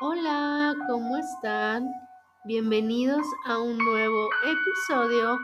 Hola, 0.00 0.76
¿cómo 0.86 1.16
están? 1.16 1.92
Bienvenidos 2.44 3.26
a 3.44 3.58
un 3.58 3.76
nuevo 3.76 4.28
episodio 4.44 5.36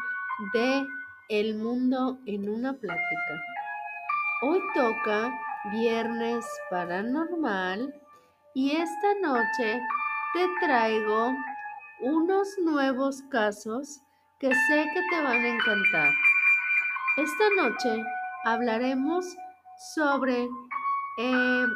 de 0.52 0.86
El 1.28 1.57
mundo 1.57 2.20
en 2.26 2.49
una 2.49 2.72
plática. 2.72 3.34
Hoy 4.42 4.60
toca 4.72 5.32
Viernes 5.72 6.46
Paranormal 6.70 7.92
y 8.54 8.77
esta 8.77 9.14
noche 9.22 9.80
te 10.34 10.46
traigo 10.64 11.32
unos 12.02 12.46
nuevos 12.62 13.25
casos 13.32 14.02
que 14.39 14.55
sé 14.55 14.86
que 14.95 15.02
te 15.11 15.21
van 15.21 15.45
a 15.45 15.48
encantar. 15.48 16.12
Esta 17.16 17.45
noche 17.61 18.05
hablaremos 18.45 19.27
sobre 19.95 20.45
eh, 21.18 21.66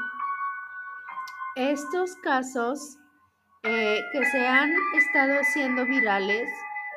estos 1.59 2.15
casos 2.23 2.97
eh, 3.65 4.01
que 4.13 4.25
se 4.27 4.47
han 4.47 4.71
estado 4.97 5.41
haciendo 5.41 5.85
virales 5.85 6.49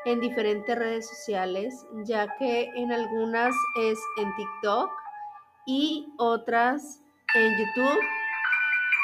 en 0.06 0.20
diferentes 0.20 0.78
redes 0.78 1.10
sociales, 1.10 1.74
ya 2.06 2.28
que 2.38 2.70
en 2.76 2.92
algunas 2.92 3.56
es 3.80 4.00
en 4.18 4.36
TikTok 4.36 4.92
y 5.66 6.14
otras 6.20 7.02
en 7.34 7.58
YouTube. 7.58 8.00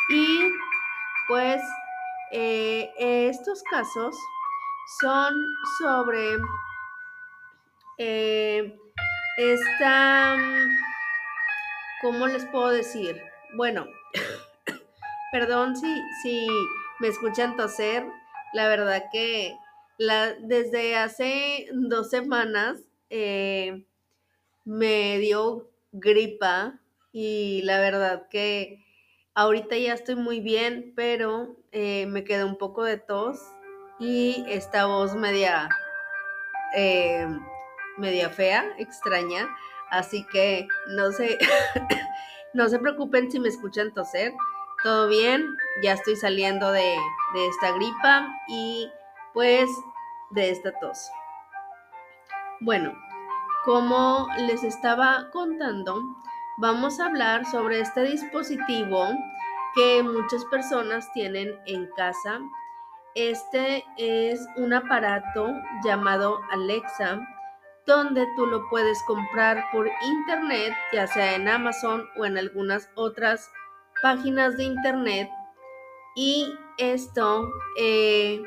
Y 0.09 0.51
pues 1.27 1.61
eh, 2.31 2.91
estos 2.99 3.63
casos 3.63 4.15
son 5.01 5.33
sobre 5.79 6.37
eh, 7.97 8.79
esta, 9.37 10.37
¿cómo 12.01 12.27
les 12.27 12.45
puedo 12.45 12.69
decir? 12.69 13.19
Bueno, 13.55 13.87
Perdón 15.31 15.75
si, 15.75 16.01
si 16.21 16.47
me 16.99 17.07
escuchan 17.07 17.55
toser. 17.55 18.05
La 18.53 18.67
verdad 18.67 19.05
que 19.11 19.57
la, 19.97 20.33
desde 20.35 20.95
hace 20.95 21.67
dos 21.73 22.09
semanas 22.09 22.77
eh, 23.09 23.85
me 24.63 25.17
dio 25.17 25.69
gripa 25.91 26.79
y 27.11 27.61
la 27.63 27.79
verdad 27.79 28.27
que 28.29 28.85
ahorita 29.33 29.77
ya 29.77 29.93
estoy 29.93 30.15
muy 30.15 30.39
bien, 30.39 30.93
pero 30.95 31.57
eh, 31.71 32.05
me 32.07 32.23
queda 32.23 32.45
un 32.45 32.57
poco 32.57 32.83
de 32.83 32.97
tos 32.97 33.37
y 33.99 34.45
esta 34.47 34.85
voz 34.85 35.15
media, 35.15 35.69
eh, 36.75 37.27
media 37.97 38.29
fea, 38.29 38.65
extraña. 38.77 39.49
Así 39.89 40.25
que 40.31 40.67
no 40.89 41.11
sé, 41.11 41.37
no 42.53 42.69
se 42.69 42.79
preocupen 42.79 43.29
si 43.31 43.39
me 43.39 43.49
escuchan 43.49 43.93
toser 43.93 44.33
todo 44.83 45.07
bien, 45.07 45.57
ya 45.81 45.93
estoy 45.93 46.15
saliendo 46.15 46.71
de, 46.71 46.95
esta 47.35 47.71
gripa 47.71 48.27
y 48.47 48.89
pues 49.33 49.69
de 50.31 50.49
esta 50.49 50.71
tos. 50.79 51.09
Bueno, 52.61 52.93
como 53.65 54.27
les 54.37 54.63
estaba 54.63 55.29
contando, 55.31 56.01
vamos 56.57 56.99
a 56.99 57.07
hablar 57.07 57.45
sobre 57.45 57.79
este 57.79 58.03
dispositivo 58.03 59.09
que 59.75 60.01
muchas 60.03 60.45
personas 60.45 61.11
tienen 61.13 61.59
en 61.65 61.87
casa. 61.95 62.39
Este 63.13 63.83
es 63.97 64.47
un 64.55 64.73
aparato 64.73 65.51
llamado 65.83 66.39
Alexa, 66.51 67.19
donde 67.85 68.25
tú 68.35 68.45
lo 68.45 68.67
puedes 68.69 69.01
comprar 69.03 69.65
por 69.71 69.87
internet, 70.03 70.73
ya 70.93 71.07
sea 71.07 71.35
en 71.35 71.47
Amazon 71.47 72.07
o 72.17 72.25
en 72.25 72.37
algunas 72.37 72.89
otras 72.95 73.49
páginas 74.01 74.57
de 74.57 74.65
internet 74.65 75.29
y 76.15 76.53
esto 76.77 77.49
eh, 77.79 78.41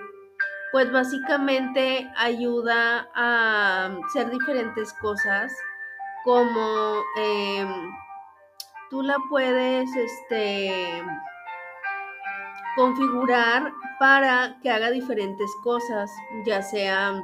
pues 0.73 0.91
básicamente 0.93 2.11
ayuda 2.17 3.09
a 3.15 3.97
hacer 4.07 4.31
diferentes 4.31 4.93
cosas 4.95 5.53
como 6.25 7.03
eh, 7.17 7.67
tú 8.91 9.03
la 9.03 9.17
puedes 9.29 9.89
este 9.97 11.03
configurar 12.77 13.73
para 13.99 14.59
que 14.63 14.71
haga 14.71 14.91
diferentes 14.91 15.51
cosas 15.63 16.11
ya 16.47 16.63
sea 16.63 17.15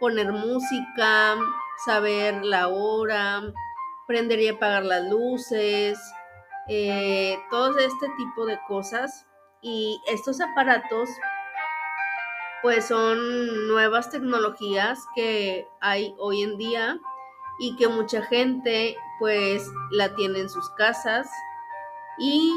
poner 0.00 0.32
música 0.32 1.36
saber 1.84 2.44
la 2.44 2.68
hora 2.68 3.42
prender 4.06 4.40
y 4.40 4.48
apagar 4.48 4.84
las 4.84 5.04
luces 5.08 5.98
eh, 6.74 7.38
todo 7.50 7.78
este 7.78 8.08
tipo 8.16 8.46
de 8.46 8.58
cosas. 8.66 9.26
Y 9.60 10.00
estos 10.06 10.40
aparatos, 10.40 11.08
pues 12.62 12.86
son 12.88 13.68
nuevas 13.68 14.10
tecnologías 14.10 14.98
que 15.14 15.66
hay 15.80 16.14
hoy 16.18 16.42
en 16.42 16.56
día 16.56 16.98
y 17.60 17.76
que 17.76 17.88
mucha 17.88 18.22
gente 18.22 18.96
pues 19.18 19.70
la 19.90 20.14
tiene 20.14 20.40
en 20.40 20.48
sus 20.48 20.68
casas. 20.70 21.28
Y 22.18 22.52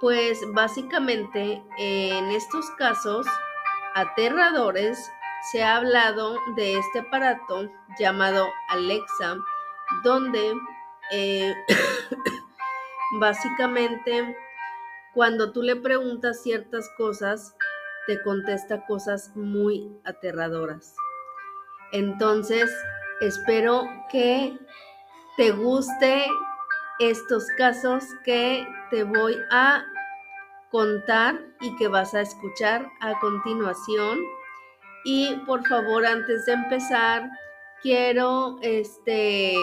pues 0.00 0.40
básicamente 0.54 1.62
en 1.76 2.30
estos 2.30 2.70
casos 2.70 3.26
aterradores 3.94 5.12
se 5.52 5.62
ha 5.62 5.76
hablado 5.76 6.38
de 6.56 6.78
este 6.78 7.00
aparato 7.00 7.70
llamado 7.98 8.48
Alexa, 8.68 9.36
donde 10.02 10.54
eh, 11.12 11.54
Básicamente, 13.18 14.36
cuando 15.14 15.52
tú 15.52 15.62
le 15.62 15.76
preguntas 15.76 16.42
ciertas 16.42 16.88
cosas, 16.96 17.56
te 18.06 18.22
contesta 18.22 18.86
cosas 18.86 19.32
muy 19.34 19.90
aterradoras. 20.04 20.94
Entonces, 21.92 22.70
espero 23.20 23.88
que 24.10 24.56
te 25.36 25.50
guste 25.50 26.26
estos 27.00 27.46
casos 27.56 28.04
que 28.24 28.66
te 28.90 29.02
voy 29.02 29.36
a 29.50 29.84
contar 30.70 31.40
y 31.60 31.74
que 31.76 31.88
vas 31.88 32.14
a 32.14 32.20
escuchar 32.20 32.88
a 33.00 33.18
continuación. 33.18 34.18
Y 35.04 35.34
por 35.46 35.66
favor, 35.66 36.06
antes 36.06 36.46
de 36.46 36.52
empezar, 36.52 37.28
quiero 37.82 38.58
este 38.62 39.54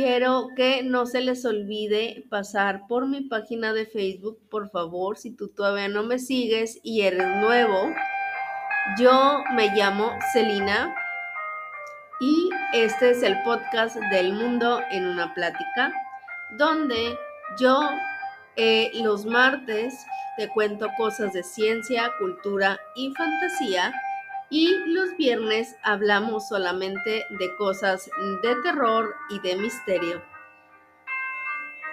Quiero 0.00 0.50
que 0.54 0.84
no 0.84 1.06
se 1.06 1.20
les 1.20 1.44
olvide 1.44 2.24
pasar 2.30 2.86
por 2.86 3.08
mi 3.08 3.22
página 3.22 3.72
de 3.72 3.84
Facebook, 3.84 4.38
por 4.48 4.70
favor, 4.70 5.18
si 5.18 5.32
tú 5.34 5.48
todavía 5.48 5.88
no 5.88 6.04
me 6.04 6.20
sigues 6.20 6.78
y 6.84 7.00
eres 7.00 7.26
nuevo. 7.38 7.92
Yo 8.96 9.42
me 9.56 9.74
llamo 9.74 10.12
Celina 10.32 10.94
y 12.20 12.48
este 12.74 13.10
es 13.10 13.24
el 13.24 13.42
podcast 13.42 13.96
del 14.12 14.34
mundo 14.34 14.80
en 14.92 15.04
una 15.04 15.34
plática, 15.34 15.92
donde 16.58 17.18
yo 17.60 17.80
eh, 18.54 18.92
los 19.02 19.26
martes 19.26 20.06
te 20.36 20.46
cuento 20.46 20.86
cosas 20.96 21.32
de 21.32 21.42
ciencia, 21.42 22.12
cultura 22.20 22.78
y 22.94 23.12
fantasía 23.14 23.92
y 24.50 24.74
los 24.86 25.16
viernes 25.16 25.76
hablamos 25.82 26.48
solamente 26.48 27.24
de 27.30 27.56
cosas 27.56 28.10
de 28.42 28.54
terror 28.62 29.14
y 29.30 29.40
de 29.40 29.56
misterio. 29.56 30.22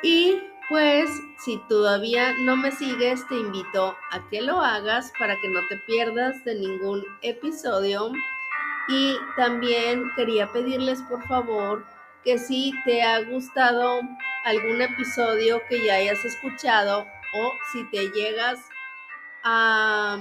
Y 0.03 0.41
pues 0.69 1.09
si 1.39 1.57
todavía 1.67 2.33
no 2.39 2.55
me 2.55 2.71
sigues, 2.71 3.27
te 3.27 3.35
invito 3.35 3.95
a 4.11 4.29
que 4.29 4.41
lo 4.41 4.61
hagas 4.61 5.11
para 5.19 5.39
que 5.39 5.49
no 5.49 5.59
te 5.67 5.77
pierdas 5.77 6.43
de 6.45 6.55
ningún 6.55 7.03
episodio. 7.21 8.11
Y 8.87 9.17
también 9.35 10.11
quería 10.15 10.51
pedirles 10.51 11.01
por 11.03 11.25
favor 11.27 11.85
que 12.23 12.37
si 12.37 12.71
te 12.85 13.03
ha 13.03 13.21
gustado 13.23 13.99
algún 14.43 14.81
episodio 14.81 15.61
que 15.67 15.83
ya 15.83 15.95
hayas 15.95 16.23
escuchado 16.23 17.05
o 17.33 17.51
si 17.71 17.83
te 17.89 18.09
llegas 18.09 18.59
a 19.43 20.17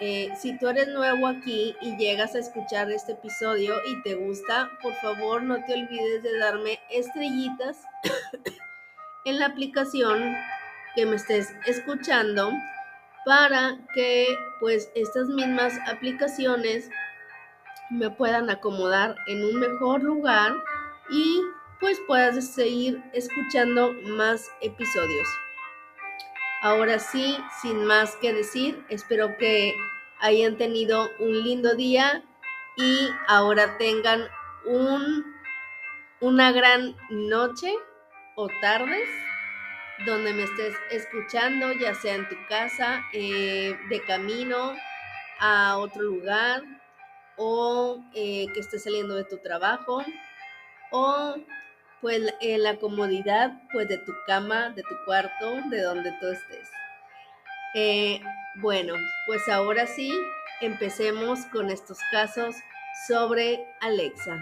eh, 0.00 0.30
si 0.36 0.58
tú 0.58 0.68
eres 0.68 0.88
nuevo 0.88 1.26
aquí 1.26 1.74
y 1.80 1.96
llegas 1.96 2.34
a 2.34 2.40
escuchar 2.40 2.90
este 2.90 3.12
episodio 3.12 3.74
y 3.86 4.02
te 4.02 4.14
gusta, 4.14 4.70
por 4.82 4.92
favor 4.96 5.42
no 5.42 5.64
te 5.64 5.72
olvides 5.72 6.22
de 6.22 6.38
darme 6.38 6.78
estrellitas 6.90 7.78
en 9.24 9.38
la 9.38 9.46
aplicación 9.46 10.36
que 10.94 11.06
me 11.06 11.16
estés 11.16 11.54
escuchando 11.66 12.50
para 13.24 13.78
que 13.94 14.36
pues 14.60 14.90
estas 14.94 15.28
mismas 15.28 15.74
aplicaciones 15.88 16.90
me 17.90 18.10
puedan 18.10 18.50
acomodar 18.50 19.16
en 19.28 19.44
un 19.44 19.60
mejor 19.60 20.02
lugar 20.02 20.52
y 21.10 21.40
pues 21.80 21.98
puedas 22.06 22.54
seguir 22.54 23.02
escuchando 23.12 23.92
más 24.04 24.50
episodios. 24.60 25.28
Ahora 26.66 26.98
sí, 26.98 27.38
sin 27.62 27.84
más 27.84 28.16
que 28.16 28.32
decir, 28.32 28.84
espero 28.88 29.36
que 29.38 29.76
hayan 30.18 30.56
tenido 30.56 31.08
un 31.20 31.44
lindo 31.44 31.76
día 31.76 32.24
y 32.76 33.08
ahora 33.28 33.78
tengan 33.78 34.26
un, 34.64 35.24
una 36.18 36.50
gran 36.50 36.96
noche 37.08 37.72
o 38.34 38.48
tardes 38.60 39.08
donde 40.06 40.32
me 40.32 40.42
estés 40.42 40.74
escuchando, 40.90 41.70
ya 41.70 41.94
sea 41.94 42.16
en 42.16 42.28
tu 42.28 42.34
casa, 42.48 43.00
eh, 43.12 43.78
de 43.88 44.02
camino 44.02 44.74
a 45.38 45.76
otro 45.78 46.02
lugar, 46.02 46.64
o 47.36 48.02
eh, 48.12 48.48
que 48.52 48.58
estés 48.58 48.82
saliendo 48.82 49.14
de 49.14 49.22
tu 49.22 49.38
trabajo, 49.38 50.04
o 50.90 51.36
pues 52.06 52.22
en 52.40 52.62
la 52.62 52.76
comodidad 52.76 53.50
pues 53.72 53.88
de 53.88 53.98
tu 53.98 54.12
cama, 54.28 54.70
de 54.70 54.84
tu 54.84 54.94
cuarto, 55.06 55.56
de 55.70 55.82
donde 55.82 56.12
tú 56.20 56.28
estés. 56.28 56.70
Eh, 57.74 58.20
bueno, 58.60 58.94
pues 59.26 59.48
ahora 59.48 59.88
sí, 59.88 60.16
empecemos 60.60 61.40
con 61.46 61.68
estos 61.68 61.98
casos 62.12 62.54
sobre 63.08 63.58
Alexa. 63.80 64.36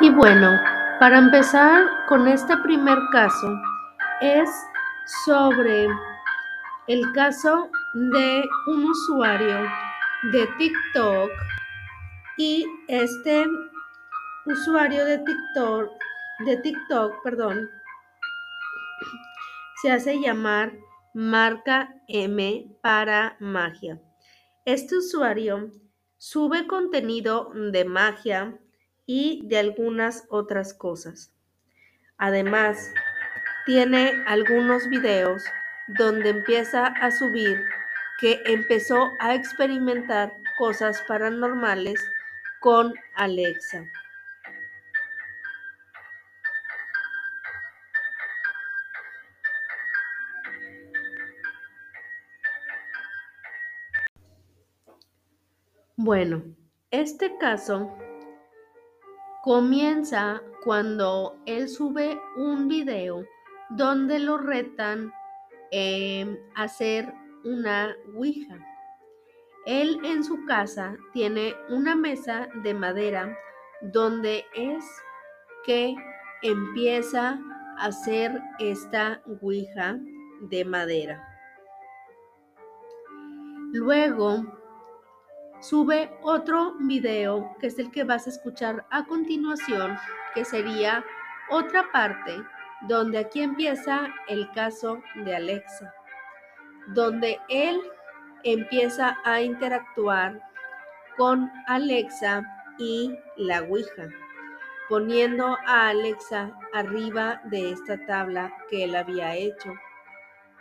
Y 0.00 0.10
bueno, 0.10 0.75
para 0.98 1.18
empezar 1.18 2.06
con 2.08 2.26
este 2.26 2.56
primer 2.58 2.98
caso, 3.12 3.60
es 4.22 4.48
sobre 5.24 5.88
el 6.86 7.12
caso 7.12 7.70
de 7.94 8.44
un 8.68 8.84
usuario 8.84 9.68
de 10.32 10.46
TikTok 10.58 11.30
y 12.38 12.66
este 12.88 13.46
usuario 14.46 15.04
de 15.04 15.18
TikTok, 15.18 15.90
de 16.46 16.56
TikTok, 16.58 17.22
perdón, 17.22 17.68
se 19.82 19.90
hace 19.90 20.18
llamar 20.18 20.72
marca 21.12 21.94
M 22.08 22.66
para 22.82 23.36
magia. 23.38 24.00
Este 24.64 24.96
usuario 24.96 25.70
sube 26.16 26.66
contenido 26.66 27.52
de 27.54 27.84
magia 27.84 28.58
y 29.06 29.42
de 29.46 29.58
algunas 29.58 30.24
otras 30.28 30.74
cosas. 30.74 31.32
Además, 32.18 32.92
tiene 33.64 34.22
algunos 34.26 34.88
videos 34.88 35.44
donde 35.88 36.30
empieza 36.30 36.86
a 36.86 37.10
subir 37.10 37.64
que 38.20 38.42
empezó 38.46 39.10
a 39.20 39.34
experimentar 39.34 40.32
cosas 40.58 41.02
paranormales 41.06 42.00
con 42.60 42.94
Alexa. 43.14 43.84
Bueno, 55.98 56.44
este 56.90 57.36
caso 57.38 57.96
comienza 59.46 60.42
cuando 60.64 61.38
él 61.46 61.68
sube 61.68 62.20
un 62.36 62.66
video 62.66 63.24
donde 63.70 64.18
lo 64.18 64.38
retan 64.38 65.12
eh, 65.70 66.36
a 66.56 66.64
hacer 66.64 67.14
una 67.44 67.94
Ouija. 68.12 68.58
Él 69.64 70.00
en 70.02 70.24
su 70.24 70.44
casa 70.46 70.96
tiene 71.12 71.54
una 71.68 71.94
mesa 71.94 72.48
de 72.64 72.74
madera 72.74 73.38
donde 73.82 74.44
es 74.56 74.84
que 75.64 75.94
empieza 76.42 77.38
a 77.78 77.84
hacer 77.86 78.42
esta 78.58 79.22
Ouija 79.40 79.96
de 80.40 80.64
madera. 80.64 81.24
Luego 83.72 84.55
sube 85.68 86.16
otro 86.22 86.74
video 86.78 87.56
que 87.58 87.66
es 87.66 87.78
el 87.78 87.90
que 87.90 88.04
vas 88.04 88.26
a 88.26 88.30
escuchar 88.30 88.86
a 88.90 89.04
continuación, 89.04 89.98
que 90.34 90.44
sería 90.44 91.04
otra 91.50 91.90
parte 91.90 92.36
donde 92.82 93.18
aquí 93.18 93.42
empieza 93.42 94.08
el 94.28 94.50
caso 94.52 95.02
de 95.24 95.34
Alexa, 95.34 95.92
donde 96.88 97.40
él 97.48 97.80
empieza 98.44 99.18
a 99.24 99.40
interactuar 99.40 100.40
con 101.16 101.50
Alexa 101.66 102.42
y 102.78 103.18
la 103.36 103.62
Ouija, 103.62 104.08
poniendo 104.88 105.56
a 105.66 105.88
Alexa 105.88 106.52
arriba 106.74 107.40
de 107.44 107.72
esta 107.72 107.98
tabla 108.06 108.54
que 108.70 108.84
él 108.84 108.94
había 108.94 109.34
hecho. 109.34 109.74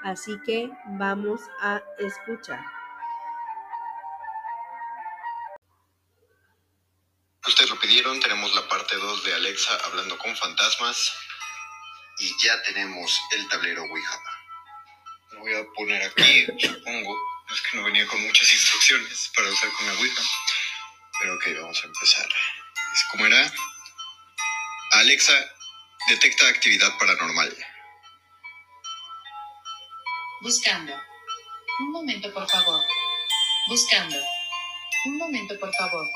Así 0.01 0.39
que 0.45 0.71
vamos 0.97 1.41
a 1.61 1.81
escuchar. 1.99 2.84
Ustedes 7.47 7.69
lo 7.69 7.79
pidieron, 7.79 8.19
tenemos 8.19 8.55
la 8.55 8.67
parte 8.67 8.95
2 8.95 9.23
de 9.23 9.33
Alexa 9.35 9.77
hablando 9.85 10.17
con 10.17 10.35
fantasmas 10.35 11.13
y 12.17 12.35
ya 12.41 12.59
tenemos 12.63 13.19
el 13.31 13.47
tablero 13.47 13.83
Ouija. 13.83 14.19
Lo 15.31 15.39
voy 15.41 15.53
a 15.53 15.63
poner 15.75 16.01
aquí, 16.03 16.45
supongo. 16.59 17.15
Es 17.53 17.61
que 17.61 17.77
no 17.77 17.83
venía 17.83 18.07
con 18.07 18.19
muchas 18.23 18.51
instrucciones 18.51 19.31
para 19.35 19.49
usar 19.49 19.71
con 19.73 19.85
la 19.85 19.93
Ouija. 19.93 20.23
Pero 21.19 21.35
ok, 21.35 21.45
vamos 21.61 21.83
a 21.83 21.87
empezar. 21.87 22.27
Es 22.93 23.03
como 23.11 23.27
era. 23.27 23.53
Alexa, 24.93 25.33
detecta 26.07 26.47
actividad 26.47 26.97
paranormal. 26.97 27.55
Buscando. 30.41 30.93
Un 31.79 31.91
momento, 31.91 32.33
por 32.33 32.49
favor. 32.49 32.81
Buscando. 33.67 34.17
Un 35.05 35.17
momento, 35.17 35.59
por 35.59 35.73
favor. 35.75 36.07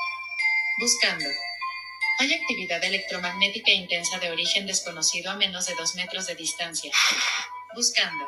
Buscando. 0.78 1.26
Hay 2.18 2.32
actividad 2.32 2.82
electromagnética 2.82 3.70
intensa 3.70 4.18
de 4.18 4.30
origen 4.30 4.66
desconocido 4.66 5.30
a 5.30 5.36
menos 5.36 5.66
de 5.66 5.74
dos 5.74 5.94
metros 5.94 6.26
de 6.26 6.34
distancia. 6.34 6.92
Buscando. 7.74 8.24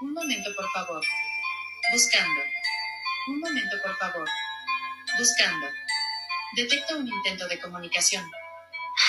Un 0.00 0.12
momento, 0.12 0.50
por 0.56 0.68
favor. 0.72 1.04
Buscando. 1.92 2.40
Un 3.28 3.40
momento, 3.40 3.76
por 3.82 3.96
favor. 3.98 4.28
Buscando. 5.18 5.66
Detecta 6.56 6.96
un 6.96 7.06
intento 7.06 7.46
de 7.46 7.58
comunicación. 7.60 8.28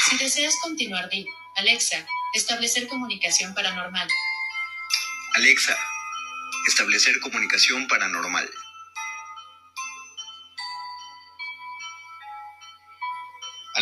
Si 0.05 0.17
deseas 0.17 0.55
continuar, 0.61 1.09
di, 1.09 1.25
Alexa, 1.55 2.05
establecer 2.33 2.87
comunicación 2.87 3.53
paranormal. 3.55 4.07
Alexa, 5.33 5.77
establecer 6.67 7.19
comunicación 7.19 7.87
paranormal. 7.87 8.49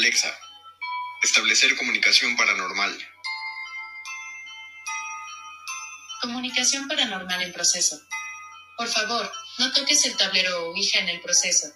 Alexa, 0.10 0.36
establecer 1.22 1.78
comunicación 1.78 2.36
paranormal. 2.36 2.98
Comunicación 6.22 6.88
paranormal 6.88 7.44
en 7.44 7.54
proceso. 7.54 8.02
Por 8.76 8.88
favor, 8.88 9.32
no 9.60 9.72
toques 9.72 10.04
el 10.08 10.18
tablero 10.18 10.64
o 10.64 10.70
Ouija 10.70 10.98
en 10.98 11.10
el 11.10 11.22
proceso. 11.22 11.68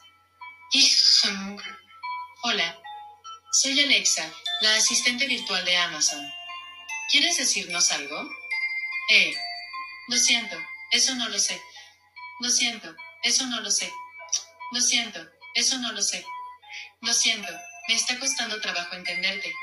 Hola. 2.41 2.75
Soy 3.51 3.79
Alexa, 3.79 4.27
la 4.61 4.77
asistente 4.77 5.27
virtual 5.27 5.63
de 5.63 5.77
Amazon. 5.77 6.27
¿Quieres 7.11 7.37
decirnos 7.37 7.91
algo? 7.91 8.19
Eh. 9.11 9.35
Lo 10.07 10.17
siento, 10.17 10.57
eso 10.89 11.13
no 11.13 11.29
lo 11.29 11.37
sé. 11.37 11.61
Lo 12.39 12.49
siento, 12.49 12.95
eso 13.21 13.45
no 13.45 13.61
lo 13.61 13.69
sé. 13.69 13.93
Lo 14.71 14.81
siento, 14.81 15.23
eso 15.53 15.77
no 15.77 15.91
lo 15.91 16.01
sé. 16.01 16.25
Lo 17.01 17.13
siento, 17.13 17.53
me 17.87 17.95
está 17.95 18.17
costando 18.19 18.59
trabajo 18.61 18.95
entenderte. 18.95 19.53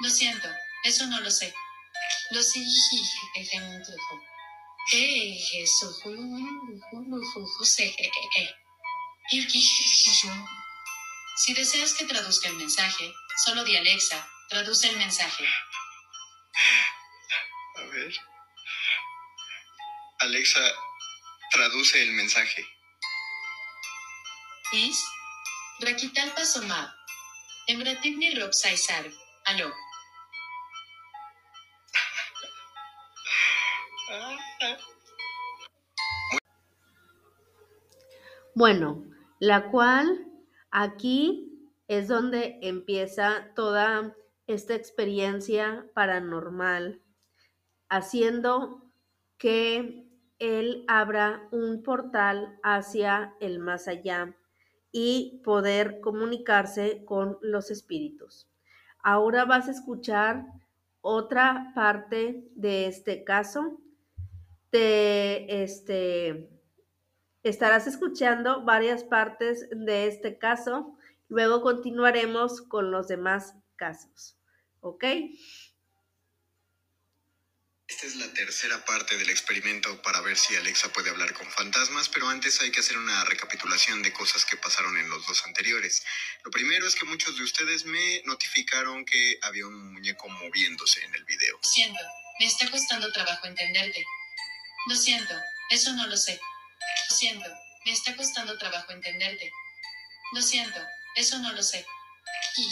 Lo 0.00 0.10
siento, 0.10 0.48
eso 0.84 1.06
no 1.06 1.20
lo 1.20 1.30
sé. 1.30 1.52
Lo 2.30 2.42
sé. 2.42 2.60
Si 11.36 11.54
deseas 11.54 11.94
que 11.94 12.04
traduzca 12.06 12.48
el 12.48 12.56
mensaje, 12.56 13.12
solo 13.44 13.64
di 13.64 13.76
Alexa, 13.76 14.28
traduce 14.48 14.88
el 14.88 14.96
mensaje. 14.96 15.44
A 17.76 17.82
ver. 17.82 18.14
Alexa, 20.20 20.60
traduce 21.52 22.02
el 22.02 22.12
mensaje. 22.12 22.66
Is 24.72 24.98
Rakital 25.80 26.32
Pasomab. 26.34 26.97
Embrativni 27.70 28.34
Rob 28.34 28.54
Saisar. 28.54 29.04
Aló. 29.44 29.70
Bueno, 38.54 39.04
la 39.38 39.70
cual 39.70 40.26
aquí 40.70 41.70
es 41.88 42.08
donde 42.08 42.58
empieza 42.62 43.52
toda 43.54 44.16
esta 44.46 44.74
experiencia 44.74 45.84
paranormal 45.92 47.02
haciendo 47.90 48.90
que 49.36 50.06
él 50.38 50.86
abra 50.88 51.46
un 51.52 51.82
portal 51.82 52.58
hacia 52.62 53.34
el 53.40 53.58
más 53.58 53.88
allá 53.88 54.34
y 54.92 55.40
poder 55.44 56.00
comunicarse 56.00 57.04
con 57.04 57.38
los 57.42 57.70
espíritus. 57.70 58.48
Ahora 59.02 59.44
vas 59.44 59.68
a 59.68 59.72
escuchar 59.72 60.46
otra 61.00 61.72
parte 61.74 62.48
de 62.54 62.86
este 62.86 63.24
caso. 63.24 63.80
Te, 64.70 65.62
este, 65.62 66.50
estarás 67.42 67.86
escuchando 67.86 68.64
varias 68.64 69.04
partes 69.04 69.68
de 69.70 70.06
este 70.06 70.38
caso. 70.38 70.96
Luego 71.28 71.62
continuaremos 71.62 72.62
con 72.62 72.90
los 72.90 73.08
demás 73.08 73.54
casos. 73.76 74.36
¿Ok? 74.80 75.04
Esta 77.88 78.06
es 78.06 78.16
la 78.16 78.30
tercera 78.34 78.84
parte 78.84 79.16
del 79.16 79.30
experimento 79.30 80.02
para 80.02 80.20
ver 80.20 80.36
si 80.36 80.54
Alexa 80.54 80.92
puede 80.92 81.08
hablar 81.08 81.32
con 81.32 81.50
fantasmas, 81.50 82.10
pero 82.10 82.28
antes 82.28 82.60
hay 82.60 82.70
que 82.70 82.80
hacer 82.80 82.98
una 82.98 83.24
recapitulación 83.24 84.02
de 84.02 84.12
cosas 84.12 84.44
que 84.44 84.58
pasaron 84.58 84.98
en 84.98 85.08
los 85.08 85.26
dos 85.26 85.42
anteriores. 85.46 86.04
Lo 86.44 86.50
primero 86.50 86.86
es 86.86 86.94
que 86.94 87.06
muchos 87.06 87.38
de 87.38 87.44
ustedes 87.44 87.86
me 87.86 88.20
notificaron 88.26 89.06
que 89.06 89.38
había 89.40 89.66
un 89.66 89.94
muñeco 89.94 90.28
moviéndose 90.28 91.02
en 91.02 91.14
el 91.14 91.24
video. 91.24 91.58
Lo 91.62 91.68
siento, 91.68 92.04
me 92.38 92.44
está 92.44 92.70
costando 92.70 93.10
trabajo 93.10 93.46
entenderte. 93.46 94.04
Lo 94.86 94.94
siento, 94.94 95.34
eso 95.70 95.90
no 95.94 96.06
lo 96.06 96.16
sé. 96.18 96.38
Lo 97.08 97.16
siento, 97.16 97.48
me 97.86 97.92
está 97.92 98.14
costando 98.14 98.58
trabajo 98.58 98.92
entenderte. 98.92 99.50
Lo 100.34 100.42
siento, 100.42 100.78
eso 101.16 101.38
no 101.38 101.54
lo 101.54 101.62
sé. 101.62 101.86
Y 102.58 102.68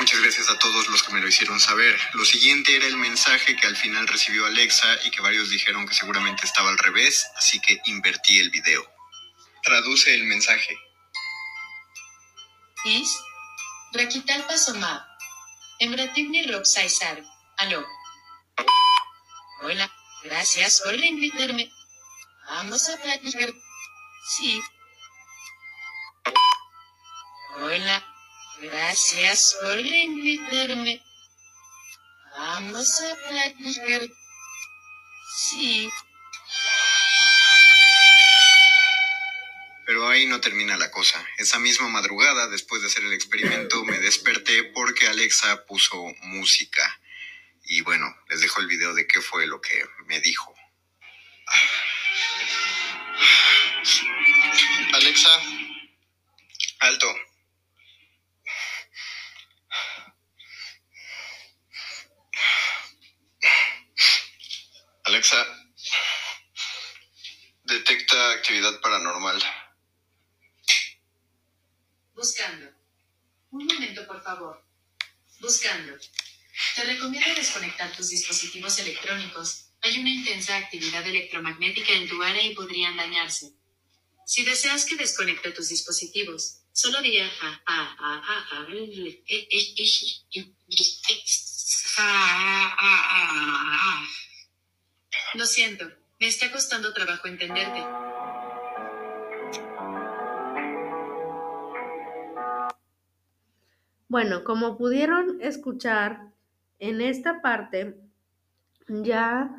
Muchas 0.00 0.20
gracias 0.20 0.50
a 0.50 0.58
todos 0.58 0.88
los 0.88 1.02
que 1.02 1.12
me 1.12 1.20
lo 1.20 1.28
hicieron 1.28 1.60
saber. 1.60 1.98
Lo 2.14 2.24
siguiente 2.24 2.74
era 2.74 2.86
el 2.86 2.96
mensaje 2.96 3.56
que 3.56 3.66
al 3.66 3.76
final 3.76 4.08
recibió 4.08 4.46
Alexa 4.46 4.98
y 5.04 5.10
que 5.10 5.20
varios 5.20 5.50
dijeron 5.50 5.86
que 5.86 5.94
seguramente 5.94 6.44
estaba 6.44 6.70
al 6.70 6.78
revés, 6.78 7.26
así 7.36 7.60
que 7.60 7.80
invertí 7.86 8.38
el 8.38 8.50
video. 8.50 8.84
Traduce 9.62 10.14
el 10.14 10.24
mensaje. 10.24 10.76
Is 12.86 13.08
Raquital 13.92 14.46
Pasomab. 14.46 15.02
Embratimni 15.80 16.42
Rob. 16.46 16.64
Aló. 17.58 17.86
Hola, 19.62 19.90
gracias 20.24 20.82
por 20.84 20.94
invitarme. 20.94 21.70
Vamos 22.46 22.88
a 22.88 22.96
platicar. 22.98 23.50
Sí. 24.36 24.60
Hola, 27.56 28.04
gracias 28.60 29.56
por 29.60 29.78
invitarme. 29.78 31.02
Vamos 32.36 33.00
a 33.00 33.28
platicar. 33.28 34.02
Sí. 35.36 35.88
Pero 39.86 40.08
ahí 40.08 40.26
no 40.26 40.40
termina 40.40 40.76
la 40.76 40.90
cosa. 40.90 41.24
Esa 41.38 41.58
misma 41.58 41.88
madrugada, 41.88 42.48
después 42.48 42.82
de 42.82 42.88
hacer 42.88 43.04
el 43.04 43.12
experimento, 43.12 43.84
me 43.84 43.98
desperté 43.98 44.64
porque 44.74 45.08
Alexa 45.08 45.64
puso 45.66 45.96
música. 46.22 47.00
Y 47.66 47.80
bueno, 47.80 48.06
les 48.28 48.40
dejo 48.40 48.60
el 48.60 48.66
video 48.66 48.94
de 48.94 49.06
qué 49.06 49.20
fue 49.20 49.46
lo 49.46 49.60
que 49.60 49.82
me 50.06 50.20
dijo. 50.20 50.54
Alexa, 54.92 55.30
alto. 56.80 57.14
Alexa, 65.04 65.46
detecta 67.64 68.32
actividad 68.32 68.80
paranormal. 68.80 69.42
Buscando. 72.14 72.70
Un 73.50 73.66
momento, 73.66 74.06
por 74.06 74.22
favor. 74.22 74.64
Buscando. 75.40 75.98
Te 76.76 76.84
recomiendo 76.84 77.34
desconectar 77.34 77.96
tus 77.96 78.10
dispositivos 78.10 78.78
electrónicos. 78.78 79.66
Hay 79.82 79.98
una 79.98 80.10
intensa 80.10 80.56
actividad 80.56 81.06
electromagnética 81.06 81.92
en 81.92 82.08
tu 82.08 82.22
área 82.22 82.42
y 82.42 82.54
podrían 82.54 82.96
dañarse. 82.96 83.52
Si 84.26 84.44
deseas 84.44 84.84
que 84.86 84.96
desconecte 84.96 85.50
tus 85.50 85.68
dispositivos, 85.68 86.60
solo 86.72 87.02
di 87.02 87.18
a, 87.18 87.26
a, 87.26 87.62
a, 87.66 87.84
a, 87.98 88.60
a, 88.60 88.66
e, 88.72 89.18
e, 89.26 89.48
e, 89.50 90.44
Lo 95.34 95.46
siento, 95.46 95.90
me 96.20 96.28
está 96.28 96.50
costando 96.50 96.94
trabajo 96.94 97.28
entenderte. 97.28 97.84
Bueno, 104.08 104.44
como 104.44 104.78
pudieron 104.78 105.40
escuchar 105.42 106.33
en 106.84 107.00
esta 107.00 107.40
parte, 107.40 107.98
ya 108.88 109.50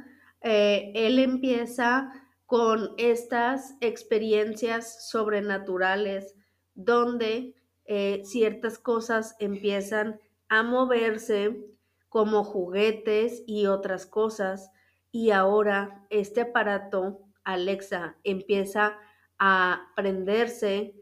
eh, 0.41 0.91
él 0.94 1.17
empieza 1.17 2.12
con 2.46 2.91
estas 2.98 3.75
experiencias 3.82 5.10
sobrenaturales 5.10 6.36
donde 6.75 7.55
eh, 7.86 8.22
ciertas 8.25 8.77
cosas 8.77 9.36
empiezan 9.39 10.20
a 10.50 10.62
moverse 10.62 11.65
como 12.10 12.44
juguetes 12.44 13.41
y 13.48 13.65
otras 13.65 14.05
cosas 14.05 14.70
y 15.12 15.32
ahora 15.32 16.05
este 16.12 16.41
aparato 16.41 17.22
Alexa 17.44 18.17
empieza 18.24 19.00
a 19.39 19.91
prenderse 19.96 20.94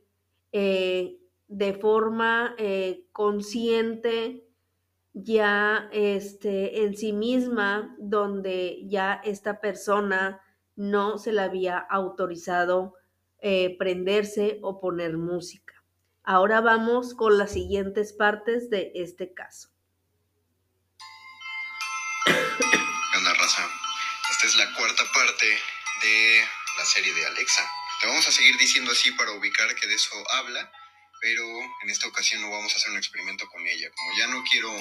eh, 0.53 1.20
de 1.50 1.74
forma 1.74 2.56
consciente 3.12 4.43
ya 5.13 5.89
este, 5.91 6.84
en 6.84 6.98
sí 6.98 7.13
misma, 7.13 7.96
donde 8.00 8.82
ya 8.88 9.22
esta 9.24 9.62
persona 9.62 10.41
no 10.75 11.17
se 11.20 11.32
le 11.32 11.41
había 11.41 11.77
autorizado 11.77 12.96
eh, 13.39 13.75
prenderse 13.77 14.60
o 14.62 14.79
poner 14.79 15.17
música. 15.17 15.74
Ahora 16.24 16.62
vamos 16.62 17.13
con 17.13 17.38
las 17.38 17.51
siguientes 17.53 18.13
partes 18.13 18.70
de 18.70 18.91
este 18.96 19.34
caso. 19.34 19.70
Anda, 23.13 23.34
raza. 23.34 23.70
Esta 24.32 24.48
es 24.48 24.55
la 24.55 24.74
cuarta 24.74 25.03
parte 25.13 25.46
de 25.46 26.43
la 26.77 26.86
serie 26.86 27.13
de 27.13 27.25
Alexa. 27.25 27.70
Te 28.01 28.08
vamos 28.08 28.27
a 28.27 28.32
seguir 28.32 28.58
diciendo 28.58 28.91
así 28.91 29.12
para 29.12 29.32
ubicar 29.32 29.75
que 29.75 29.88
de 29.88 29.96
eso 29.96 30.15
habla, 30.32 30.72
pero 31.22 31.43
en 31.84 31.89
esta 31.89 32.08
ocasión 32.08 32.41
no 32.41 32.50
vamos 32.50 32.74
a 32.74 32.77
hacer 32.77 32.91
un 32.91 32.98
experimento 32.98 33.48
con 33.50 33.65
ella. 33.67 33.91
Como 33.96 34.17
ya 34.17 34.27
no 34.27 34.43
quiero 34.50 34.74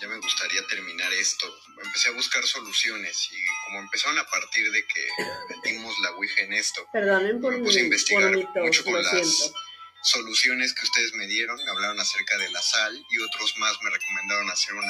ya 0.00 0.08
me 0.08 0.18
gustaría 0.18 0.66
terminar 0.66 1.12
esto. 1.14 1.46
Empecé 1.82 2.10
a 2.10 2.12
buscar 2.12 2.44
soluciones 2.46 3.28
y 3.32 3.36
como 3.64 3.80
empezaron 3.80 4.18
a 4.18 4.26
partir 4.26 4.70
de 4.70 4.86
que 4.86 5.08
metimos 5.50 5.98
la 6.00 6.10
Ouija 6.12 6.42
en 6.42 6.52
esto, 6.54 6.88
Perdonen 6.92 7.40
por 7.40 7.52
me 7.56 7.64
puse 7.64 7.78
a 7.78 7.82
mi- 7.82 7.86
investigar 7.86 8.22
por 8.30 8.36
mi 8.36 8.44
tos, 8.44 8.62
mucho 8.62 8.84
con 8.84 9.02
las 9.02 9.10
siento. 9.10 9.54
soluciones 10.02 10.74
que 10.74 10.84
ustedes 10.84 11.12
me 11.14 11.26
dieron. 11.26 11.56
Me 11.64 11.70
hablaron 11.70 11.98
acerca 12.00 12.36
de 12.38 12.48
la 12.50 12.62
sal 12.62 13.04
y 13.10 13.18
otros 13.18 13.56
más 13.58 13.76
me 13.82 13.90
recomendaron 13.90 14.50
hacer 14.50 14.74
una, 14.74 14.84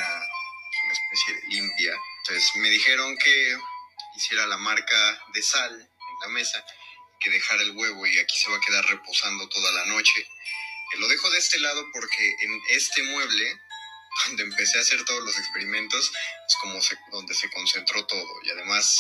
una 0.85 0.93
especie 0.93 1.35
de 1.35 1.49
limpia. 1.49 1.95
Entonces 2.23 2.51
me 2.57 2.71
dijeron 2.71 3.17
que 3.19 3.57
hiciera 4.17 4.47
la 4.47 4.57
marca 4.59 5.23
de 5.35 5.43
sal 5.43 5.73
en 5.81 6.21
la 6.21 6.29
mesa, 6.29 6.65
que 7.21 7.31
dejara 7.31 7.63
el 7.63 7.73
huevo 7.77 8.07
y 8.07 8.19
aquí 8.19 8.37
se 8.37 8.51
va 8.51 8.57
a 8.57 8.61
quedar 8.61 8.85
reposando 8.87 9.49
toda 9.49 9.71
la 9.73 9.87
noche. 9.87 10.21
Eh, 10.21 10.99
Lo 10.99 11.09
dejo 11.09 11.29
de 11.31 11.39
este 11.39 11.59
lado 11.61 11.85
porque 11.93 12.35
en 12.41 12.61
este 12.71 13.03
mueble 13.05 13.61
donde 14.27 14.43
empecé 14.45 14.79
a 14.79 14.83
hacer 14.83 15.05
todos 15.05 15.23
los 15.25 15.37
experimentos, 15.39 16.11
es 16.49 16.57
como 16.61 16.81
se- 16.81 16.99
donde 17.11 17.35
se 17.35 17.51
concentró 17.51 18.07
todo 18.07 18.29
y 18.43 18.51
además 18.51 18.99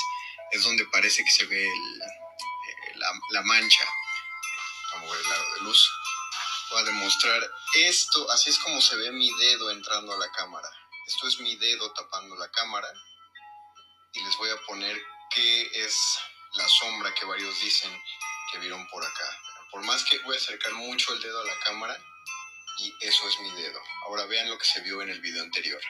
es 0.52 0.62
donde 0.62 0.84
parece 0.86 1.24
que 1.24 1.30
se 1.30 1.46
ve 1.46 1.64
el- 1.64 2.02
eh, 2.02 2.92
la, 2.96 3.12
la 3.30 3.42
mancha. 3.42 3.84
Vamos 4.92 5.10
a 5.10 5.14
ver 5.16 5.24
el 5.24 5.30
lado 5.30 5.54
de 5.54 5.60
luz. 5.62 5.90
Voy 6.70 6.80
a 6.80 6.84
demostrar 6.84 7.50
esto, 7.74 8.30
así 8.30 8.50
es 8.50 8.58
como 8.58 8.80
se 8.80 8.96
ve 8.96 9.10
mi 9.12 9.30
dedo 9.38 9.70
entrando 9.70 10.12
a 10.14 10.18
la 10.18 10.30
cámara. 10.32 10.68
Esto 11.06 11.28
es 11.28 11.38
mi 11.40 11.56
dedo 11.56 11.92
tapando 11.92 12.34
la 12.36 12.50
cámara 12.50 12.88
y 14.12 14.20
les 14.24 14.36
voy 14.36 14.50
a 14.50 14.56
poner 14.66 15.00
qué 15.30 15.84
es 15.84 15.96
la 16.54 16.68
sombra 16.68 17.14
que 17.14 17.24
varios 17.24 17.60
dicen 17.60 18.02
que 18.50 18.58
vieron 18.58 18.86
por 18.88 19.04
acá. 19.04 19.38
Por 19.70 19.82
más 19.84 20.04
que 20.04 20.18
voy 20.20 20.34
a 20.36 20.38
acercar 20.38 20.72
mucho 20.72 21.12
el 21.12 21.20
dedo 21.22 21.40
a 21.40 21.44
la 21.44 21.58
cámara, 21.60 22.00
y 22.78 22.94
eso 23.00 23.28
es 23.28 23.40
mi 23.40 23.50
dedo. 23.62 23.80
Ahora 24.04 24.26
vean 24.26 24.48
lo 24.48 24.58
que 24.58 24.64
se 24.64 24.80
vio 24.80 25.02
en 25.02 25.10
el 25.10 25.20
video 25.20 25.42
anterior. 25.42 25.80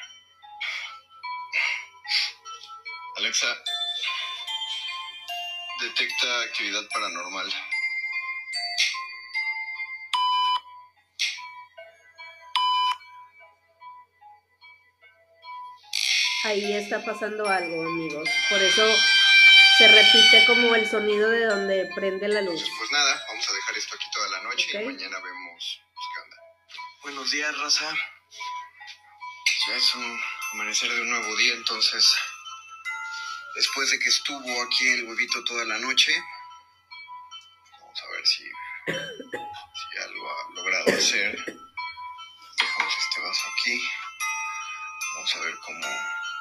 Alexa, 3.16 3.56
Detecta 5.80 6.40
actividad 6.40 6.88
paranormal. 6.88 7.52
Ahí 16.44 16.72
está 16.72 17.04
pasando 17.04 17.46
algo, 17.46 17.82
amigos. 17.82 18.28
Por 18.48 18.62
eso 18.62 18.86
se 19.76 19.88
repite 19.88 20.46
como 20.46 20.74
el 20.74 20.88
sonido 20.88 21.28
de 21.28 21.44
donde 21.44 21.90
prende 21.94 22.28
la 22.28 22.40
luz. 22.40 22.64
Pues 22.78 22.90
nada, 22.90 23.22
vamos 23.28 23.46
a 23.50 23.52
dejar 23.52 23.76
esto 23.76 23.96
aquí 23.96 24.06
toda 24.14 24.28
la 24.28 24.42
noche 24.44 24.66
y 24.72 24.84
mañana 24.84 25.18
vemos. 25.20 25.85
Buenos 27.06 27.30
días, 27.30 27.56
raza. 27.56 27.88
Ya 29.68 29.76
es 29.76 29.94
un 29.94 30.20
amanecer 30.54 30.90
de 30.90 31.02
un 31.02 31.10
nuevo 31.10 31.36
día, 31.36 31.54
entonces, 31.54 32.12
después 33.54 33.92
de 33.92 34.00
que 34.00 34.08
estuvo 34.08 34.62
aquí 34.64 34.88
el 34.88 35.04
huevito 35.04 35.44
toda 35.44 35.64
la 35.66 35.78
noche, 35.78 36.12
vamos 37.80 38.02
a 38.02 38.10
ver 38.10 38.26
si, 38.26 38.42
si 38.42 39.86
ya 39.94 40.06
lo 40.08 40.28
ha 40.28 40.54
logrado 40.56 40.98
hacer. 40.98 41.44
Dejamos 42.58 42.94
este 42.98 43.20
vaso 43.20 43.42
aquí. 43.56 43.80
Vamos 45.14 45.34
a 45.36 45.40
ver 45.42 45.54
cómo, 45.64 45.86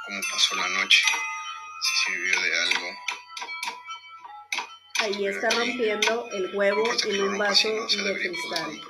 cómo 0.07 0.21
pasó 0.31 0.55
la 0.55 0.69
noche, 0.69 1.03
si 1.83 2.11
sirvió 2.11 2.41
de 2.41 2.61
algo. 2.61 2.97
Ahí 5.01 5.27
está 5.27 5.47
rompiendo 5.51 6.27
el 6.31 6.55
huevo 6.55 6.91
en 7.03 7.21
un 7.21 7.37
vaso 7.37 7.69
de 7.69 8.15
cristal. 8.15 8.81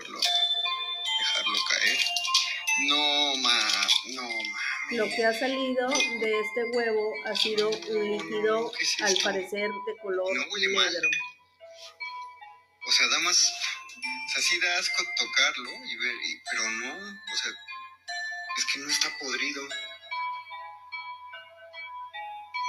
No, 2.88 3.36
ma, 3.38 3.70
no, 4.14 4.22
mami. 4.24 4.98
Lo 4.98 5.06
que 5.10 5.26
ha 5.26 5.34
salido 5.34 5.90
de 5.90 6.40
este 6.42 6.64
huevo 6.74 7.14
ha 7.26 7.36
sido 7.36 7.70
un 7.70 8.12
líquido, 8.18 8.72
¿Qué 8.78 8.84
es 8.84 9.02
al 9.02 9.18
parecer, 9.24 9.70
de 9.70 9.98
color 10.02 10.28
negro. 10.34 11.10
O 12.88 12.92
sea, 12.92 13.08
da 13.08 13.20
más. 13.20 13.54
O 13.98 14.30
sea, 14.34 14.42
sí 14.44 14.60
da 14.60 14.78
asco 14.78 15.04
tocarlo 15.18 15.70
y 15.86 15.96
ver, 15.96 16.16
y- 16.16 16.42
pero 16.52 16.70
no. 16.70 16.94
O 16.94 17.38
sea, 17.38 17.52
es 18.58 18.66
que 18.74 18.80
no 18.80 18.90
está 18.90 19.10
podrido. 19.20 19.68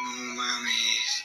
No 0.00 0.10
mames. 0.34 1.15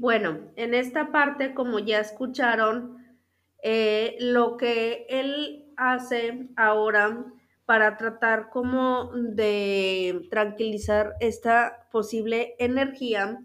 Bueno, 0.00 0.50
en 0.56 0.72
esta 0.72 1.12
parte, 1.12 1.52
como 1.52 1.78
ya 1.78 2.00
escucharon, 2.00 3.04
eh, 3.62 4.16
lo 4.18 4.56
que 4.56 5.04
él 5.10 5.74
hace 5.76 6.48
ahora 6.56 7.26
para 7.66 7.98
tratar 7.98 8.48
como 8.48 9.10
de 9.14 10.26
tranquilizar 10.30 11.16
esta 11.20 11.86
posible 11.92 12.54
energía 12.58 13.44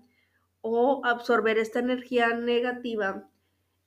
o 0.61 1.01
absorber 1.03 1.57
esta 1.57 1.79
energía 1.79 2.29
negativa, 2.29 3.27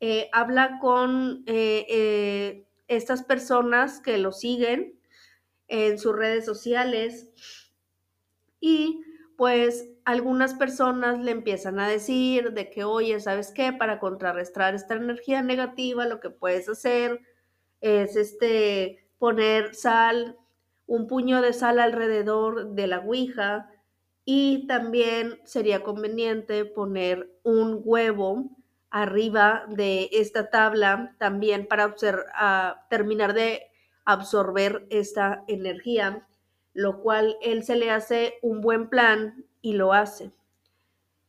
eh, 0.01 0.29
habla 0.35 0.79
con 0.79 1.45
eh, 1.47 2.67
estas 2.87 3.23
personas 3.23 3.99
que 4.01 4.19
lo 4.19 4.31
siguen 4.31 5.01
en 5.69 5.99
sus 5.99 6.15
redes 6.15 6.45
sociales 6.45 7.31
y 8.61 9.01
pues 9.39 9.89
algunas 10.05 10.55
personas 10.55 11.21
le 11.21 11.31
empiezan 11.31 11.79
a 11.79 11.87
decir 11.87 12.55
de 12.55 12.71
que, 12.71 12.83
oye, 12.83 13.21
¿sabes 13.21 13.53
qué? 13.53 13.73
Para 13.73 14.01
contrarrestar 14.01 14.75
esta 14.75 14.97
energía 14.97 15.43
negativa, 15.43 16.07
lo 16.07 16.19
que 16.19 16.29
puedes 16.29 16.69
hacer 16.69 17.21
es 17.81 18.17
este 18.17 19.09
poner 19.21 19.77
sal, 19.77 20.37
un 20.87 21.07
puño 21.07 21.41
de 21.41 21.53
sal 21.53 21.79
alrededor 21.79 22.71
de 22.71 22.89
la 22.89 22.99
ouija 22.99 23.71
y 24.25 24.67
también 24.67 25.39
sería 25.45 25.85
conveniente 25.85 26.65
poner 26.65 27.31
un 27.45 27.81
huevo 27.85 28.57
arriba 28.91 29.67
de 29.69 30.09
esta 30.11 30.51
tabla 30.51 31.15
también 31.21 31.69
para 31.69 31.95
terminar 32.91 33.35
de 33.35 33.71
absorber 34.05 34.85
esta 34.91 35.45
energía, 35.47 36.27
lo 36.75 37.01
cual 37.01 37.37
él 37.43 37.65
se 37.65 37.77
le 37.77 37.91
hace 37.91 38.35
un 38.43 38.61
buen 38.61 38.89
plan 38.89 39.45
y 39.61 39.73
lo 39.75 39.93
hace. 39.93 40.33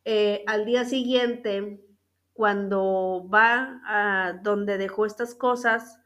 Eh, 0.06 0.44
al 0.48 0.66
día 0.66 0.86
siguiente, 0.86 1.84
cuando 2.34 3.28
va 3.34 3.82
a 3.86 4.34
donde 4.42 4.78
dejó 4.78 5.06
estas 5.06 5.36
cosas, 5.36 6.00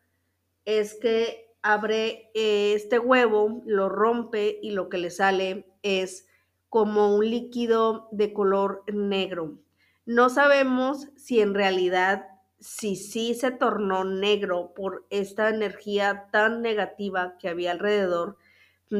es 0.66 0.96
que 0.96 1.56
abre 1.62 2.32
eh, 2.34 2.74
este 2.74 3.00
huevo, 3.00 3.62
lo 3.66 3.90
rompe 3.90 4.60
y 4.62 4.72
lo 4.72 4.90
que 4.90 4.98
le 4.98 5.10
sale 5.10 5.66
es 5.82 6.28
como 6.70 7.16
un 7.16 7.30
líquido 7.30 8.08
de 8.12 8.34
color 8.34 8.84
negro. 8.92 9.60
No 10.06 10.30
sabemos 10.30 11.08
si 11.16 11.40
en 11.40 11.54
realidad, 11.54 12.28
si 12.60 12.96
sí 12.96 13.36
se 13.36 13.52
tornó 13.52 14.04
negro 14.04 14.74
por 14.76 15.06
esta 15.10 15.50
energía 15.50 16.28
tan 16.32 16.62
negativa 16.62 17.38
que 17.38 17.48
había 17.48 17.72
alrededor 17.72 18.38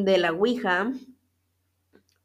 de 0.02 0.18
la 0.18 0.32
Ouija, 0.32 0.92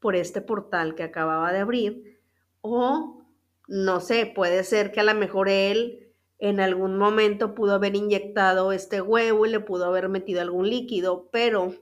por 0.00 0.16
este 0.16 0.40
portal 0.40 0.94
que 0.94 1.02
acababa 1.02 1.52
de 1.52 1.58
abrir, 1.58 2.20
o 2.62 3.22
no 3.66 4.00
sé, 4.00 4.24
puede 4.34 4.64
ser 4.64 4.90
que 4.90 5.00
a 5.00 5.04
lo 5.04 5.14
mejor 5.14 5.50
él 5.50 6.08
en 6.38 6.60
algún 6.60 6.96
momento 6.96 7.54
pudo 7.54 7.74
haber 7.74 7.94
inyectado 7.94 8.72
este 8.72 9.02
huevo 9.02 9.44
y 9.44 9.50
le 9.50 9.60
pudo 9.60 9.84
haber 9.84 10.08
metido 10.08 10.40
algún 10.40 10.70
líquido, 10.70 11.28
pero 11.30 11.74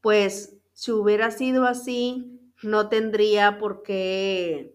pues 0.00 0.56
si 0.72 0.90
hubiera 0.90 1.30
sido 1.30 1.66
así, 1.66 2.40
no 2.62 2.88
tendría 2.88 3.58
por 3.58 3.82
qué, 3.82 4.74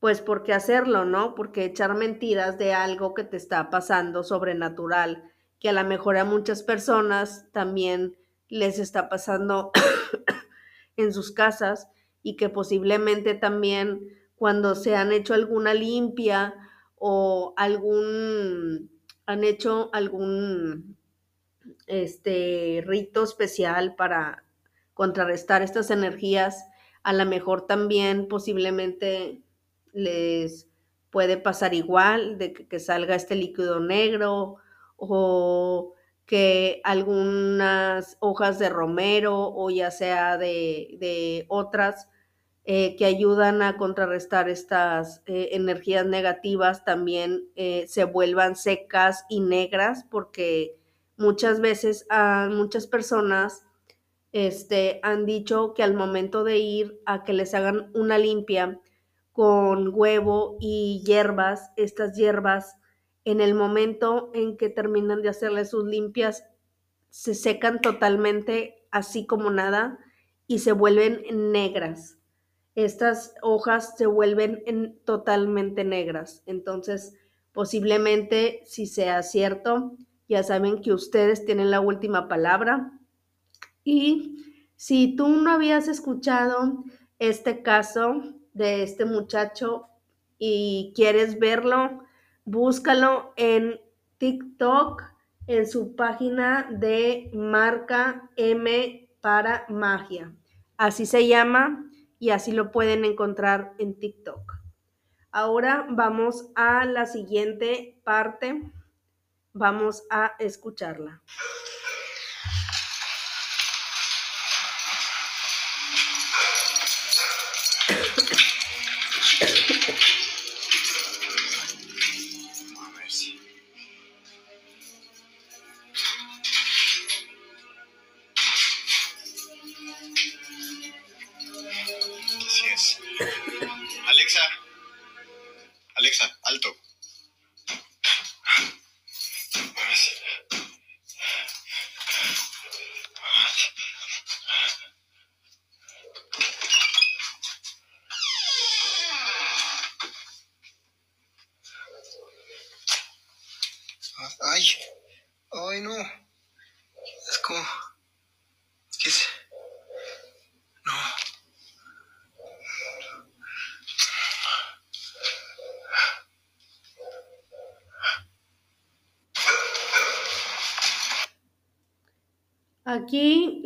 pues 0.00 0.20
por 0.20 0.42
qué 0.42 0.52
hacerlo, 0.52 1.04
¿no? 1.04 1.36
Porque 1.36 1.64
echar 1.64 1.94
mentiras 1.94 2.58
de 2.58 2.72
algo 2.72 3.14
que 3.14 3.24
te 3.24 3.36
está 3.36 3.70
pasando 3.70 4.24
sobrenatural, 4.24 5.30
que 5.60 5.68
a 5.68 5.72
lo 5.72 5.84
mejor 5.84 6.16
a 6.16 6.24
muchas 6.24 6.62
personas 6.62 7.46
también 7.52 8.16
les 8.48 8.78
está 8.78 9.08
pasando 9.08 9.72
en 10.96 11.12
sus 11.12 11.32
casas 11.32 11.88
y 12.22 12.36
que 12.36 12.48
posiblemente 12.48 13.34
también 13.34 14.08
cuando 14.36 14.74
se 14.74 14.96
han 14.96 15.12
hecho 15.12 15.34
alguna 15.34 15.74
limpia 15.74 16.54
o 16.96 17.54
algún 17.56 18.90
han 19.26 19.44
hecho 19.44 19.90
algún 19.92 20.96
este 21.86 22.82
rito 22.86 23.24
especial 23.24 23.94
para 23.94 24.44
contrarrestar 24.92 25.62
estas 25.62 25.90
energías, 25.90 26.66
a 27.02 27.12
lo 27.12 27.24
mejor 27.26 27.66
también 27.66 28.28
posiblemente 28.28 29.42
les 29.92 30.68
puede 31.10 31.36
pasar 31.36 31.74
igual 31.74 32.38
de 32.38 32.52
que, 32.52 32.66
que 32.66 32.80
salga 32.80 33.14
este 33.14 33.34
líquido 33.34 33.80
negro 33.80 34.56
o 34.96 35.94
que 36.26 36.80
algunas 36.84 38.16
hojas 38.20 38.58
de 38.58 38.68
romero 38.68 39.52
o 39.54 39.70
ya 39.70 39.90
sea 39.90 40.38
de, 40.38 40.96
de 40.98 41.44
otras 41.48 42.08
eh, 42.66 42.96
que 42.96 43.04
ayudan 43.04 43.60
a 43.60 43.76
contrarrestar 43.76 44.48
estas 44.48 45.22
eh, 45.26 45.50
energías 45.52 46.06
negativas 46.06 46.82
también 46.82 47.44
eh, 47.56 47.84
se 47.88 48.04
vuelvan 48.04 48.56
secas 48.56 49.26
y 49.28 49.40
negras 49.40 50.06
porque 50.10 50.78
muchas 51.18 51.60
veces 51.60 52.06
a 52.08 52.48
muchas 52.50 52.86
personas 52.86 53.66
este, 54.32 54.98
han 55.02 55.26
dicho 55.26 55.74
que 55.74 55.82
al 55.82 55.92
momento 55.92 56.42
de 56.42 56.56
ir 56.58 57.00
a 57.04 57.22
que 57.22 57.34
les 57.34 57.52
hagan 57.52 57.90
una 57.94 58.16
limpia 58.16 58.80
con 59.32 59.90
huevo 59.92 60.56
y 60.58 61.02
hierbas, 61.04 61.70
estas 61.76 62.16
hierbas, 62.16 62.76
en 63.24 63.40
el 63.40 63.54
momento 63.54 64.30
en 64.34 64.56
que 64.56 64.68
terminan 64.68 65.22
de 65.22 65.28
hacerle 65.30 65.64
sus 65.64 65.84
limpias, 65.84 66.44
se 67.10 67.34
secan 67.34 67.80
totalmente 67.80 68.86
así 68.90 69.26
como 69.26 69.50
nada 69.50 69.98
y 70.46 70.60
se 70.60 70.72
vuelven 70.72 71.22
negras. 71.52 72.18
Estas 72.74 73.34
hojas 73.42 73.96
se 73.96 74.06
vuelven 74.06 74.62
en- 74.66 74.98
totalmente 75.04 75.84
negras. 75.84 76.42
Entonces, 76.46 77.14
posiblemente, 77.52 78.62
si 78.66 78.86
sea 78.86 79.22
cierto, 79.22 79.96
ya 80.28 80.42
saben 80.42 80.82
que 80.82 80.92
ustedes 80.92 81.44
tienen 81.44 81.70
la 81.70 81.80
última 81.80 82.28
palabra. 82.28 82.98
Y 83.84 84.38
si 84.76 85.16
tú 85.16 85.28
no 85.28 85.50
habías 85.52 85.88
escuchado 85.88 86.84
este 87.18 87.62
caso 87.62 88.22
de 88.52 88.82
este 88.82 89.04
muchacho 89.04 89.88
y 90.38 90.92
quieres 90.96 91.38
verlo, 91.38 92.03
búscalo 92.44 93.32
en 93.36 93.80
TikTok, 94.18 95.02
en 95.46 95.66
su 95.66 95.94
página 95.96 96.68
de 96.70 97.30
marca 97.34 98.30
M 98.36 99.10
para 99.20 99.66
magia. 99.68 100.34
Así 100.76 101.06
se 101.06 101.26
llama 101.26 101.90
y 102.18 102.30
así 102.30 102.52
lo 102.52 102.70
pueden 102.70 103.04
encontrar 103.04 103.74
en 103.78 103.98
TikTok. 103.98 104.54
Ahora 105.30 105.86
vamos 105.90 106.50
a 106.54 106.84
la 106.84 107.06
siguiente 107.06 108.00
parte 108.04 108.72
Vamos 109.56 110.02
a 110.10 110.32
escucharla. 110.40 111.22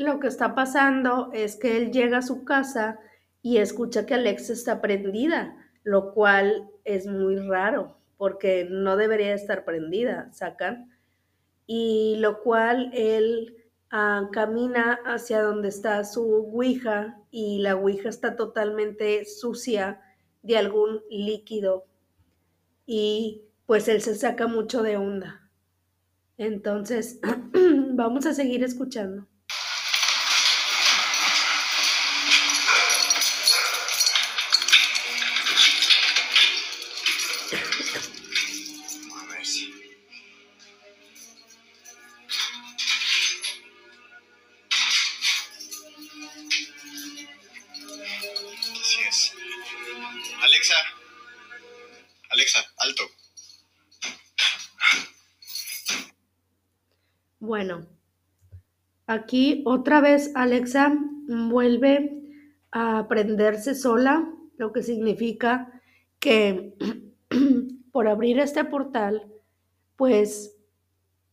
Lo 0.08 0.20
que 0.20 0.28
está 0.28 0.54
pasando 0.54 1.30
es 1.34 1.56
que 1.56 1.76
él 1.76 1.92
llega 1.92 2.18
a 2.18 2.22
su 2.22 2.44
casa 2.44 2.98
y 3.42 3.58
escucha 3.58 4.06
que 4.06 4.14
Alexa 4.14 4.54
está 4.54 4.80
prendida, 4.80 5.54
lo 5.84 6.14
cual 6.14 6.70
es 6.84 7.06
muy 7.06 7.36
raro 7.36 7.98
porque 8.16 8.66
no 8.68 8.96
debería 8.96 9.34
estar 9.34 9.64
prendida, 9.64 10.32
sacan. 10.32 10.90
Y 11.66 12.16
lo 12.20 12.40
cual 12.40 12.90
él 12.94 13.56
ah, 13.90 14.28
camina 14.32 14.98
hacia 15.04 15.42
donde 15.42 15.68
está 15.68 16.02
su 16.04 16.22
Ouija 16.22 17.20
y 17.30 17.58
la 17.58 17.76
Ouija 17.76 18.08
está 18.08 18.34
totalmente 18.34 19.26
sucia 19.26 20.00
de 20.42 20.56
algún 20.56 21.02
líquido 21.10 21.84
y 22.86 23.42
pues 23.66 23.86
él 23.88 24.00
se 24.00 24.14
saca 24.14 24.46
mucho 24.46 24.82
de 24.82 24.96
onda. 24.96 25.50
Entonces, 26.38 27.20
vamos 27.92 28.24
a 28.24 28.32
seguir 28.32 28.64
escuchando. 28.64 29.26
Aquí 59.08 59.62
otra 59.66 60.00
vez 60.00 60.30
Alexa 60.36 60.96
vuelve 61.26 62.22
a 62.70 63.08
prenderse 63.08 63.74
sola, 63.74 64.32
lo 64.56 64.72
que 64.72 64.82
significa 64.82 65.80
que 66.20 66.74
por 67.92 68.06
abrir 68.06 68.38
este 68.38 68.64
portal, 68.64 69.32
pues 69.96 70.56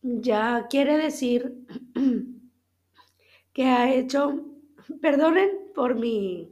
ya 0.02 0.66
quiere 0.68 0.96
decir 0.96 1.54
que 3.52 3.64
ha 3.64 3.92
hecho, 3.94 4.44
perdonen 5.00 5.50
por 5.74 5.94
mi, 5.94 6.50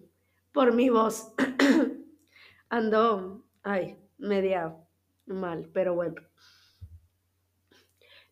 por 0.52 0.74
mi 0.74 0.90
voz, 0.90 1.32
ando, 2.68 3.46
ay, 3.62 3.96
media 4.18 4.76
mal, 5.26 5.70
pero 5.72 5.94
bueno. 5.94 6.22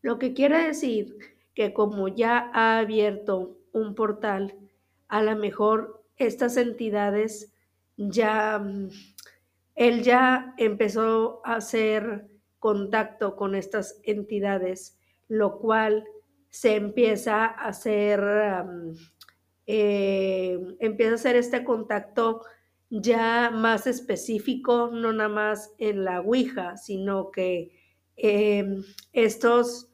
Lo 0.02 0.18
que 0.18 0.34
quiere 0.34 0.66
decir 0.66 1.31
que 1.54 1.72
como 1.72 2.08
ya 2.08 2.50
ha 2.54 2.78
abierto 2.78 3.58
un 3.72 3.94
portal, 3.94 4.54
a 5.08 5.22
lo 5.22 5.36
mejor 5.36 6.02
estas 6.16 6.56
entidades 6.56 7.52
ya, 7.96 8.58
mm, 8.58 8.90
él 9.74 10.02
ya 10.02 10.54
empezó 10.58 11.40
a 11.44 11.56
hacer 11.56 12.28
contacto 12.58 13.36
con 13.36 13.54
estas 13.54 14.00
entidades, 14.04 14.98
lo 15.28 15.58
cual 15.58 16.04
se 16.50 16.76
empieza 16.76 17.44
a 17.44 17.68
hacer, 17.68 18.22
eh, 19.66 20.58
empieza 20.80 21.12
a 21.12 21.14
hacer 21.14 21.36
este 21.36 21.64
contacto 21.64 22.42
ya 22.90 23.50
más 23.50 23.86
específico, 23.86 24.90
no 24.92 25.12
nada 25.12 25.30
más 25.30 25.74
en 25.78 26.04
la 26.04 26.20
Ouija, 26.20 26.76
sino 26.76 27.30
que 27.30 27.72
em, 28.16 28.84
estos 29.14 29.91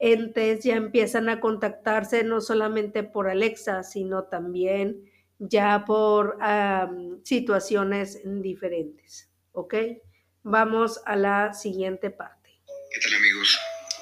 entes 0.00 0.64
ya 0.64 0.76
empiezan 0.76 1.28
a 1.28 1.40
contactarse 1.40 2.24
no 2.24 2.40
solamente 2.40 3.02
por 3.04 3.28
Alexa, 3.28 3.82
sino 3.82 4.24
también 4.24 4.96
ya 5.38 5.84
por 5.84 6.38
situaciones 7.22 8.20
diferentes. 8.24 9.30
¿Ok? 9.52 9.74
Vamos 10.42 11.00
a 11.04 11.16
la 11.16 11.52
siguiente 11.52 12.10
parte. 12.10 12.50
¿Qué 12.92 13.00
tal 13.00 13.14
amigos? 13.14 13.58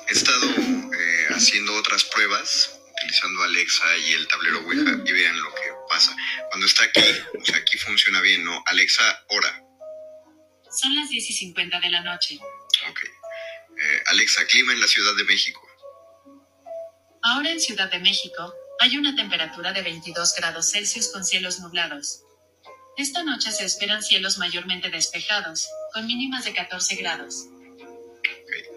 He 0.09 0.13
estado 0.13 0.47
eh, 0.47 1.27
haciendo 1.31 1.75
otras 1.75 2.05
pruebas 2.05 2.81
utilizando 2.99 3.43
Alexa 3.43 3.85
y 3.99 4.13
el 4.15 4.27
tablero 4.29 4.59
Ouija 4.61 5.03
y 5.05 5.13
vean 5.13 5.43
lo 5.43 5.55
que 5.55 5.63
pasa. 5.89 6.17
Cuando 6.49 6.67
está 6.67 6.85
aquí, 6.85 7.03
o 7.39 7.45
sea, 7.45 7.57
aquí 7.57 7.79
funciona 7.79 8.21
bien, 8.21 8.45
¿no? 8.45 8.63
Alexa, 8.67 9.25
hora. 9.29 9.63
Son 10.71 10.95
las 10.95 11.09
10 11.09 11.31
y 11.31 11.33
50 11.33 11.81
de 11.81 11.91
la 11.91 12.03
noche. 12.03 12.39
Ok. 12.91 13.01
Eh, 13.05 14.03
Alexa, 14.07 14.47
clima 14.47 14.73
en 14.73 14.81
la 14.81 14.87
Ciudad 14.87 15.15
de 15.17 15.25
México. 15.25 15.68
Ahora 17.23 17.51
en 17.51 17.61
Ciudad 17.61 17.91
de 17.91 17.99
México, 17.99 18.55
hay 18.81 18.97
una 18.97 19.15
temperatura 19.17 19.73
de 19.73 19.83
22 19.83 20.35
grados 20.37 20.71
Celsius 20.71 21.09
con 21.13 21.25
cielos 21.25 21.61
nublados. 21.61 22.23
Esta 22.97 23.23
noche 23.23 23.53
se 23.53 23.65
esperan 23.65 24.03
cielos 24.03 24.39
mayormente 24.39 24.91
despejados, 24.91 25.69
con 25.93 26.07
mínimas 26.07 26.45
de 26.45 26.53
14 26.55 26.97
grados. 26.97 27.47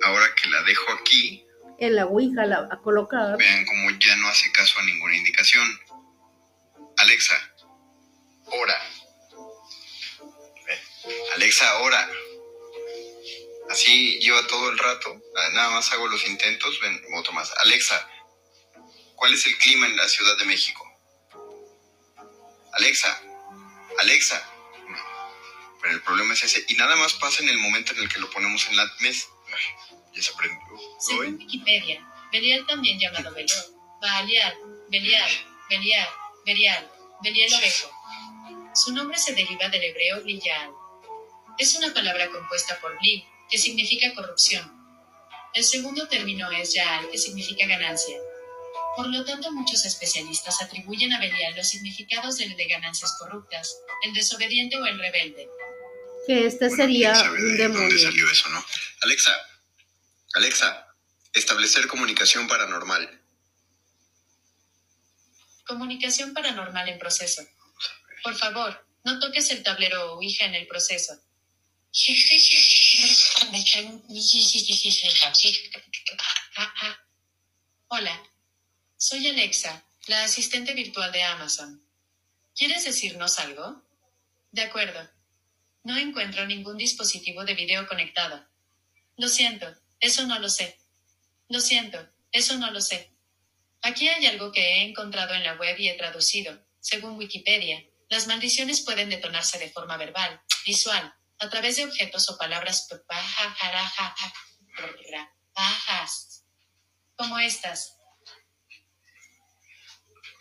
Ahora 0.04 0.26
que 0.36 0.50
la 0.50 0.62
dejo 0.64 0.92
aquí, 0.94 1.46
en 1.82 1.96
la 1.96 2.06
Ouija 2.06 2.46
la 2.46 2.68
ha 2.72 2.78
colocado. 2.78 3.38
Vean 3.38 3.66
cómo 3.66 3.90
ya 4.00 4.16
no 4.18 4.28
hace 4.28 4.52
caso 4.52 4.78
a 4.80 4.84
ninguna 4.84 5.18
indicación. 5.18 5.68
Alexa, 6.98 7.34
hora. 8.46 8.76
Alexa, 11.34 11.80
hora. 11.80 12.08
Así 13.72 14.20
lleva 14.20 14.46
todo 14.46 14.70
el 14.70 14.78
rato. 14.78 15.20
Nada 15.54 15.72
más 15.72 15.92
hago 15.92 16.08
los 16.08 16.28
intentos. 16.28 16.80
Ven, 16.82 17.02
otro 17.18 17.34
más. 17.34 17.52
Alexa, 17.58 18.08
¿Cuál 19.22 19.36
es 19.36 19.46
el 19.46 19.56
clima 19.60 19.86
en 19.86 19.96
la 19.96 20.08
Ciudad 20.10 20.36
de 20.40 20.46
México? 20.46 20.84
Alexa, 22.74 23.22
Alexa. 24.00 24.44
Pero 25.80 25.94
el 25.94 26.02
problema 26.02 26.34
es 26.34 26.42
ese. 26.42 26.66
Y 26.70 26.74
nada 26.74 26.96
más 26.96 27.14
pasa 27.14 27.44
en 27.44 27.50
el 27.50 27.60
momento 27.60 27.94
en 27.94 28.00
el 28.00 28.10
que 28.10 28.18
lo 28.18 28.32
ponemos 28.32 28.68
en 28.70 28.78
la 28.78 28.92
mesa. 29.00 29.28
Ya 30.16 30.24
se 30.24 30.32
aprendió. 30.32 30.60
Según 31.00 31.36
Wikipedia, 31.36 32.04
Belial 32.32 32.66
también 32.66 33.00
llamado 33.00 33.32
Belial, 33.32 33.66
Baalial, 34.02 34.56
Belial, 34.90 35.32
Belial, 35.70 36.10
Belial, 36.44 36.92
Belial 37.22 37.54
ovejo. 37.54 37.92
Su 38.74 38.92
nombre 38.92 39.20
se 39.20 39.36
deriva 39.36 39.70
del 39.70 39.84
hebreo 39.84 40.22
Liyal. 40.22 40.72
Es 41.60 41.76
una 41.76 41.94
palabra 41.94 42.28
compuesta 42.32 42.80
por 42.80 42.98
li, 43.04 43.24
que 43.52 43.60
significa 43.60 44.16
corrupción. 44.16 44.66
El 45.54 45.64
segundo 45.64 46.08
término 46.08 46.50
es 46.50 46.74
yaal, 46.74 47.08
que 47.12 47.20
significa 47.20 47.68
ganancia. 47.68 48.18
Por 48.96 49.08
lo 49.08 49.24
tanto, 49.24 49.52
muchos 49.52 49.86
especialistas 49.86 50.62
atribuyen 50.62 51.14
a 51.14 51.20
Belial 51.20 51.56
los 51.56 51.70
significados 51.70 52.38
del 52.38 52.56
de 52.56 52.66
ganancias 52.66 53.16
corruptas, 53.18 53.78
el 54.04 54.14
desobediente 54.14 54.78
o 54.78 54.86
el 54.86 55.00
rebelde. 55.00 55.50
Que 56.28 56.46
este 56.46 56.70
sería 56.70 57.14
un 57.32 57.58
demonio. 57.58 57.88
¿Dónde 57.88 58.00
salió 58.00 58.30
eso, 58.30 58.50
no? 58.50 58.64
Alexa, 59.02 59.32
Alexa, 60.34 60.96
establecer 61.34 61.88
comunicación 61.88 62.48
paranormal. 62.48 63.22
Comunicación 65.66 66.34
paranormal 66.34 66.90
en 66.90 67.00
proceso. 67.00 67.44
Por 68.24 68.36
favor, 68.36 68.86
no 69.04 69.20
toques 69.20 69.50
el 69.52 69.64
tablero 69.64 70.14
o 70.14 70.22
hija 70.22 70.46
en 70.46 70.56
el 70.56 70.68
proceso. 70.68 71.20
Hola. 77.88 78.31
Soy 79.04 79.28
Alexa, 79.28 79.84
la 80.06 80.26
asistente 80.26 80.76
virtual 80.76 81.12
de 81.12 81.24
Amazon. 81.24 81.84
¿Quieres 82.56 82.86
decirnos 82.86 83.40
algo? 83.40 83.82
De 84.52 84.62
acuerdo. 84.62 85.10
No 85.82 85.98
encuentro 85.98 86.46
ningún 86.46 86.78
dispositivo 86.78 87.44
de 87.44 87.56
video 87.56 87.88
conectado. 87.88 88.46
Lo 89.18 89.28
siento, 89.28 89.66
eso 90.00 90.28
no 90.28 90.38
lo 90.38 90.50
sé. 90.50 90.78
Lo 91.50 91.60
siento, 91.62 91.98
eso 92.32 92.58
no 92.60 92.70
lo 92.70 92.80
sé. 92.80 93.12
Aquí 93.82 94.08
hay 94.08 94.28
algo 94.28 94.52
que 94.52 94.62
he 94.62 94.84
encontrado 94.84 95.34
en 95.34 95.46
la 95.46 95.56
web 95.56 95.80
y 95.80 95.90
he 95.90 95.96
traducido. 95.96 96.64
Según 96.80 97.18
Wikipedia, 97.18 97.84
las 98.08 98.28
maldiciones 98.28 98.82
pueden 98.82 99.10
detonarse 99.10 99.58
de 99.58 99.72
forma 99.72 99.98
verbal, 99.98 100.40
visual, 100.64 101.12
a 101.40 101.50
través 101.50 101.78
de 101.78 101.86
objetos 101.86 102.30
o 102.30 102.38
palabras 102.38 102.88
como 107.16 107.40
estas. 107.40 107.98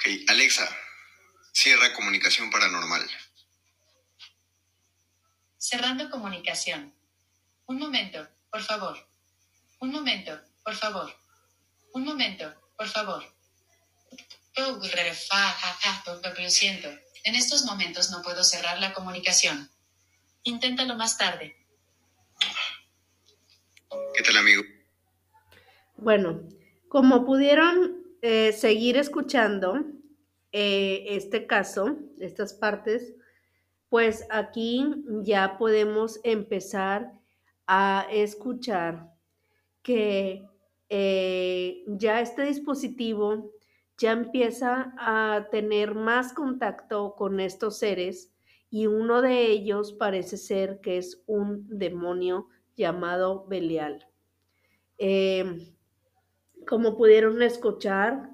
Ok, 0.00 0.08
Alexa, 0.28 0.66
cierra 1.52 1.92
comunicación 1.92 2.50
paranormal. 2.50 3.06
Cerrando 5.58 6.08
comunicación. 6.08 6.94
Un 7.66 7.78
momento, 7.78 8.26
por 8.50 8.62
favor. 8.62 8.96
Un 9.78 9.90
momento, 9.90 10.40
por 10.64 10.74
favor. 10.74 11.14
Un 11.92 12.04
momento, 12.06 12.50
por 12.78 12.88
favor. 12.88 13.22
Lo 14.56 14.80
siento. 16.48 16.88
En 17.24 17.34
estos 17.34 17.66
momentos 17.66 18.10
no 18.10 18.22
puedo 18.22 18.42
cerrar 18.42 18.78
la 18.78 18.94
comunicación. 18.94 19.70
Inténtalo 20.44 20.96
más 20.96 21.18
tarde. 21.18 21.54
¿Qué 24.14 24.22
tal, 24.22 24.38
amigo? 24.38 24.62
Bueno, 25.96 26.40
como 26.88 27.26
pudieron 27.26 27.99
eh, 28.22 28.52
seguir 28.52 28.96
escuchando 28.96 29.84
eh, 30.52 31.04
este 31.08 31.46
caso, 31.46 31.96
estas 32.18 32.54
partes, 32.54 33.14
pues 33.88 34.26
aquí 34.30 35.04
ya 35.22 35.56
podemos 35.58 36.20
empezar 36.22 37.12
a 37.66 38.06
escuchar 38.10 39.12
que 39.82 40.44
eh, 40.88 41.84
ya 41.86 42.20
este 42.20 42.42
dispositivo 42.42 43.52
ya 43.96 44.12
empieza 44.12 44.92
a 44.98 45.48
tener 45.50 45.94
más 45.94 46.32
contacto 46.32 47.14
con 47.16 47.38
estos 47.40 47.78
seres 47.78 48.32
y 48.70 48.86
uno 48.86 49.22
de 49.22 49.46
ellos 49.46 49.92
parece 49.92 50.36
ser 50.36 50.80
que 50.80 50.98
es 50.98 51.22
un 51.26 51.66
demonio 51.68 52.48
llamado 52.76 53.46
Belial. 53.46 54.06
Como 56.66 56.96
pudieron 56.96 57.42
escuchar, 57.42 58.30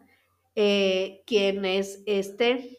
eh, 0.55 1.23
quién 1.27 1.65
es 1.65 2.03
este, 2.07 2.79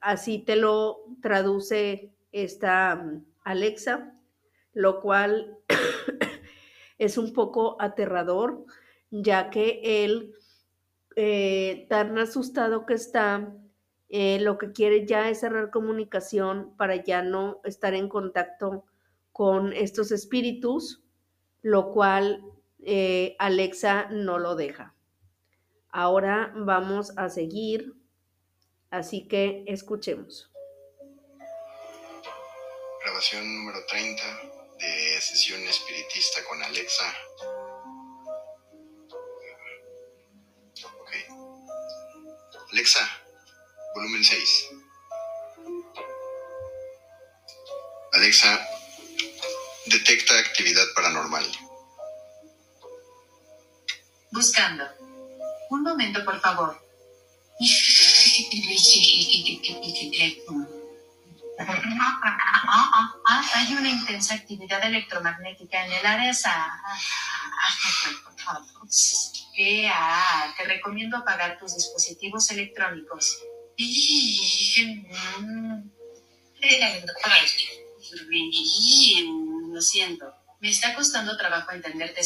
así 0.00 0.40
te 0.40 0.56
lo 0.56 1.04
traduce 1.22 2.12
esta 2.32 2.96
mm, 2.96 3.24
Alexa, 3.44 4.14
lo 4.72 5.00
cual 5.00 5.58
es 6.98 7.18
un 7.18 7.32
poco 7.32 7.76
aterrador, 7.80 8.64
ya 9.10 9.50
que 9.50 10.04
él, 10.04 10.34
eh, 11.16 11.86
tan 11.88 12.18
asustado 12.18 12.86
que 12.86 12.94
está, 12.94 13.54
eh, 14.08 14.40
lo 14.40 14.58
que 14.58 14.72
quiere 14.72 15.06
ya 15.06 15.28
es 15.28 15.40
cerrar 15.40 15.70
comunicación 15.70 16.74
para 16.76 16.96
ya 16.96 17.22
no 17.22 17.60
estar 17.64 17.94
en 17.94 18.08
contacto 18.08 18.84
con 19.32 19.72
estos 19.72 20.12
espíritus, 20.12 21.02
lo 21.62 21.90
cual 21.90 22.44
eh, 22.84 23.36
Alexa 23.38 24.08
no 24.10 24.38
lo 24.38 24.54
deja. 24.56 24.94
Ahora 25.90 26.52
vamos 26.56 27.12
a 27.18 27.28
seguir, 27.28 27.94
así 28.90 29.28
que 29.28 29.64
escuchemos. 29.66 30.50
Grabación 33.04 33.44
número 33.56 33.84
30 33.86 34.22
de 34.78 35.20
sesión 35.20 35.60
espiritista 35.62 36.42
con 36.44 36.62
Alexa. 36.62 37.14
Ok. 40.84 41.10
Alexa, 42.72 43.22
volumen 43.94 44.24
6. 44.24 44.70
Alexa, 48.12 48.68
detecta 49.86 50.38
actividad 50.38 50.86
paranormal. 50.94 51.71
Buscando. 54.32 54.84
Un 55.70 55.82
momento, 55.82 56.24
por 56.24 56.40
favor. 56.40 56.80
Hay 63.54 63.74
una 63.74 63.90
intensa 63.90 64.34
actividad 64.34 64.82
electromagnética 64.84 65.84
en 65.84 65.92
el 65.92 66.06
área. 66.06 66.32
Te 70.56 70.64
recomiendo 70.64 71.18
apagar 71.18 71.58
tus 71.58 71.76
dispositivos 71.76 72.50
electrónicos. 72.50 73.38
Lo 79.72 79.80
siento. 79.80 80.34
Me 80.60 80.70
está 80.70 80.94
costando 80.94 81.36
trabajo 81.36 81.72
entenderte, 81.72 82.22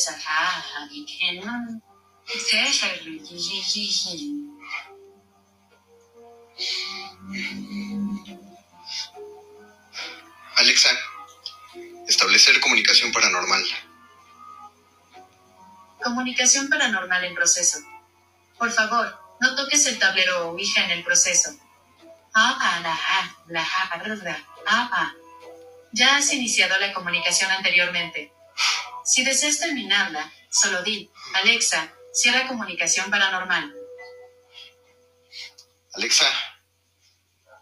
Alexa, 10.56 10.90
establecer 12.08 12.58
comunicación 12.60 13.12
paranormal. 13.12 13.62
Comunicación 16.02 16.68
paranormal 16.68 17.24
en 17.24 17.34
proceso. 17.34 17.78
Por 18.58 18.72
favor, 18.72 19.18
no 19.40 19.54
toques 19.54 19.86
el 19.86 19.98
tablero 19.98 20.46
o 20.46 20.50
Ouija 20.50 20.84
en 20.84 20.90
el 20.90 21.04
proceso. 21.04 21.50
Ya 25.92 26.16
has 26.16 26.32
iniciado 26.32 26.78
la 26.78 26.92
comunicación 26.92 27.50
anteriormente. 27.50 28.32
Si 29.04 29.24
deseas 29.24 29.60
terminarla, 29.60 30.32
solo 30.50 30.82
di, 30.82 31.10
Alexa, 31.34 31.92
cierra 32.16 32.48
comunicación 32.48 33.10
paranormal. 33.10 33.74
Alexa, 35.92 36.26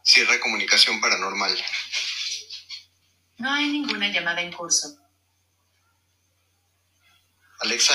cierra 0.05 0.39
comunicación 0.39 1.01
paranormal. 1.01 1.53
No 3.39 3.51
hay 3.53 3.67
ninguna 3.67 4.09
llamada 4.09 4.41
en 4.43 4.53
curso. 4.53 4.97
Alexa, 7.59 7.95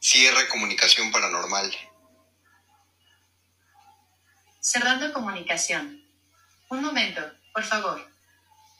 cierra 0.00 0.48
comunicación 0.48 1.12
paranormal. 1.12 1.72
Cerrando 4.60 5.12
comunicación. 5.12 6.04
Un 6.70 6.82
momento, 6.82 7.22
por 7.54 7.62
favor. 7.62 8.10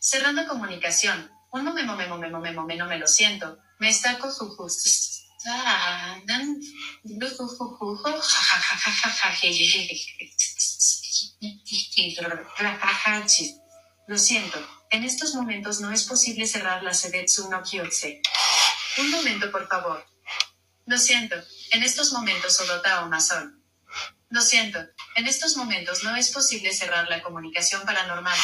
Cerrando 0.00 0.48
comunicación. 0.48 1.30
Un 1.52 1.64
momento, 1.64 1.94
memo, 1.94 2.18
memo, 2.18 2.40
memo, 2.40 2.64
memo, 2.64 2.86
me 2.86 2.98
lo 2.98 3.06
siento. 3.06 3.58
Me 3.78 3.88
está 3.88 4.18
justo. 4.18 5.22
Lo 14.06 14.18
siento, 14.18 14.58
en 14.90 15.04
estos 15.04 15.34
momentos 15.34 15.80
no 15.80 15.90
es 15.90 16.04
posible 16.04 16.46
cerrar 16.46 16.82
la 16.82 16.94
Sedetsu 16.94 17.50
no 17.50 17.62
Kyotse. 17.62 18.22
Un 18.98 19.10
momento, 19.10 19.50
por 19.50 19.66
favor. 19.68 20.06
Lo 20.86 20.98
siento, 20.98 21.36
en 21.72 21.82
estos 21.82 22.12
momentos 22.12 22.60
Odota 22.60 23.04
o 23.04 23.08
Masón. 23.08 23.62
Lo 24.30 24.40
siento, 24.40 24.78
en 25.16 25.26
estos 25.26 25.56
momentos 25.56 26.04
no 26.04 26.14
es 26.16 26.30
posible 26.30 26.72
cerrar 26.72 27.08
la 27.08 27.22
comunicación 27.22 27.84
paranormal. 27.84 28.38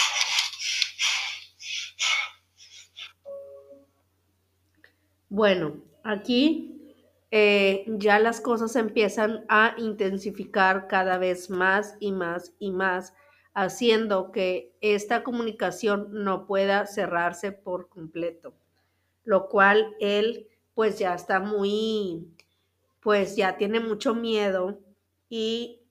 Bueno, 5.28 5.76
aquí 6.04 6.77
eh, 7.30 7.84
ya 7.88 8.18
las 8.18 8.40
cosas 8.40 8.74
empiezan 8.76 9.44
a 9.48 9.74
intensificar 9.76 10.88
cada 10.88 11.18
vez 11.18 11.50
más 11.50 11.96
y 12.00 12.12
más 12.12 12.54
y 12.58 12.70
más, 12.70 13.14
haciendo 13.52 14.32
que 14.32 14.74
esta 14.80 15.22
comunicación 15.22 16.08
no 16.24 16.46
pueda 16.46 16.86
cerrarse 16.86 17.52
por 17.52 17.88
completo, 17.88 18.54
lo 19.24 19.48
cual 19.48 19.94
él 20.00 20.48
pues 20.74 20.98
ya 20.98 21.14
está 21.14 21.40
muy, 21.40 22.28
pues 23.00 23.36
ya 23.36 23.56
tiene 23.56 23.80
mucho 23.80 24.14
miedo 24.14 24.78
y 25.28 25.82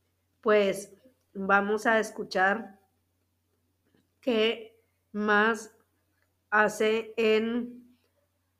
pues 0.41 0.93
vamos 1.33 1.85
a 1.85 1.99
escuchar 1.99 2.79
qué 4.21 4.79
más 5.11 5.75
hace 6.49 7.13
en 7.17 7.97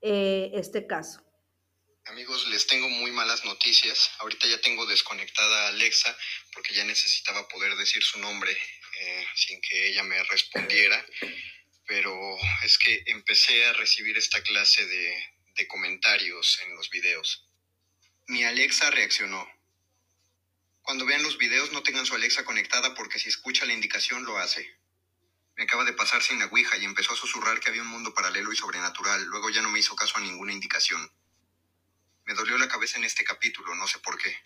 eh, 0.01 0.51
este 0.53 0.85
caso. 0.85 1.26
Amigos, 2.09 2.47
les 2.47 2.65
tengo 2.67 2.87
muy 2.87 3.11
malas 3.11 3.43
noticias. 3.43 4.11
Ahorita 4.19 4.47
ya 4.47 4.61
tengo 4.61 4.85
desconectada 4.85 5.65
a 5.65 5.67
Alexa 5.67 6.17
porque 6.53 6.73
ya 6.73 6.85
necesitaba 6.85 7.49
poder 7.49 7.75
decir 7.75 8.01
su 8.01 8.17
nombre 8.19 8.57
eh, 9.01 9.27
sin 9.35 9.59
que 9.59 9.89
ella 9.89 10.03
me 10.03 10.23
respondiera. 10.23 11.05
Pero 11.85 12.37
es 12.63 12.77
que 12.77 13.03
empecé 13.07 13.65
a 13.65 13.73
recibir 13.73 14.17
esta 14.17 14.41
clase 14.41 14.85
de, 14.85 15.67
comentarios 15.67 16.59
en 16.61 16.75
los 16.75 16.89
videos. 16.91 17.45
Mi 18.27 18.45
Alexa 18.45 18.89
reaccionó. 18.89 19.45
Cuando 20.83 21.05
vean 21.05 21.23
los 21.23 21.37
videos 21.37 21.73
no 21.73 21.83
tengan 21.83 22.05
su 22.05 22.15
Alexa 22.15 22.45
conectada 22.45 22.93
porque 22.93 23.19
si 23.19 23.27
escucha 23.27 23.65
la 23.65 23.73
indicación 23.73 24.23
lo 24.23 24.37
hace. 24.37 24.65
Me 25.57 25.63
acaba 25.63 25.83
de 25.83 25.93
pasar 25.93 26.23
sin 26.23 26.39
la 26.39 26.49
y 26.53 26.85
empezó 26.85 27.13
a 27.13 27.17
susurrar 27.17 27.59
que 27.59 27.69
había 27.69 27.81
un 27.81 27.89
mundo 27.89 28.13
paralelo 28.13 28.53
y 28.53 28.55
sobrenatural. 28.55 29.25
Luego 29.25 29.49
ya 29.49 29.61
no 29.61 29.69
me 29.69 29.79
hizo 29.79 29.95
caso 29.95 30.17
a 30.17 30.21
ninguna 30.21 30.53
indicación. 30.53 31.11
Me 32.27 32.33
dolió 32.33 32.57
la 32.57 32.67
cabeza 32.67 32.97
en 32.97 33.05
este 33.05 33.23
capítulo, 33.23 33.73
no 33.73 33.87
sé 33.87 33.99
por 33.99 34.17
qué. 34.17 34.37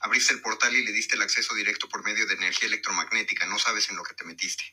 Abriste 0.00 0.32
el 0.32 0.40
portal 0.40 0.74
y 0.74 0.82
le 0.82 0.92
diste 0.92 1.14
el 1.14 1.20
acceso 1.20 1.54
directo 1.54 1.86
por 1.86 2.02
medio 2.02 2.26
de 2.26 2.32
energía 2.32 2.68
electromagnética, 2.68 3.44
no 3.44 3.58
sabes 3.58 3.90
en 3.90 3.96
lo 3.96 4.02
que 4.02 4.14
te 4.14 4.24
metiste. 4.24 4.64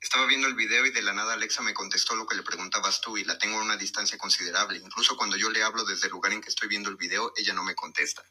Estaba 0.00 0.24
viendo 0.24 0.48
el 0.48 0.54
video 0.54 0.86
y 0.86 0.90
de 0.90 1.02
la 1.02 1.12
nada 1.12 1.34
Alexa 1.34 1.60
me 1.60 1.74
contestó 1.74 2.16
lo 2.16 2.26
que 2.26 2.34
le 2.34 2.42
preguntabas 2.42 3.02
tú 3.02 3.18
y 3.18 3.24
la 3.24 3.36
tengo 3.36 3.58
a 3.58 3.62
una 3.62 3.76
distancia 3.76 4.16
considerable. 4.16 4.78
Incluso 4.78 5.18
cuando 5.18 5.36
yo 5.36 5.50
le 5.50 5.62
hablo 5.62 5.84
desde 5.84 6.06
el 6.06 6.12
lugar 6.12 6.32
en 6.32 6.40
que 6.40 6.48
estoy 6.48 6.66
viendo 6.66 6.88
el 6.88 6.96
video, 6.96 7.30
ella 7.36 7.52
no 7.52 7.62
me 7.62 7.74
contesta. 7.74 8.24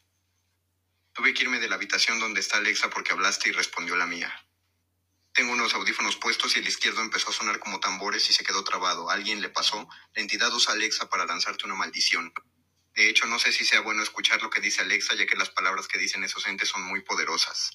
Tuve 1.12 1.32
que 1.32 1.44
irme 1.44 1.60
de 1.60 1.68
la 1.68 1.76
habitación 1.76 2.18
donde 2.18 2.40
está 2.40 2.56
Alexa 2.56 2.90
porque 2.90 3.12
hablaste 3.12 3.48
y 3.48 3.52
respondió 3.52 3.94
la 3.94 4.06
mía. 4.06 4.34
Tengo 5.32 5.52
unos 5.52 5.72
audífonos 5.74 6.16
puestos 6.16 6.56
y 6.56 6.58
el 6.58 6.66
izquierdo 6.66 7.00
empezó 7.00 7.30
a 7.30 7.32
sonar 7.32 7.60
como 7.60 7.78
tambores 7.78 8.28
y 8.28 8.32
se 8.32 8.42
quedó 8.42 8.64
trabado. 8.64 9.08
alguien 9.08 9.40
le 9.40 9.50
pasó. 9.50 9.88
La 10.16 10.20
entidad 10.20 10.52
usa 10.52 10.72
Alexa 10.72 11.08
para 11.08 11.26
lanzarte 11.26 11.64
una 11.66 11.76
maldición. 11.76 12.34
De 13.00 13.08
hecho, 13.08 13.24
no 13.24 13.38
sé 13.38 13.50
si 13.50 13.64
sea 13.64 13.80
bueno 13.80 14.02
escuchar 14.02 14.42
lo 14.42 14.50
que 14.50 14.60
dice 14.60 14.82
Alexa, 14.82 15.14
ya 15.14 15.24
que 15.24 15.34
las 15.34 15.48
palabras 15.48 15.88
que 15.88 15.98
dicen 15.98 16.22
esos 16.22 16.46
entes 16.46 16.68
son 16.68 16.82
muy 16.82 17.00
poderosas. 17.00 17.70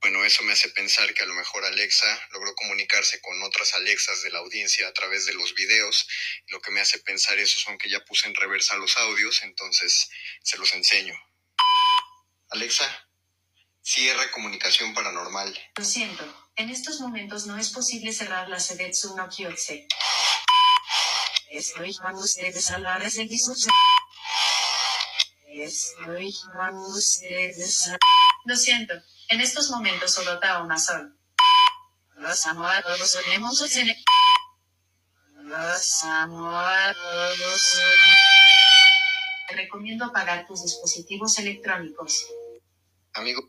Bueno, 0.00 0.24
eso 0.24 0.42
me 0.42 0.52
hace 0.52 0.68
pensar 0.70 1.14
que 1.14 1.22
a 1.22 1.26
lo 1.26 1.34
mejor 1.34 1.64
Alexa 1.64 2.28
logró 2.32 2.52
comunicarse 2.56 3.20
con 3.20 3.40
otras 3.44 3.74
Alexas 3.74 4.20
de 4.22 4.32
la 4.32 4.40
audiencia 4.40 4.88
a 4.88 4.92
través 4.92 5.26
de 5.26 5.34
los 5.34 5.54
videos. 5.54 6.08
Lo 6.48 6.60
que 6.60 6.72
me 6.72 6.80
hace 6.80 6.98
pensar 6.98 7.38
eso 7.38 7.60
son 7.60 7.78
que 7.78 7.88
ya 7.88 8.04
puse 8.04 8.26
en 8.26 8.34
reversa 8.34 8.74
los 8.78 8.96
audios, 8.96 9.44
entonces 9.44 10.10
se 10.42 10.58
los 10.58 10.74
enseño. 10.74 11.14
Alexa, 12.50 13.08
cierra 13.80 14.28
comunicación 14.32 14.92
paranormal. 14.92 15.56
Lo 15.76 15.84
siento, 15.84 16.50
en 16.56 16.70
estos 16.70 16.98
momentos 16.98 17.46
no 17.46 17.56
es 17.58 17.70
posible 17.70 18.12
cerrar 18.12 18.48
la 18.48 18.58
Sedetsu 18.58 19.14
no 19.14 19.28
Kyotse. 19.28 19.86
Estoy 21.48 21.92
llamando 21.92 22.22
ustedes 22.22 22.72
a 22.72 22.78
la 22.80 22.98
lo 28.44 28.56
siento, 28.56 28.94
en 29.28 29.40
estos 29.40 29.70
momentos 29.70 30.14
solo 30.14 30.34
está 30.34 30.62
una 30.62 30.78
sola. 30.78 31.12
Los 32.16 32.46
amo 32.46 32.66
a 32.66 32.82
todos, 32.82 33.18
tenemos 33.24 33.60
Los 35.44 36.02
amo 36.04 36.50
a 36.50 36.92
todos. 36.92 37.80
Te 39.48 39.56
recomiendo 39.56 40.06
apagar 40.06 40.46
tus 40.46 40.62
dispositivos 40.62 41.38
electrónicos. 41.38 42.26
Amigo. 43.12 43.48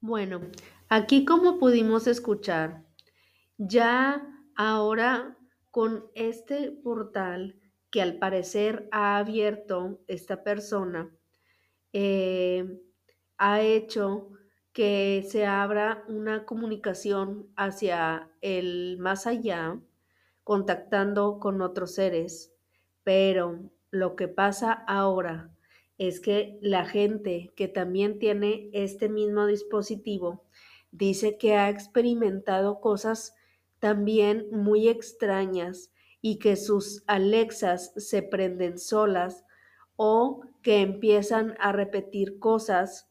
Bueno, 0.00 0.42
aquí 0.88 1.24
como 1.24 1.58
pudimos 1.58 2.06
escuchar, 2.06 2.84
ya 3.56 4.22
ahora 4.56 5.38
con 5.70 6.10
este 6.14 6.70
portal 6.70 7.60
que 7.94 8.02
al 8.02 8.18
parecer 8.18 8.88
ha 8.90 9.18
abierto 9.18 10.00
esta 10.08 10.42
persona, 10.42 11.12
eh, 11.92 12.80
ha 13.38 13.60
hecho 13.60 14.30
que 14.72 15.24
se 15.28 15.46
abra 15.46 16.02
una 16.08 16.44
comunicación 16.44 17.46
hacia 17.54 18.32
el 18.40 18.98
más 18.98 19.28
allá, 19.28 19.80
contactando 20.42 21.38
con 21.38 21.62
otros 21.62 21.94
seres. 21.94 22.52
Pero 23.04 23.70
lo 23.92 24.16
que 24.16 24.26
pasa 24.26 24.72
ahora 24.72 25.54
es 25.96 26.18
que 26.18 26.58
la 26.62 26.86
gente 26.86 27.52
que 27.54 27.68
también 27.68 28.18
tiene 28.18 28.70
este 28.72 29.08
mismo 29.08 29.46
dispositivo 29.46 30.42
dice 30.90 31.38
que 31.38 31.54
ha 31.54 31.70
experimentado 31.70 32.80
cosas 32.80 33.36
también 33.78 34.48
muy 34.50 34.88
extrañas 34.88 35.92
y 36.26 36.38
que 36.38 36.56
sus 36.56 37.04
Alexas 37.06 37.92
se 37.98 38.22
prenden 38.22 38.78
solas 38.78 39.44
o 39.96 40.40
que 40.62 40.80
empiezan 40.80 41.54
a 41.60 41.70
repetir 41.70 42.38
cosas 42.38 43.10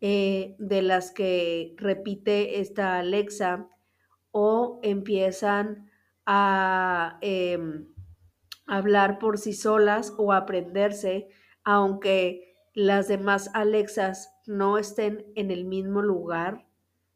eh, 0.00 0.56
de 0.58 0.82
las 0.82 1.12
que 1.12 1.76
repite 1.76 2.58
esta 2.58 2.98
Alexa 2.98 3.68
o 4.32 4.80
empiezan 4.82 5.88
a 6.26 7.18
em, 7.20 7.86
hablar 8.66 9.20
por 9.20 9.38
sí 9.38 9.52
solas 9.52 10.12
o 10.18 10.32
aprenderse, 10.32 11.28
aunque 11.62 12.56
las 12.74 13.06
demás 13.06 13.52
Alexas 13.54 14.34
no 14.48 14.78
estén 14.78 15.24
en 15.36 15.52
el 15.52 15.64
mismo 15.64 16.02
lugar 16.02 16.66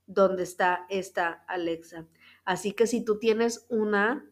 donde 0.06 0.44
está 0.44 0.86
esta 0.88 1.42
Alexa. 1.48 2.06
Así 2.44 2.70
que 2.74 2.86
si 2.86 3.04
tú 3.04 3.18
tienes 3.18 3.66
una 3.70 4.31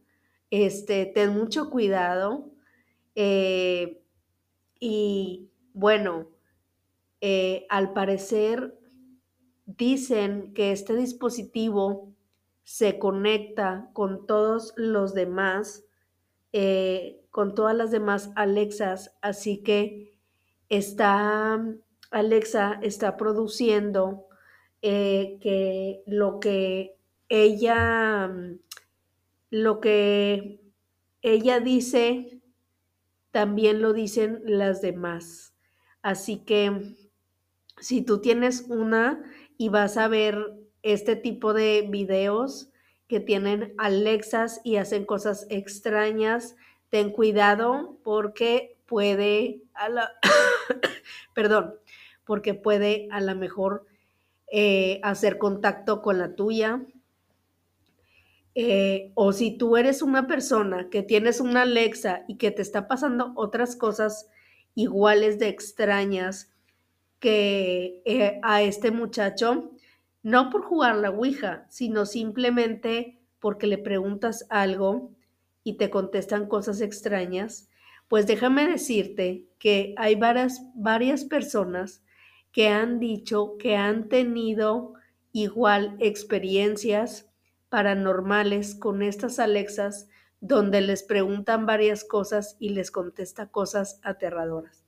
este, 0.50 1.06
ten 1.06 1.30
mucho 1.30 1.70
cuidado. 1.70 2.50
Eh, 3.14 4.02
y 4.78 5.50
bueno, 5.72 6.28
eh, 7.20 7.66
al 7.68 7.92
parecer 7.92 8.78
dicen 9.66 10.52
que 10.54 10.72
este 10.72 10.96
dispositivo 10.96 12.12
se 12.64 12.98
conecta 12.98 13.90
con 13.92 14.26
todos 14.26 14.72
los 14.76 15.14
demás, 15.14 15.84
eh, 16.52 17.22
con 17.30 17.54
todas 17.54 17.76
las 17.76 17.90
demás 17.90 18.30
Alexas, 18.36 19.16
así 19.22 19.62
que 19.62 20.14
está, 20.68 21.64
Alexa 22.10 22.78
está 22.82 23.16
produciendo 23.16 24.26
que 24.80 26.02
lo 26.06 26.40
que 26.40 26.96
ella 27.28 28.30
lo 29.50 29.80
que 29.80 30.60
ella 31.22 31.60
dice, 31.60 32.40
también 33.30 33.82
lo 33.82 33.92
dicen 33.92 34.40
las 34.44 34.80
demás. 34.80 35.54
Así 36.02 36.38
que 36.38 36.96
si 37.78 38.02
tú 38.02 38.20
tienes 38.20 38.66
una 38.68 39.22
y 39.58 39.68
vas 39.68 39.96
a 39.96 40.08
ver 40.08 40.56
este 40.82 41.16
tipo 41.16 41.52
de 41.52 41.86
videos 41.88 42.70
que 43.06 43.20
tienen 43.20 43.74
Alexas 43.76 44.60
y 44.64 44.76
hacen 44.76 45.04
cosas 45.04 45.46
extrañas, 45.50 46.56
ten 46.90 47.10
cuidado 47.10 47.98
porque 48.02 48.78
puede 48.86 49.62
a 49.74 49.88
la 49.88 50.12
perdón, 51.34 51.74
porque 52.24 52.54
puede 52.54 53.08
a 53.10 53.20
lo 53.20 53.34
mejor 53.34 53.86
eh, 54.52 55.00
hacer 55.02 55.38
contacto 55.38 56.02
con 56.02 56.18
la 56.18 56.34
tuya, 56.34 56.82
eh, 58.54 59.12
o 59.14 59.32
si 59.32 59.56
tú 59.56 59.76
eres 59.76 60.02
una 60.02 60.26
persona 60.26 60.88
que 60.90 61.02
tienes 61.02 61.40
una 61.40 61.62
Alexa 61.62 62.24
y 62.26 62.36
que 62.36 62.50
te 62.50 62.62
está 62.62 62.88
pasando 62.88 63.32
otras 63.36 63.76
cosas 63.76 64.28
iguales 64.74 65.38
de 65.38 65.48
extrañas 65.48 66.52
que 67.20 68.02
eh, 68.04 68.40
a 68.42 68.62
este 68.62 68.90
muchacho, 68.90 69.70
no 70.22 70.50
por 70.50 70.62
jugar 70.62 70.96
la 70.96 71.10
Ouija, 71.10 71.66
sino 71.68 72.06
simplemente 72.06 73.20
porque 73.38 73.66
le 73.66 73.78
preguntas 73.78 74.46
algo 74.50 75.12
y 75.62 75.74
te 75.74 75.90
contestan 75.90 76.46
cosas 76.46 76.80
extrañas, 76.80 77.68
pues 78.08 78.26
déjame 78.26 78.66
decirte 78.66 79.46
que 79.58 79.94
hay 79.96 80.16
varias, 80.16 80.62
varias 80.74 81.24
personas 81.24 82.02
que 82.50 82.68
han 82.68 82.98
dicho 82.98 83.56
que 83.58 83.76
han 83.76 84.08
tenido 84.08 84.94
igual 85.32 85.96
experiencias 86.00 87.29
paranormales 87.70 88.74
con 88.74 89.02
estas 89.02 89.38
Alexas 89.38 90.08
donde 90.40 90.80
les 90.80 91.02
preguntan 91.02 91.66
varias 91.66 92.04
cosas 92.04 92.56
y 92.58 92.70
les 92.70 92.90
contesta 92.90 93.50
cosas 93.50 94.00
aterradoras. 94.02 94.84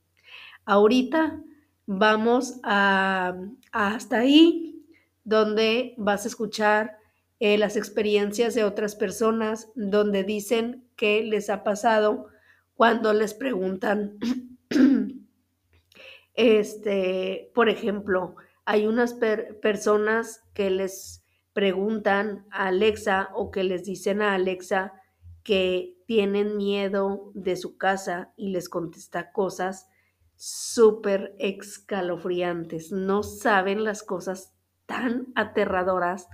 Ahorita 0.64 1.40
vamos 1.86 2.60
a, 2.62 3.36
hasta 3.70 4.18
ahí 4.18 4.84
donde 5.24 5.94
vas 5.98 6.24
a 6.24 6.28
escuchar 6.28 6.98
eh, 7.38 7.58
las 7.58 7.76
experiencias 7.76 8.54
de 8.54 8.64
otras 8.64 8.94
personas 8.94 9.68
donde 9.74 10.24
dicen 10.24 10.88
que 10.96 11.22
les 11.22 11.50
ha 11.50 11.64
pasado 11.64 12.28
cuando 12.74 13.12
les 13.12 13.34
preguntan, 13.34 14.18
este, 16.34 17.50
por 17.54 17.68
ejemplo, 17.68 18.36
hay 18.64 18.86
unas 18.86 19.14
personas 19.60 20.44
que 20.54 20.70
les 20.70 21.21
preguntan 21.52 22.46
a 22.50 22.66
Alexa 22.68 23.30
o 23.34 23.50
que 23.50 23.64
les 23.64 23.84
dicen 23.84 24.22
a 24.22 24.34
Alexa 24.34 24.92
que 25.42 25.96
tienen 26.06 26.56
miedo 26.56 27.32
de 27.34 27.56
su 27.56 27.76
casa 27.76 28.32
y 28.36 28.50
les 28.50 28.68
contesta 28.68 29.32
cosas 29.32 29.88
súper 30.36 31.34
escalofriantes. 31.38 32.92
No 32.92 33.22
saben 33.22 33.84
las 33.84 34.02
cosas 34.02 34.54
tan 34.86 35.28
aterradoras 35.34 36.28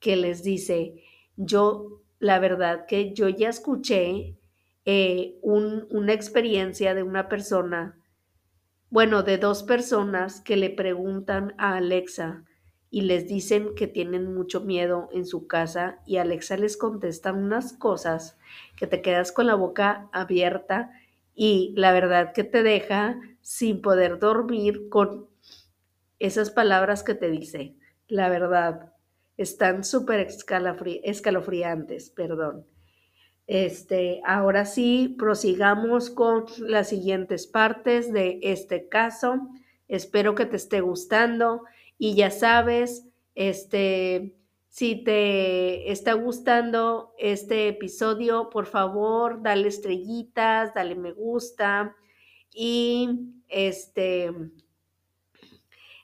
que 0.00 0.16
les 0.16 0.42
dice. 0.42 0.94
Yo, 1.36 2.02
la 2.18 2.38
verdad 2.38 2.86
que 2.86 3.12
yo 3.14 3.28
ya 3.28 3.48
escuché 3.48 4.38
eh, 4.84 5.38
un- 5.42 5.86
una 5.90 6.12
experiencia 6.12 6.92
de 6.94 7.04
una 7.04 7.28
persona, 7.28 7.98
bueno, 8.90 9.22
de 9.22 9.38
dos 9.38 9.62
personas 9.62 10.40
que 10.40 10.56
le 10.56 10.70
preguntan 10.70 11.54
a 11.58 11.76
Alexa 11.76 12.44
y 12.92 13.02
les 13.02 13.26
dicen 13.26 13.74
que 13.74 13.88
tienen 13.88 14.34
mucho 14.34 14.60
miedo 14.60 15.08
en 15.12 15.26
su 15.26 15.48
casa 15.48 16.00
y 16.06 16.18
Alexa 16.18 16.58
les 16.58 16.76
contesta 16.76 17.32
unas 17.32 17.72
cosas 17.72 18.38
que 18.76 18.86
te 18.86 19.02
quedas 19.02 19.32
con 19.32 19.48
la 19.48 19.56
boca 19.56 20.10
abierta 20.12 20.92
y 21.34 21.74
la 21.76 21.92
verdad 21.92 22.34
que 22.34 22.44
te 22.44 22.62
deja 22.62 23.18
sin 23.40 23.82
poder 23.82 24.20
dormir 24.20 24.90
con 24.90 25.28
esas 26.18 26.50
palabras 26.50 27.02
que 27.02 27.14
te 27.14 27.30
dice. 27.30 27.74
La 28.08 28.28
verdad, 28.28 28.92
están 29.36 29.84
súper 29.84 30.26
escalofri- 30.28 31.00
escalofriantes, 31.04 32.10
perdón. 32.10 32.66
Este, 33.46 34.20
ahora 34.24 34.64
sí, 34.64 35.14
prosigamos 35.18 36.10
con 36.10 36.46
las 36.58 36.88
siguientes 36.88 37.46
partes 37.46 38.12
de 38.12 38.38
este 38.42 38.88
caso. 38.88 39.48
Espero 39.88 40.34
que 40.34 40.46
te 40.46 40.56
esté 40.56 40.80
gustando 40.80 41.64
y 41.98 42.14
ya 42.14 42.30
sabes, 42.30 43.06
este, 43.34 44.36
si 44.68 45.04
te 45.04 45.92
está 45.92 46.14
gustando 46.14 47.14
este 47.18 47.68
episodio, 47.68 48.48
por 48.50 48.66
favor, 48.66 49.42
dale 49.42 49.68
estrellitas, 49.68 50.72
dale 50.74 50.94
me 50.94 51.12
gusta 51.12 51.94
y 52.54 53.08
este 53.48 54.32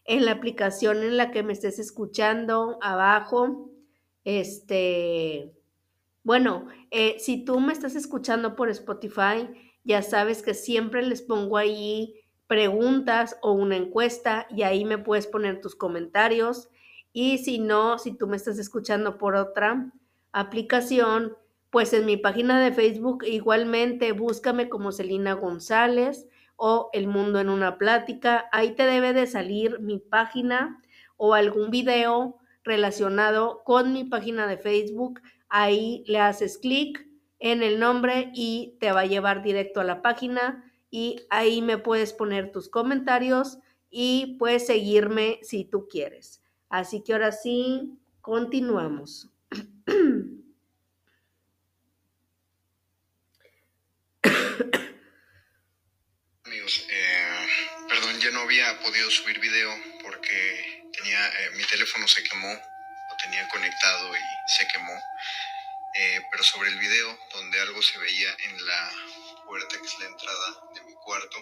en 0.04 0.24
la 0.24 0.32
aplicación 0.32 1.02
en 1.02 1.16
la 1.16 1.30
que 1.30 1.42
me 1.42 1.52
estés 1.52 1.78
escuchando 1.78 2.78
abajo, 2.82 3.70
este 4.24 5.52
bueno, 6.22 6.66
eh, 6.90 7.16
si 7.18 7.42
tú 7.44 7.58
me 7.60 7.72
estás 7.72 7.94
escuchando 7.94 8.54
por 8.54 8.68
Spotify, 8.68 9.48
ya 9.82 10.02
sabes 10.02 10.42
que 10.42 10.52
siempre 10.52 11.00
les 11.00 11.22
pongo 11.22 11.56
ahí 11.56 12.20
preguntas 12.48 13.36
o 13.42 13.52
una 13.52 13.76
encuesta 13.76 14.48
y 14.50 14.62
ahí 14.62 14.84
me 14.84 14.98
puedes 14.98 15.28
poner 15.28 15.60
tus 15.60 15.76
comentarios. 15.76 16.68
Y 17.12 17.38
si 17.38 17.60
no, 17.60 17.98
si 17.98 18.12
tú 18.12 18.26
me 18.26 18.36
estás 18.36 18.58
escuchando 18.58 19.18
por 19.18 19.36
otra 19.36 19.92
aplicación, 20.32 21.36
pues 21.70 21.92
en 21.92 22.06
mi 22.06 22.16
página 22.16 22.60
de 22.60 22.72
Facebook 22.72 23.24
igualmente 23.24 24.10
búscame 24.10 24.68
como 24.68 24.90
Celina 24.90 25.34
González 25.34 26.26
o 26.56 26.90
El 26.92 27.06
Mundo 27.06 27.38
en 27.38 27.48
una 27.48 27.78
Plática. 27.78 28.48
Ahí 28.50 28.72
te 28.72 28.84
debe 28.84 29.12
de 29.12 29.28
salir 29.28 29.78
mi 29.78 30.00
página 30.00 30.82
o 31.16 31.34
algún 31.34 31.70
video 31.70 32.38
relacionado 32.64 33.62
con 33.64 33.92
mi 33.92 34.02
página 34.02 34.48
de 34.48 34.56
Facebook 34.58 35.20
Ahí 35.48 36.04
le 36.06 36.20
haces 36.20 36.58
clic 36.58 37.06
en 37.38 37.62
el 37.62 37.78
nombre 37.78 38.30
y 38.34 38.76
te 38.80 38.92
va 38.92 39.00
a 39.00 39.06
llevar 39.06 39.42
directo 39.42 39.80
a 39.80 39.84
la 39.84 40.02
página 40.02 40.67
y 40.90 41.26
ahí 41.30 41.62
me 41.62 41.78
puedes 41.78 42.12
poner 42.12 42.52
tus 42.52 42.68
comentarios 42.68 43.58
y 43.90 44.36
puedes 44.38 44.66
seguirme 44.66 45.40
si 45.42 45.64
tú 45.64 45.88
quieres. 45.88 46.42
Así 46.68 47.02
que 47.02 47.12
ahora 47.12 47.32
sí, 47.32 47.98
continuamos. 48.20 49.28
Amigos, 56.44 56.86
eh, 56.90 57.46
perdón, 57.88 58.20
ya 58.20 58.30
no 58.30 58.40
había 58.40 58.78
podido 58.80 59.10
subir 59.10 59.40
video 59.40 59.70
porque 60.02 60.84
tenía 60.92 61.26
eh, 61.28 61.50
mi 61.56 61.64
teléfono 61.64 62.06
se 62.08 62.22
quemó, 62.24 62.48
lo 62.48 63.16
tenía 63.22 63.48
conectado 63.48 64.14
y 64.14 64.20
se 64.56 64.66
quemó. 64.68 64.92
Eh, 65.94 66.20
pero 66.30 66.44
sobre 66.44 66.68
el 66.68 66.78
video, 66.78 67.18
donde 67.34 67.60
algo 67.60 67.82
se 67.82 67.98
veía 67.98 68.30
en 68.44 68.66
la 68.66 68.90
puerta 69.48 69.80
que 69.80 69.86
es 69.86 69.98
la 69.98 70.06
entrada 70.06 70.60
de 70.74 70.82
mi 70.82 70.94
cuarto, 70.94 71.38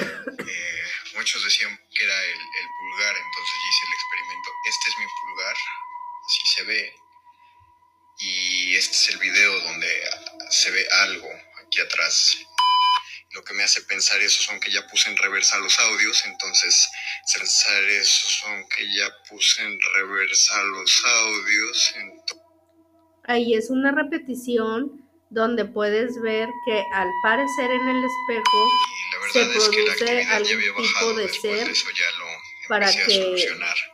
eh, 0.00 0.84
muchos 1.14 1.44
decían 1.44 1.78
que 1.94 2.04
era 2.04 2.24
el, 2.24 2.40
el 2.40 2.68
pulgar, 2.78 3.16
entonces 3.16 3.54
yo 3.62 3.68
hice 3.68 3.86
el 3.86 3.92
experimento. 3.92 4.50
Este 4.68 4.90
es 4.90 4.98
mi 4.98 5.06
pulgar, 5.20 5.56
así 6.26 6.42
se 6.56 6.62
ve. 6.64 6.96
Y 8.18 8.76
este 8.76 8.96
es 8.96 9.08
el 9.10 9.18
video 9.18 9.60
donde 9.60 10.10
se 10.50 10.70
ve 10.70 10.86
algo 10.90 11.28
aquí 11.62 11.80
atrás 11.80 12.38
lo 13.34 13.42
que 13.42 13.52
me 13.54 13.64
hace 13.64 13.82
pensar 13.82 14.20
eso 14.20 14.42
son 14.42 14.60
que 14.60 14.70
ya 14.70 14.86
puse 14.86 15.10
en 15.10 15.16
reversa 15.16 15.58
los 15.58 15.78
audios, 15.80 16.24
entonces 16.26 16.88
pensar 17.36 17.82
eso 17.84 18.28
son 18.28 18.64
que 18.68 18.86
ya 18.94 19.10
puse 19.28 19.62
en 19.62 19.76
reversa 19.96 20.62
los 20.62 21.04
audios. 21.04 21.94
Ahí 23.24 23.54
es 23.54 23.70
una 23.70 23.90
repetición 23.90 25.03
donde 25.34 25.64
puedes 25.64 26.20
ver 26.22 26.48
que 26.64 26.84
al 26.92 27.10
parecer 27.22 27.70
en 27.70 27.88
el 27.88 28.04
espejo 28.04 28.70
se 29.32 29.42
es 29.42 29.68
que 29.68 29.82
la 29.82 29.94
produce 29.94 30.22
algún 30.30 30.86
tipo 30.86 31.14
de 31.14 31.28
ser 31.28 31.66
de 31.66 31.74
para 32.68 32.90
que 32.90 33.46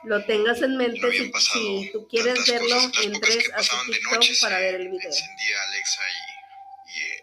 lo 0.05 0.25
tengas 0.27 0.61
en 0.63 0.73
No 0.73 0.79
mente. 0.79 1.05
habían 1.05 1.33
Si, 1.41 1.85
si 1.85 1.93
tú 1.93 2.07
quieres 2.09 2.47
verlo, 2.47 2.77
cosas, 2.77 3.05
entres 3.05 3.51
a 3.55 3.63
su 3.63 3.77
TikTok 3.91 4.25
para 4.43 4.59
ver 4.59 4.75
el 4.77 4.89
video. 4.89 5.09
encendía 5.09 5.63
Alexa 5.63 6.03
y, 6.11 6.99
y, 6.99 7.03
eh, 7.03 7.23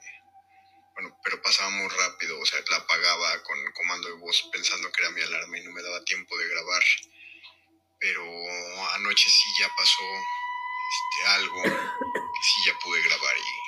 bueno, 0.96 1.18
pero 1.24 1.42
pasaba 1.42 1.70
muy 1.70 1.88
rápido, 1.88 2.40
o 2.40 2.46
sea, 2.46 2.60
la 2.70 2.78
apagaba 2.78 3.44
con 3.44 3.58
comando 3.74 4.08
de 4.10 4.16
voz 4.16 4.50
pensando 4.52 4.92
que 4.92 5.04
era 5.04 5.12
mi 5.12 5.22
alarma 5.22 5.58
y 5.58 5.64
no 5.64 5.72
me 5.72 5.84
daba 5.84 6.04
tiempo 6.04 6.36
de 6.38 6.50
grabar. 6.50 6.84
Pero 8.00 8.24
anoche 8.94 9.30
sí 9.30 9.50
ya 9.62 9.70
pasó 9.78 10.04
este, 10.04 11.30
algo 11.30 11.64
que 11.64 12.44
sí 12.44 12.62
ya 12.68 12.74
pude 12.80 13.02
grabar 13.04 13.36
y 13.38 13.67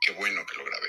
qué 0.00 0.12
bueno 0.12 0.44
que 0.46 0.56
lo 0.56 0.64
grabé. 0.64 0.88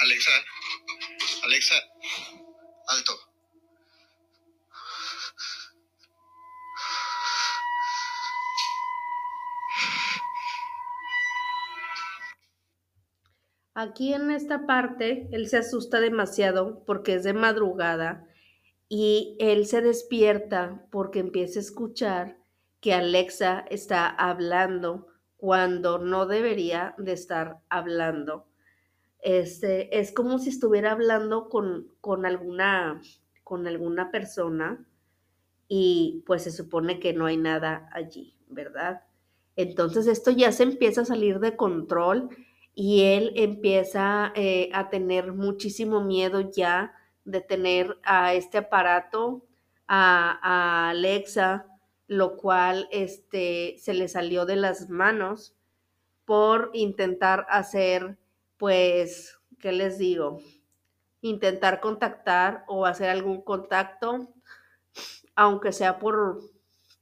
Alexa, 0.00 0.32
Alexa, 1.42 1.74
alto. 2.88 3.27
Aquí 13.80 14.12
en 14.12 14.32
esta 14.32 14.66
parte, 14.66 15.28
él 15.30 15.46
se 15.46 15.58
asusta 15.58 16.00
demasiado 16.00 16.82
porque 16.84 17.14
es 17.14 17.22
de 17.22 17.32
madrugada 17.32 18.26
y 18.88 19.36
él 19.38 19.66
se 19.66 19.80
despierta 19.82 20.84
porque 20.90 21.20
empieza 21.20 21.60
a 21.60 21.62
escuchar 21.62 22.38
que 22.80 22.92
Alexa 22.92 23.64
está 23.70 24.08
hablando 24.08 25.06
cuando 25.36 26.00
no 26.00 26.26
debería 26.26 26.96
de 26.98 27.12
estar 27.12 27.60
hablando. 27.68 28.48
Este, 29.20 29.96
es 29.96 30.10
como 30.10 30.40
si 30.40 30.50
estuviera 30.50 30.90
hablando 30.90 31.48
con, 31.48 31.86
con 32.00 32.26
alguna, 32.26 33.00
con 33.44 33.68
alguna 33.68 34.10
persona 34.10 34.88
y 35.68 36.24
pues 36.26 36.42
se 36.42 36.50
supone 36.50 36.98
que 36.98 37.12
no 37.12 37.26
hay 37.26 37.36
nada 37.36 37.88
allí, 37.92 38.36
¿verdad? 38.48 39.02
Entonces 39.54 40.08
esto 40.08 40.32
ya 40.32 40.50
se 40.50 40.64
empieza 40.64 41.02
a 41.02 41.04
salir 41.04 41.38
de 41.38 41.54
control 41.54 42.30
y 42.80 43.02
él 43.02 43.32
empieza 43.34 44.30
eh, 44.36 44.70
a 44.72 44.88
tener 44.88 45.32
muchísimo 45.32 46.00
miedo 46.00 46.52
ya 46.52 46.94
de 47.24 47.40
tener 47.40 47.98
a 48.04 48.34
este 48.34 48.58
aparato, 48.58 49.44
a, 49.88 50.38
a 50.40 50.90
Alexa, 50.90 51.66
lo 52.06 52.36
cual 52.36 52.88
este, 52.92 53.74
se 53.80 53.94
le 53.94 54.06
salió 54.06 54.46
de 54.46 54.54
las 54.54 54.90
manos 54.90 55.56
por 56.24 56.70
intentar 56.72 57.46
hacer, 57.50 58.16
pues, 58.58 59.40
¿qué 59.58 59.72
les 59.72 59.98
digo? 59.98 60.38
Intentar 61.20 61.80
contactar 61.80 62.62
o 62.68 62.86
hacer 62.86 63.10
algún 63.10 63.42
contacto 63.42 64.28
aunque 65.34 65.72
sea 65.72 65.98
por, 65.98 66.42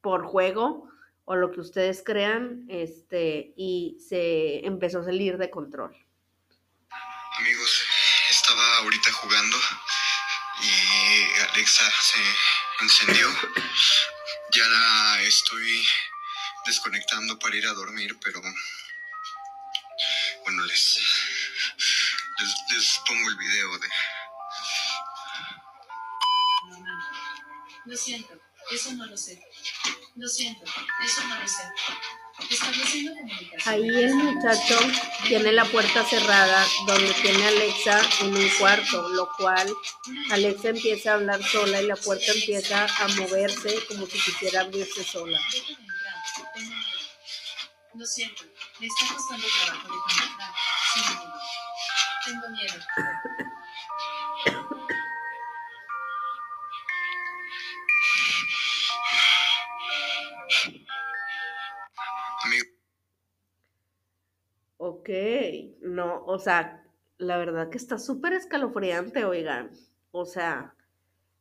por 0.00 0.24
juego 0.24 0.88
o 1.26 1.34
lo 1.34 1.50
que 1.50 1.60
ustedes 1.60 2.02
crean, 2.04 2.64
este, 2.68 3.52
y 3.56 3.98
se 4.08 4.64
empezó 4.64 5.00
a 5.00 5.04
salir 5.04 5.36
de 5.38 5.50
control. 5.50 5.94
Amigos, 7.38 7.84
estaba 8.30 8.78
ahorita 8.78 9.12
jugando 9.12 9.56
y 10.62 11.40
Alexa 11.52 11.84
se 12.00 12.20
encendió. 12.80 13.28
Ya 14.54 14.66
la 14.68 15.22
estoy 15.22 15.84
desconectando 16.64 17.38
para 17.40 17.56
ir 17.56 17.66
a 17.66 17.74
dormir, 17.74 18.16
pero 18.22 18.40
bueno, 20.44 20.64
les, 20.64 21.00
les, 22.38 22.54
les 22.70 23.00
pongo 23.04 23.28
el 23.28 23.36
video 23.36 23.78
de... 23.78 23.88
Lo 27.84 27.96
siento, 27.96 28.40
eso 28.70 28.92
no 28.92 29.06
lo 29.06 29.16
sé. 29.16 29.42
Lo 30.16 30.28
siento, 30.28 30.64
eso 31.04 31.24
no 31.28 31.38
lo 31.38 31.46
sé. 31.46 31.62
Estableciendo 32.50 33.14
comunicación. 33.14 33.74
Ahí 33.74 34.04
el 34.04 34.14
muchacho 34.14 34.78
tiene 35.26 35.52
la 35.52 35.64
puerta 35.66 36.04
cerrada 36.04 36.66
donde 36.86 37.12
tiene 37.14 37.44
a 37.44 37.48
Alexa 37.48 38.00
en 38.20 38.34
un 38.34 38.48
cuarto, 38.58 39.08
lo 39.10 39.28
cual 39.36 39.70
Alexa 40.30 40.70
empieza 40.70 41.12
a 41.12 41.14
hablar 41.14 41.42
sola 41.42 41.82
y 41.82 41.86
la 41.86 41.96
puerta 41.96 42.32
empieza 42.32 42.84
a 42.84 43.08
moverse 43.08 43.84
como 43.88 44.06
si 44.06 44.18
quisiera 44.18 44.62
abrirse 44.62 45.04
sola. 45.04 45.38
De. 45.38 45.76
Lo 47.94 48.06
siento, 48.06 48.44
me 48.78 48.86
está 48.86 49.14
costando 49.14 49.46
trabajo 49.64 49.88
dejarme 49.88 50.32
entrar. 50.32 50.52
Sin 50.94 51.02
miedo. 51.18 51.40
Tengo 52.24 52.48
miedo. 52.50 53.45
Ok, 64.88 65.10
no, 65.80 66.24
o 66.26 66.38
sea, 66.38 66.84
la 67.18 67.38
verdad 67.38 67.70
que 67.70 67.76
está 67.76 67.98
súper 67.98 68.34
escalofriante, 68.34 69.24
oigan. 69.24 69.72
O 70.12 70.24
sea, 70.24 70.76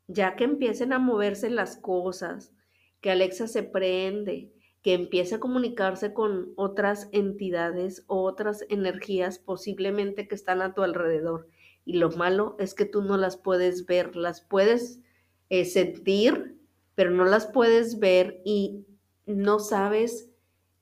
ya 0.07 0.35
que 0.35 0.45
empiecen 0.45 0.93
a 0.93 0.97
moverse 0.97 1.51
las 1.51 1.77
cosas, 1.77 2.55
que 3.01 3.11
Alexa 3.11 3.47
se 3.47 3.61
prende, 3.61 4.51
que 4.81 4.95
empiece 4.95 5.35
a 5.35 5.39
comunicarse 5.39 6.11
con 6.11 6.53
otras 6.55 7.07
entidades 7.11 8.03
o 8.07 8.23
otras 8.23 8.65
energías 8.69 9.37
posiblemente 9.37 10.27
que 10.27 10.33
están 10.33 10.63
a 10.63 10.73
tu 10.73 10.81
alrededor. 10.81 11.47
Y 11.85 11.97
lo 11.97 12.09
malo 12.09 12.55
es 12.57 12.73
que 12.73 12.85
tú 12.85 13.03
no 13.03 13.15
las 13.15 13.37
puedes 13.37 13.85
ver, 13.85 14.15
las 14.15 14.41
puedes 14.41 15.01
eh, 15.51 15.65
sentir, 15.65 16.57
pero 16.95 17.11
no 17.11 17.25
las 17.25 17.45
puedes 17.45 17.99
ver 17.99 18.41
y 18.43 18.87
no 19.27 19.59
sabes 19.59 20.31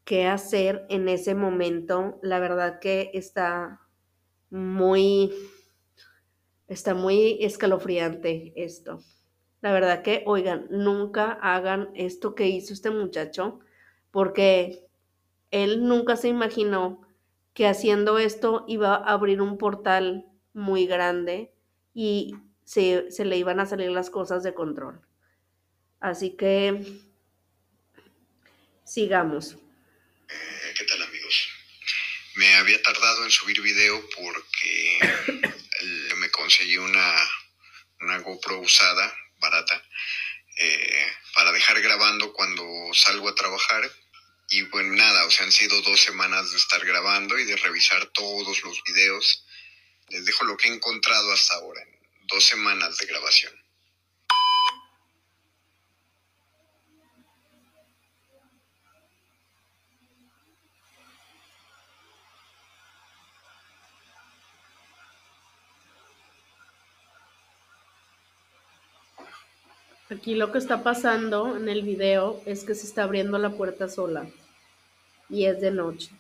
qué 0.04 0.26
hacer 0.28 0.86
en 0.90 1.10
ese 1.10 1.36
momento. 1.36 2.20
La 2.22 2.40
verdad 2.40 2.80
que 2.80 3.12
está 3.14 3.82
muy, 4.50 5.32
está 6.68 6.94
muy 6.94 7.38
escalofriante 7.42 8.54
esto. 8.56 9.00
La 9.62 9.72
verdad 9.72 10.02
que, 10.02 10.24
oigan, 10.26 10.68
nunca 10.70 11.32
hagan 11.42 11.90
esto 11.96 12.36
que 12.36 12.50
hizo 12.50 12.74
este 12.74 12.92
muchacho, 12.92 13.60
porque 14.12 14.86
él 15.52 15.88
nunca 15.88 16.18
se 16.18 16.28
imaginó 16.28 17.02
que 17.54 17.68
haciendo 17.68 18.18
esto 18.18 18.66
iba 18.68 18.96
a 18.96 19.14
abrir 19.14 19.42
un 19.42 19.58
portal 19.58 20.26
muy 20.54 20.86
grande 20.86 21.54
y 21.94 22.36
se, 22.64 23.10
se 23.12 23.26
le 23.26 23.38
iban 23.38 23.60
a 23.60 23.66
salir 23.66 23.92
las 23.92 24.10
cosas 24.10 24.44
de 24.44 24.54
control. 24.54 25.02
Así 26.00 26.32
que 26.32 26.84
sigamos. 28.84 29.63
Eh, 30.30 30.74
¿qué 30.78 30.84
tal 30.86 31.02
amigos? 31.02 31.50
Me 32.36 32.56
había 32.56 32.82
tardado 32.82 33.24
en 33.24 33.32
subir 33.32 33.62
video 33.62 34.10
porque 34.16 35.00
me 36.18 36.30
conseguí 36.32 36.78
una, 36.78 37.30
una 38.02 38.18
GoPro 38.20 38.60
usada, 38.60 39.16
barata, 39.40 39.84
eh, 40.58 41.14
para 41.34 41.52
dejar 41.52 41.82
grabando 41.82 42.34
cuando 42.34 42.64
salgo 42.94 43.30
a 43.30 43.36
trabajar. 43.36 43.92
Y 44.50 44.62
bueno, 44.64 44.94
nada, 44.96 45.26
o 45.26 45.32
sea, 45.32 45.46
han 45.46 45.52
sido 45.52 45.82
dos 45.82 46.02
semanas 46.02 46.52
de 46.52 46.58
estar 46.58 46.84
grabando 46.86 47.38
y 47.40 47.46
de 47.46 47.56
revisar 47.56 48.06
todos 48.08 48.64
los 48.64 48.84
videos. 48.84 49.46
Les 50.10 50.26
dejo 50.26 50.44
lo 50.46 50.58
que 50.58 50.68
he 50.68 50.74
encontrado 50.74 51.32
hasta 51.32 51.56
ahora, 51.56 51.82
en 51.82 52.28
dos 52.28 52.46
semanas 52.46 52.98
de 52.98 53.06
grabación. 53.06 53.63
Aquí 70.10 70.36
lo 70.36 70.52
que 70.52 70.58
está 70.58 70.84
pasando 70.84 71.56
en 71.56 71.70
el 71.70 71.82
video 71.82 72.42
es 72.46 72.66
que 72.66 72.76
se 72.76 72.86
está 72.86 73.04
abriendo 73.04 73.38
la 73.38 73.52
puerta 73.52 73.88
sola 73.88 74.28
y 75.30 75.46
es 75.46 75.62
de 75.62 75.72
noche. 75.72 76.12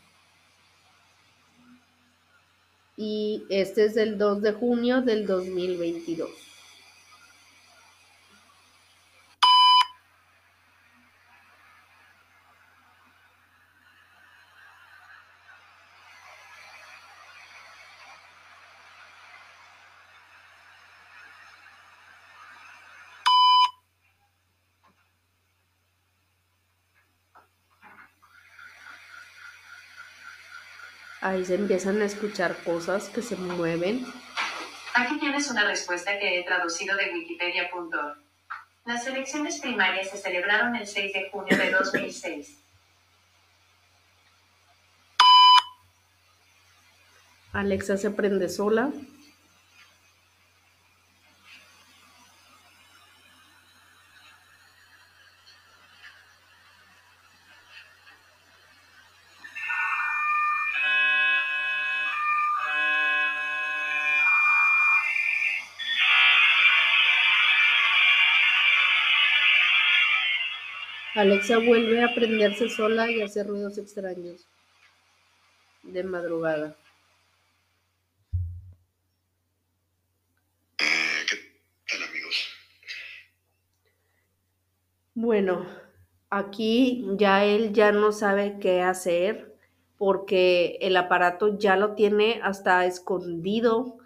Y 2.95 3.43
este 3.49 3.85
es 3.85 3.95
del 3.95 4.17
2 4.17 4.41
de 4.41 4.53
junio 4.53 5.01
del 5.01 5.25
2022. 5.25 6.52
Ahí 31.23 31.45
se 31.45 31.55
empiezan 31.55 32.01
a 32.01 32.05
escuchar 32.05 32.53
cosas 32.65 33.07
que 33.07 33.21
se 33.21 33.37
mueven. 33.37 34.05
Aquí 34.93 35.17
tienes 35.19 35.49
una 35.49 35.63
respuesta 35.63 36.19
que 36.19 36.37
he 36.37 36.43
traducido 36.43 36.97
de 36.97 37.13
wikipedia.org. 37.13 38.17
Las 38.83 39.07
elecciones 39.07 39.61
primarias 39.61 40.09
se 40.09 40.17
celebraron 40.17 40.75
el 40.75 40.85
6 40.85 41.13
de 41.13 41.29
junio 41.31 41.57
de 41.57 41.71
2006. 41.71 42.57
Alexa 47.53 47.95
se 47.95 48.11
prende 48.11 48.49
sola. 48.49 48.91
Alexa 71.23 71.57
vuelve 71.57 72.03
a 72.03 72.13
prenderse 72.13 72.67
sola 72.67 73.09
y 73.09 73.21
hacer 73.21 73.47
ruidos 73.47 73.77
extraños 73.77 74.45
de 75.83 76.03
madrugada. 76.03 76.75
Eh, 80.79 81.23
¿Qué 81.29 81.37
tal 81.87 82.03
amigos? 82.09 82.35
Bueno, 85.13 85.65
aquí 86.29 87.05
ya 87.15 87.45
él 87.45 87.71
ya 87.71 87.93
no 87.93 88.11
sabe 88.11 88.57
qué 88.59 88.81
hacer 88.81 89.55
porque 89.97 90.77
el 90.81 90.97
aparato 90.97 91.57
ya 91.57 91.77
lo 91.77 91.95
tiene 91.95 92.41
hasta 92.43 92.85
escondido 92.85 93.97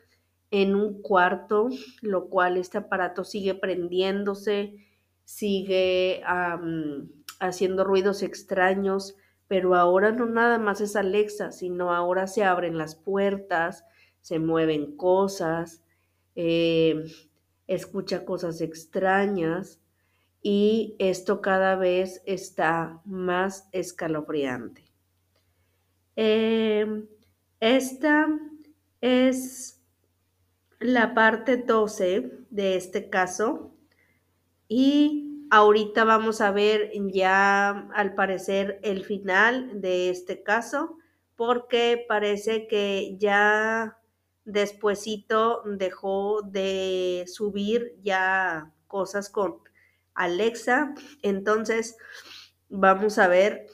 en 0.51 0.75
un 0.75 1.01
cuarto, 1.01 1.69
lo 2.03 2.29
cual 2.29 2.57
este 2.57 2.77
aparato 2.77 3.23
sigue 3.23 3.55
prendiéndose, 3.55 4.86
sigue 5.27 6.23
haciendo 7.41 7.83
ruidos 7.83 8.23
extraños, 8.23 9.17
pero 9.49 9.75
ahora 9.75 10.13
no 10.13 10.25
nada 10.25 10.57
más 10.57 10.79
es 10.79 10.95
Alexa, 10.95 11.51
sino 11.51 11.93
ahora 11.93 12.27
se 12.27 12.45
abren 12.45 12.77
las 12.77 12.95
puertas, 12.95 13.83
se 14.21 14.39
mueven 14.39 14.95
cosas, 14.95 15.83
eh, 16.35 17.03
escucha 17.67 18.23
cosas 18.23 18.61
extrañas 18.61 19.81
y 20.41 20.95
esto 20.97 21.41
cada 21.41 21.75
vez 21.75 22.23
está 22.25 23.01
más 23.03 23.67
escalofriante. 23.73 24.85
Eh, 26.15 27.05
esta 27.59 28.27
es 29.01 29.81
la 30.79 31.13
parte 31.13 31.57
12 31.57 32.31
de 32.49 32.77
este 32.77 33.09
caso 33.09 33.73
y 34.67 35.47
ahorita 35.49 36.03
vamos 36.03 36.41
a 36.41 36.51
ver 36.51 36.91
ya 37.11 37.87
al 37.93 38.15
parecer 38.15 38.79
el 38.83 39.05
final 39.05 39.81
de 39.81 40.09
este 40.09 40.43
caso 40.43 40.97
porque 41.35 42.03
parece 42.07 42.67
que 42.67 43.15
ya 43.17 43.97
despuesito 44.43 45.61
dejó 45.65 46.41
de 46.41 47.25
subir 47.27 47.95
ya 48.01 48.71
cosas 48.87 49.29
con 49.29 49.59
Alexa. 50.15 50.93
Entonces, 51.21 51.95
vamos 52.69 53.19
a 53.19 53.27
ver 53.27 53.67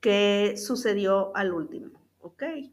qué 0.00 0.54
sucedió 0.56 1.34
al 1.34 1.52
último. 1.52 2.06
¿Ok? 2.20 2.42
Eh, 2.42 2.68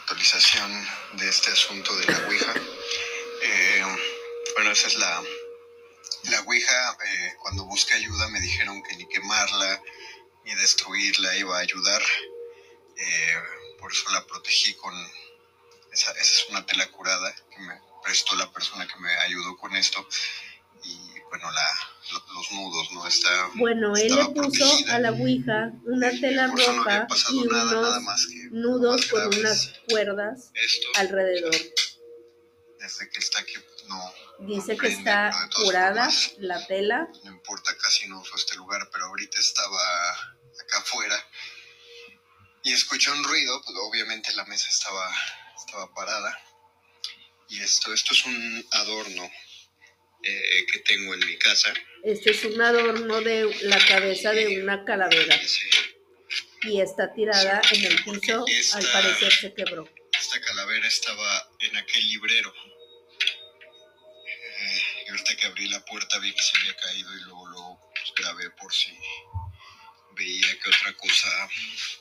actualización 0.00 0.70
de 1.18 1.28
este 1.28 1.50
asunto 1.52 1.96
de 1.96 2.06
la 2.06 2.18
Ouija. 2.26 2.54
Eh, 3.42 3.82
Bueno, 4.54 4.70
esa 4.70 4.86
es 4.88 4.94
la, 4.98 5.22
la 6.30 6.40
Ouija. 6.42 6.98
Eh, 7.06 7.34
cuando 7.42 7.64
busqué 7.64 7.94
ayuda 7.94 8.28
me 8.28 8.40
dijeron 8.40 8.82
que 8.82 8.96
ni 8.96 9.06
quemarla 9.08 9.82
ni 10.44 10.54
destruirla 10.54 11.36
iba 11.36 11.56
a 11.56 11.60
ayudar. 11.60 12.02
Eh, 12.96 13.34
por 13.78 13.92
eso 13.92 14.08
la 14.12 14.24
protegí 14.26 14.74
con... 14.74 14.94
Esa, 15.92 16.12
esa 16.12 16.20
es 16.22 16.46
una 16.50 16.64
tela 16.64 16.86
curada 16.90 17.34
que 17.50 17.58
me 17.60 17.74
prestó 18.02 18.34
la 18.36 18.50
persona 18.52 18.86
que 18.86 18.98
me 18.98 19.10
ayudó 19.18 19.56
con 19.56 19.74
esto. 19.76 20.06
Y 20.84 21.20
bueno, 21.28 21.50
la, 21.50 21.66
lo- 22.12 22.34
los 22.34 22.52
nudos, 22.52 22.92
¿no? 22.92 23.06
Está, 23.06 23.50
Bueno, 23.54 23.94
él 23.96 24.14
le 24.14 24.24
puso 24.26 24.64
a 24.90 24.98
la 25.00 25.10
Ouija 25.12 25.72
una 25.84 26.10
tela 26.20 26.46
no 26.48 26.56
roja 26.56 27.06
pasado 27.08 27.34
y 27.44 27.48
nada, 27.48 27.64
nada 27.64 27.88
unos 27.90 28.02
más 28.04 28.26
que 28.26 28.48
nudos 28.50 29.06
con 29.06 29.26
unas 29.38 29.72
cuerdas 29.88 30.50
Esto, 30.54 30.88
alrededor. 30.94 31.54
Desde 32.86 33.08
que 33.10 33.18
está 33.18 33.40
aquí, 33.40 33.54
pues, 33.58 33.84
no, 33.86 34.14
Dice 34.40 34.72
que 34.72 34.78
prende, 34.78 34.98
está 34.98 35.30
todas 35.50 35.64
curada 35.64 35.94
formas, 36.04 36.32
la 36.38 36.66
tela. 36.66 37.08
no 37.24 37.30
importa, 37.32 37.76
casi 37.78 38.06
no 38.08 38.20
uso 38.20 38.36
este 38.36 38.54
lugar, 38.56 38.88
pero 38.92 39.06
ahorita 39.06 39.40
estaba 39.40 40.12
acá 40.60 40.78
afuera 40.78 41.18
y 42.62 42.72
escuché 42.72 43.10
un 43.10 43.22
ruido, 43.24 43.60
pues 43.62 43.76
obviamente 43.80 44.32
la 44.34 44.44
mesa 44.44 44.68
estaba, 44.70 45.10
estaba 45.58 45.92
parada. 45.94 46.38
Y 47.48 47.60
esto, 47.60 47.92
esto 47.94 48.12
es 48.12 48.24
un 48.26 48.66
adorno 48.72 49.30
eh, 50.22 50.66
que 50.72 50.80
tengo 50.80 51.14
en 51.14 51.20
mi 51.26 51.36
casa. 51.38 51.72
Este 52.02 52.30
es 52.30 52.44
un 52.44 52.60
adorno 52.60 53.20
de 53.20 53.56
la 53.62 53.78
cabeza 53.86 54.32
de 54.32 54.60
una 54.62 54.84
calavera 54.84 55.34
Ese- 55.36 55.68
y 56.62 56.80
está 56.80 57.12
tirada 57.14 57.60
en 57.72 57.84
el 57.84 58.02
piso. 58.04 58.44
Al 58.74 58.86
parecer 58.92 59.32
se 59.32 59.54
quebró. 59.54 59.88
Esta 60.18 60.40
calavera 60.40 60.88
estaba 60.88 61.48
en 61.60 61.76
aquel 61.76 62.04
librero. 62.08 62.52
Y 65.06 65.10
ahorita 65.10 65.36
que 65.36 65.46
abrí 65.46 65.68
la 65.68 65.84
puerta 65.84 66.18
vi 66.18 66.34
que 66.34 66.42
se 66.42 66.56
había 66.58 66.76
caído 66.76 67.14
y 67.16 67.20
luego, 67.20 67.46
luego 67.46 67.92
pues, 67.94 68.12
grabé 68.16 68.50
por 68.50 68.74
si 68.74 68.96
veía 70.12 70.58
que 70.60 70.68
otra 70.70 70.92
cosa 70.94 71.48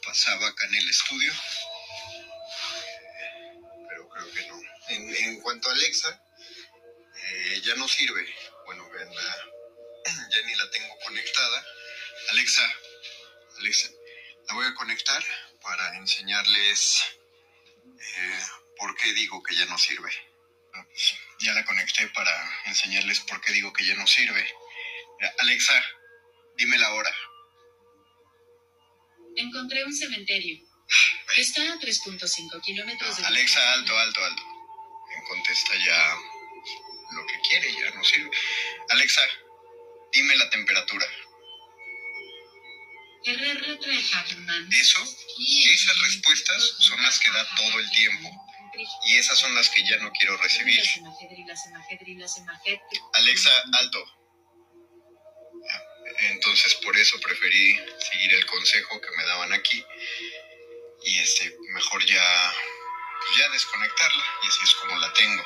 pasaba 0.03 0.47
acá 0.47 0.65
en 0.65 0.75
el 0.75 0.89
estudio. 0.89 1.33
Pero 3.89 4.09
creo 4.09 4.31
que 4.31 4.47
no. 4.47 4.61
En, 4.89 5.15
en 5.15 5.41
cuanto 5.41 5.69
a 5.69 5.73
Alexa, 5.73 6.19
eh, 7.15 7.61
ya 7.63 7.75
no 7.75 7.87
sirve. 7.87 8.33
Bueno, 8.65 8.89
vean, 8.89 9.13
la- 9.13 9.45
ya 10.31 10.41
ni 10.45 10.55
la 10.55 10.69
tengo 10.71 10.97
conectada. 11.05 11.65
Alexa, 12.31 12.75
Alexa, 13.59 13.89
la 14.47 14.53
voy 14.55 14.65
a 14.65 14.73
conectar 14.75 15.23
para 15.61 15.95
enseñarles 15.97 17.03
eh, 17.99 18.45
por 18.77 18.95
qué 18.97 19.13
digo 19.13 19.43
que 19.43 19.55
ya 19.55 19.65
no 19.65 19.77
sirve. 19.77 20.11
Ah, 20.73 20.83
pues, 20.89 21.13
Ya 21.45 21.53
la 21.53 21.63
conecté 21.63 22.07
para 22.07 22.31
enseñarles 22.65 23.19
por 23.19 23.39
qué 23.39 23.53
digo 23.53 23.71
que 23.71 23.85
ya 23.85 23.93
no 23.93 24.07
sirve. 24.07 24.43
Alexa, 25.37 25.79
dime 26.57 26.75
la 26.79 26.91
hora. 26.91 27.15
Encontré 29.35 29.83
un 29.85 29.93
cementerio. 29.93 30.65
Está 31.37 31.61
a 31.61 31.79
3.5 31.79 32.61
kilómetros 32.63 33.17
de 33.17 33.25
Alexa, 33.27 33.73
alto, 33.73 33.95
alto, 33.95 34.25
alto. 34.25 34.43
Me 35.07 35.23
contesta 35.27 35.75
ya 35.85 36.17
lo 37.11 37.27
que 37.27 37.39
quiere, 37.47 37.71
ya 37.73 37.91
no 37.91 38.03
sirve. 38.03 38.31
Alexa, 38.89 39.21
dime 40.13 40.35
la 40.37 40.49
temperatura. 40.49 41.05
Eso, 44.71 44.99
esas 45.67 46.01
respuestas 46.01 46.63
son 46.79 47.03
las 47.03 47.19
que 47.19 47.29
da 47.29 47.55
todo 47.55 47.79
el 47.79 47.91
tiempo. 47.91 48.31
Y 49.05 49.17
esas 49.17 49.37
son 49.37 49.53
las 49.55 49.69
que 49.69 49.83
ya 49.83 49.97
no 49.97 50.11
quiero 50.11 50.37
recibir. 50.37 50.81
Alexa, 53.13 53.51
alto. 53.73 54.05
Entonces 56.19 56.75
por 56.75 56.95
eso 56.97 57.19
preferí 57.19 57.77
seguir 57.99 58.33
el 58.33 58.45
consejo 58.45 59.01
que 59.01 59.11
me 59.17 59.25
daban 59.25 59.53
aquí 59.53 59.83
y 61.03 61.19
este 61.19 61.55
mejor 61.73 62.05
ya 62.05 62.53
pues 63.19 63.37
ya 63.37 63.49
desconectarla 63.49 64.25
y 64.43 64.47
así 64.47 64.59
es 64.63 64.75
como 64.75 64.95
la 64.97 65.13
tengo. 65.13 65.43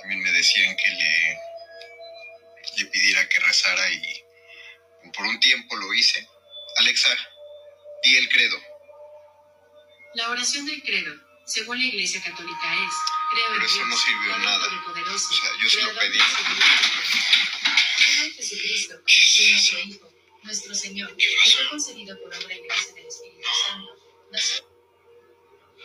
También 0.00 0.22
me 0.22 0.32
decían 0.32 0.76
que 0.76 0.88
le 0.88 1.40
le 2.76 2.86
pidiera 2.86 3.28
que 3.28 3.40
rezara 3.40 3.90
y 3.90 4.24
por 5.12 5.26
un 5.26 5.38
tiempo 5.40 5.76
lo 5.76 5.92
hice. 5.94 6.28
Alexa, 6.76 7.10
di 8.02 8.16
el 8.16 8.28
credo. 8.28 8.58
La 10.14 10.30
oración 10.30 10.66
del 10.66 10.82
credo, 10.82 11.14
según 11.46 11.78
la 11.78 11.84
Iglesia 11.84 12.20
Católica 12.22 12.74
es, 12.74 12.94
creo 13.30 13.46
en 13.46 13.52
Pero 13.54 13.64
eso 13.66 13.76
Dios, 13.76 13.88
no 13.88 13.96
sirvió 13.96 14.30
Padre 14.32 14.44
nada. 14.44 14.64
Todopoderoso, 14.64 15.28
O 15.30 15.36
sea, 15.36 15.50
yo 15.62 15.68
se 15.68 15.82
lo 15.82 15.88
pedí. 15.98 16.18
Creo 17.96 18.24
en 18.24 18.32
Jesucristo, 18.32 18.94
su 19.06 19.42
único 19.42 19.78
Hijo, 19.88 20.12
nuestro 20.42 20.74
Señor, 20.74 21.16
que 21.16 21.24
fue 21.44 21.68
concebido 21.70 22.18
por 22.20 22.34
obra 22.34 22.54
y 22.54 22.62
gracia 22.62 22.94
del 22.94 23.06
Espíritu 23.06 23.48
Santo. 23.66 23.92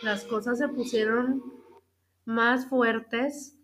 Las 0.02 0.24
cosas 0.24 0.58
se 0.58 0.68
pusieron 0.68 1.42
más 2.24 2.68
fuertes 2.68 3.54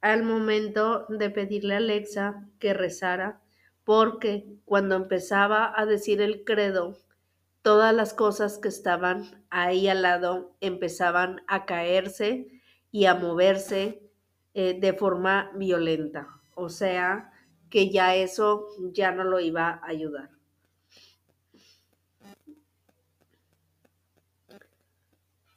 al 0.00 0.24
momento 0.24 1.06
de 1.08 1.30
pedirle 1.30 1.74
a 1.74 1.78
Alexa 1.78 2.44
que 2.58 2.74
rezara, 2.74 3.40
porque 3.84 4.44
cuando 4.64 4.96
empezaba 4.96 5.72
a 5.76 5.86
decir 5.86 6.20
el 6.20 6.42
credo, 6.42 6.98
todas 7.66 7.92
las 7.92 8.14
cosas 8.14 8.58
que 8.58 8.68
estaban 8.68 9.44
ahí 9.50 9.88
al 9.88 10.02
lado 10.02 10.56
empezaban 10.60 11.42
a 11.48 11.66
caerse 11.66 12.46
y 12.92 13.06
a 13.06 13.16
moverse 13.16 14.02
eh, 14.54 14.76
de 14.78 14.92
forma 14.92 15.50
violenta. 15.56 16.28
O 16.54 16.68
sea, 16.68 17.32
que 17.68 17.90
ya 17.90 18.14
eso 18.14 18.68
ya 18.92 19.10
no 19.10 19.24
lo 19.24 19.40
iba 19.40 19.80
a 19.82 19.88
ayudar. 19.88 20.30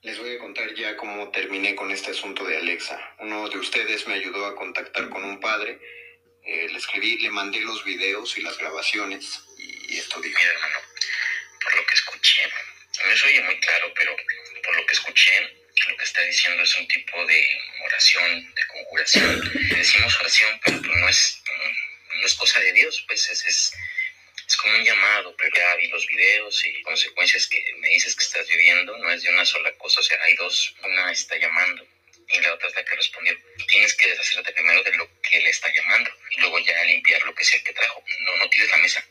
Les 0.02 0.18
voy 0.18 0.36
a 0.36 0.40
contar 0.40 0.74
ya 0.74 0.98
cómo 0.98 1.30
terminé 1.30 1.76
con 1.76 1.92
este 1.92 2.10
asunto 2.10 2.44
de 2.44 2.58
Alexa. 2.58 3.00
Uno 3.20 3.48
de 3.50 3.60
ustedes 3.60 4.08
me 4.08 4.16
ayudó 4.16 4.48
a 4.48 4.56
contactar 4.56 5.12
con 5.12 5.24
un 5.24 5.40
padre. 5.40 5.80
Eh, 6.42 6.70
le 6.72 6.78
escribí, 6.80 7.20
le 7.20 7.30
mandé 7.30 7.60
los 7.60 7.86
videos 7.86 8.36
y 8.36 8.42
las 8.42 8.58
grabaciones. 8.58 9.46
Y 9.60 9.96
esto 9.96 10.20
dijo. 10.22 10.40
Mira, 10.40 10.52
hermano, 10.54 10.90
por 11.62 11.76
lo 11.76 11.86
que 11.86 11.96
escuché, 11.96 12.50
mí 13.06 13.18
se 13.18 13.28
oye 13.28 13.42
muy 13.42 13.60
claro, 13.60 13.94
pero 13.96 14.16
por 14.64 14.76
lo 14.76 14.86
que 14.86 14.94
escuché, 14.94 15.56
lo 15.88 15.98
que 15.98 16.04
está 16.04 16.22
diciendo 16.22 16.64
es 16.64 16.76
un 16.78 16.88
tipo 16.88 17.26
de 17.26 17.62
oración, 17.86 18.54
de 18.54 18.68
conjuración. 18.68 19.52
Decimos 19.70 20.20
oración, 20.20 20.60
pero 20.66 20.82
pues 20.82 20.98
no 20.98 21.10
es, 21.10 21.42
no 22.16 22.26
es 22.26 22.36
cosa 22.36 22.60
de 22.60 22.74
Dios, 22.74 23.04
pues 23.08 23.30
es, 23.30 23.46
es, 23.46 23.74
es 24.48 24.58
como 24.58 24.76
un 24.76 24.84
llamado, 24.84 25.36
pero 25.38 25.56
ya 25.56 25.76
vi 25.76 25.88
los 25.88 26.06
videos 26.08 26.66
y 26.66 26.82
consecuencias 26.82 27.48
que 27.48 27.64
me 27.78 27.90
dices 27.90 28.16
que 28.16 28.24
estás 28.24 28.48
viviendo, 28.48 28.98
no 28.98 29.12
es 29.12 29.24
de 29.24 29.30
una 29.30 29.46
sola 29.46 29.72
cosa, 29.78 30.02
o 30.02 30.04
sea, 30.04 30.18
hay 30.24 30.36
dos, 30.36 30.76
una 30.84 31.12
está 31.12 31.38
llamando 31.38 31.88
y 32.32 32.40
la 32.42 32.54
otra 32.54 32.68
es 32.68 32.76
la 32.76 32.86
que 32.86 32.96
respondió. 32.96 33.36
Tienes 33.68 33.94
que 33.96 34.10
deshacerte 34.10 34.52
primero 34.54 34.84
de 34.84 34.96
lo 34.98 35.10
que 35.22 35.40
le 35.40 35.50
está 35.50 35.74
llamando 35.74 36.12
y 36.32 36.42
luego 36.42 36.60
ya 36.60 36.84
limpiar 36.84 37.24
lo 37.24 37.34
que 37.34 37.46
sea 37.46 37.64
que 37.64 37.74
trajo. 37.74 38.04
No, 38.20 38.36
no 38.38 38.50
tires 38.50 38.70
la 38.70 38.78
mesa 38.78 39.04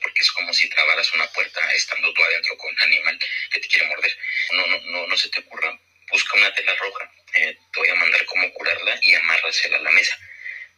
porque 0.00 0.20
es 0.20 0.32
como 0.32 0.52
si 0.52 0.68
trabaras 0.68 1.12
una 1.14 1.26
puerta 1.32 1.72
estando 1.72 2.12
tú 2.12 2.22
adentro 2.22 2.56
con 2.56 2.72
un 2.72 2.80
animal 2.80 3.18
que 3.50 3.60
te 3.60 3.68
quiere 3.68 3.86
morder. 3.86 4.18
No, 4.52 4.66
no, 4.66 4.80
no, 4.80 5.06
no 5.06 5.16
se 5.16 5.28
te 5.28 5.40
ocurra, 5.40 5.78
busca 6.10 6.36
una 6.38 6.54
tela 6.54 6.74
roja, 6.76 7.12
eh, 7.34 7.56
te 7.72 7.80
voy 7.80 7.88
a 7.88 7.94
mandar 7.94 8.24
cómo 8.26 8.52
curarla 8.52 8.98
y 9.02 9.14
amárrasela 9.14 9.78
a 9.78 9.82
la 9.82 9.90
mesa. 9.90 10.18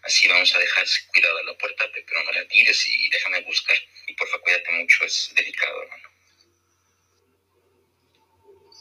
Así 0.03 0.29
vamos 0.29 0.55
a 0.55 0.59
dejar 0.59 0.87
cuidada 1.09 1.43
la 1.43 1.55
puerta, 1.59 1.85
pero 1.93 2.25
no 2.25 2.33
la 2.33 2.49
tires 2.49 2.87
y 2.87 3.11
déjame 3.11 3.43
buscar. 3.43 3.77
Y 4.07 4.15
porfa, 4.15 4.39
cuídate 4.39 4.73
mucho, 4.73 5.05
es 5.05 5.31
delicado, 5.35 5.83
hermano. 5.83 6.11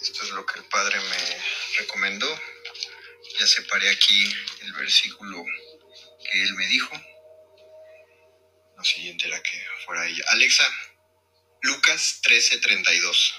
Esto 0.01 0.23
es 0.23 0.29
lo 0.29 0.45
que 0.45 0.59
el 0.59 0.65
padre 0.65 0.97
me 0.97 1.79
recomendó. 1.79 2.41
Ya 3.37 3.45
separé 3.45 3.89
aquí 3.89 4.33
el 4.61 4.71
versículo 4.73 5.43
que 6.23 6.41
él 6.41 6.53
me 6.53 6.67
dijo. 6.67 7.18
Lo 8.79 8.85
siguiente 8.85 9.27
era 9.27 9.43
que 9.43 9.61
fuera 9.85 10.07
ella. 10.07 10.23
Alexa, 10.29 10.63
Lucas 11.63 12.21
13:32. 12.23 13.33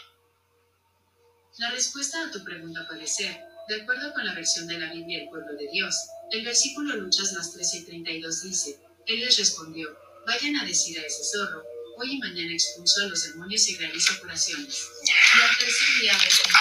La 1.56 1.70
respuesta 1.70 2.26
a 2.26 2.30
tu 2.30 2.44
pregunta 2.44 2.86
puede 2.86 3.06
ser, 3.06 3.40
de 3.66 3.80
acuerdo 3.80 4.12
con 4.12 4.26
la 4.26 4.34
versión 4.34 4.66
de 4.66 4.78
la 4.78 4.92
Biblia 4.92 5.22
El 5.22 5.30
pueblo 5.30 5.56
de 5.56 5.66
Dios, 5.72 5.96
el 6.30 6.44
versículo 6.44 6.94
Luchas 6.94 7.32
las 7.32 7.54
13 7.54 7.78
y 7.78 7.84
32 7.86 8.42
dice, 8.42 8.80
Él 9.06 9.20
les 9.20 9.38
respondió, 9.38 9.88
vayan 10.26 10.56
a 10.56 10.66
decir 10.66 10.98
a 10.98 11.06
ese 11.06 11.24
zorro, 11.24 11.64
hoy 11.96 12.16
y 12.16 12.18
mañana 12.18 12.52
expulso 12.52 13.02
a 13.02 13.06
los 13.06 13.24
demonios 13.24 13.66
y 13.66 13.78
realizo 13.78 14.20
curaciones. 14.20 14.88
Y 15.06 15.40
al 15.40 15.56
tercer 15.56 16.00
día 16.02 16.18
retorno. 16.18 16.58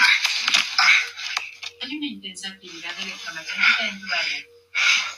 Hay 1.82 1.96
una 1.96 2.06
intensa 2.06 2.48
actividad 2.48 2.98
electromagnética 2.98 3.88
en 3.90 4.00
tu 4.00 4.06
área, 4.10 4.46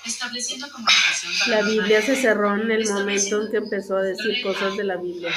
estableciendo 0.05 0.71
comunicación 0.71 1.33
para 1.39 1.63
La 1.63 1.67
Biblia 1.67 2.03
se 2.03 2.17
cerró 2.17 2.57
en 2.57 2.71
el 2.71 2.89
momento 2.89 3.43
en 3.43 3.51
que 3.51 3.57
empezó 3.59 3.97
a 3.97 4.03
decir 4.03 4.43
cosas 4.43 4.77
de 4.77 4.85
la 4.85 4.97
Biblia. 4.97 5.33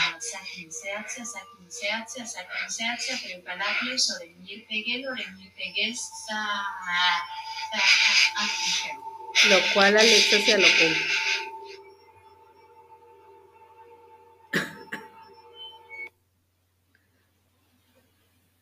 lo 9.49 9.73
cual 9.73 9.97
Alexa 9.97 10.39
se 10.39 10.53
alocó. 10.53 10.85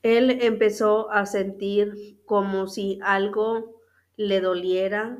Él 0.01 0.39
empezó 0.41 1.09
a 1.11 1.25
sentir 1.25 2.17
como 2.25 2.67
si 2.67 2.99
algo 3.01 3.79
le 4.17 4.41
doliera, 4.41 5.17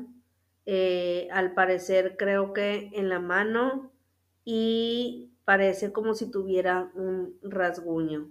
eh, 0.66 1.28
al 1.30 1.54
parecer 1.54 2.16
creo 2.16 2.52
que 2.52 2.90
en 2.94 3.08
la 3.08 3.20
mano 3.20 3.92
y 4.44 5.32
parece 5.44 5.92
como 5.92 6.14
si 6.14 6.30
tuviera 6.30 6.90
un 6.94 7.38
rasguño. 7.42 8.30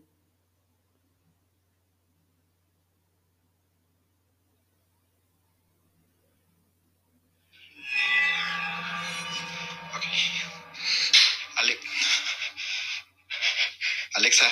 Alexa, 14.16 14.46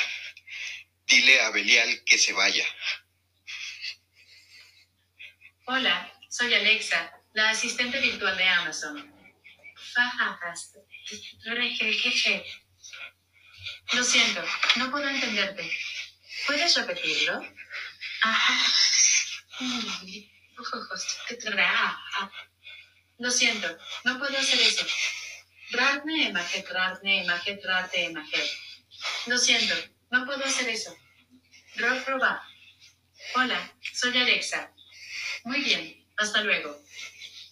dile 1.07 1.39
a 1.41 1.51
Belial 1.51 2.03
que 2.03 2.17
se 2.17 2.33
vaya. 2.33 2.65
Hola, 5.67 6.11
soy 6.29 6.53
Alexa, 6.53 7.20
la 7.33 7.49
asistente 7.49 7.99
virtual 7.99 8.37
de 8.37 8.47
Amazon. 8.47 9.13
Lo 13.93 14.03
siento, 14.03 14.43
no 14.77 14.91
puedo 14.91 15.07
entenderte. 15.07 15.69
¿Puedes 16.47 16.75
repetirlo? 16.75 17.41
Lo 23.19 23.29
siento, 23.31 23.67
no 24.03 24.17
puedo 24.19 24.37
hacer 24.37 24.59
eso. 24.61 24.85
Lo 29.27 29.37
siento, 29.37 29.75
no 30.09 30.25
puedo 30.25 30.43
hacer 30.43 30.69
eso. 30.69 30.95
Hola, 33.35 33.73
soy 33.93 34.17
Alexa. 34.17 34.73
Muy 35.43 35.61
bien, 35.61 36.05
hasta 36.17 36.41
luego. 36.43 36.81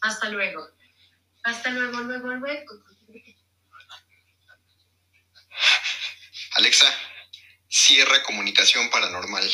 Hasta 0.02 0.30
luego. 0.30 0.68
Hasta 1.44 1.70
luego, 1.72 2.00
luego, 2.02 2.28
luego. 2.28 2.74
Alexa, 6.56 6.88
cierra 7.68 8.24
comunicación 8.24 8.90
paranormal. 8.90 9.50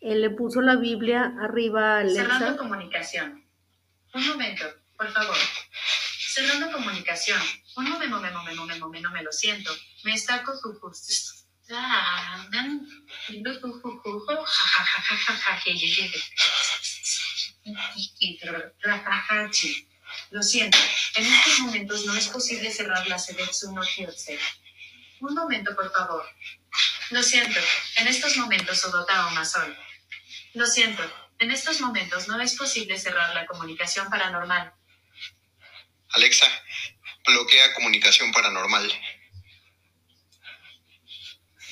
Él 0.00 0.20
le 0.20 0.30
puso 0.30 0.60
la 0.60 0.76
Biblia 0.76 1.32
arriba 1.40 1.98
a 1.98 2.08
Cerrando 2.08 2.46
Alexa. 2.46 2.56
comunicación. 2.56 3.46
Un 4.14 4.26
momento, 4.28 4.64
por 4.96 5.12
favor. 5.12 5.36
Cerrando 6.34 6.72
comunicación. 6.72 7.40
Un 7.76 7.88
momento, 7.90 8.20
memo, 8.20 8.42
memo, 8.42 8.66
memo, 8.66 8.88
memo, 8.88 9.10
me 9.10 9.22
lo 9.22 9.32
siento. 9.32 9.70
Me 10.04 10.14
está 10.14 10.42
Lo 20.30 20.42
siento, 20.42 20.78
en 21.14 21.26
estos 21.26 21.58
momentos 21.60 22.04
no 22.06 22.14
es 22.14 22.28
posible 22.28 22.70
cerrar 22.70 23.06
la 23.06 23.18
Sedetsu 23.18 23.72
no 23.72 23.82
Hyotse. 23.82 24.38
Un 25.20 25.34
momento, 25.34 25.74
por 25.74 25.92
favor. 25.92 26.26
Lo 27.10 27.22
siento, 27.22 27.60
en 27.96 28.08
estos 28.08 28.36
momentos 28.36 28.84
Odota 28.84 29.26
o 29.26 29.30
Masol. 29.30 29.76
Lo 30.54 30.66
siento, 30.66 31.02
en 31.38 31.50
estos 31.50 31.80
momentos 31.80 32.28
no 32.28 32.40
es 32.40 32.54
posible 32.54 32.98
cerrar 32.98 33.34
la 33.34 33.46
comunicación 33.46 34.10
paranormal. 34.10 34.72
Alexa, 36.10 36.46
bloquea 37.24 37.74
comunicación 37.74 38.32
paranormal. 38.32 38.92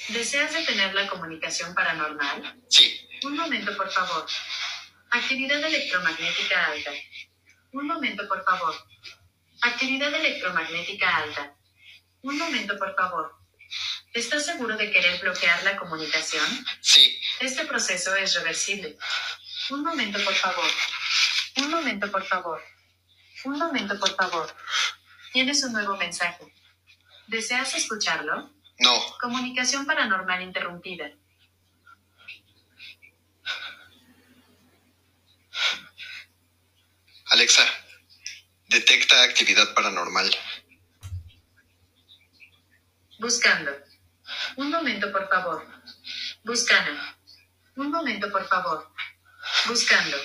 ¿Deseas 0.09 0.53
detener 0.53 0.95
la 0.95 1.09
comunicación 1.09 1.75
paranormal? 1.75 2.63
Sí, 2.69 3.07
Un 3.23 3.37
momento, 3.37 3.77
por 3.77 3.91
favor. 3.93 4.27
Actividad 5.11 5.63
electromagnética 5.63 6.67
alta. 6.67 6.91
Un 7.73 7.87
momento, 7.87 8.27
por 8.29 8.45
favor. 8.45 8.75
Actividad 9.63 10.15
electromagnética 10.15 11.17
alta. 11.17 11.57
Un 12.23 12.39
momento, 12.39 12.79
por 12.79 12.95
favor. 12.95 13.37
¿Estás 14.13 14.47
seguro 14.47 14.77
de 14.77 14.91
querer 14.91 15.21
bloquear 15.21 15.63
la 15.65 15.77
comunicación? 15.77 16.45
sí, 16.81 17.19
Este 17.41 17.65
proceso 17.67 18.15
es 18.17 18.35
reversible. 18.35 18.97
Un 19.71 19.83
momento, 19.83 20.19
por 20.25 20.35
favor. 20.35 20.71
Un 21.59 21.71
momento, 21.71 22.11
por 22.11 22.25
favor. 22.25 22.61
Un 23.45 23.59
momento, 23.59 23.99
por 23.99 24.15
favor. 24.17 24.55
Tienes 25.33 25.63
un 25.65 25.73
nuevo 25.73 25.97
mensaje. 25.97 26.45
¿Deseas 27.29 27.75
escucharlo? 27.75 28.51
no, 28.79 29.19
Comunicación 29.21 29.87
paranormal 29.87 30.43
interrumpida. 30.43 31.11
Alexa, 37.31 37.63
detecta 38.67 39.23
actividad 39.23 39.73
paranormal. 39.75 40.29
Buscando. 43.21 43.71
Un 44.57 44.69
momento, 44.69 45.13
por 45.13 45.29
favor. 45.29 45.65
Buscando. 46.43 47.01
Un 47.77 47.93
momento, 47.93 48.33
por 48.33 48.45
favor. 48.49 48.93
Buscando. 49.69 50.17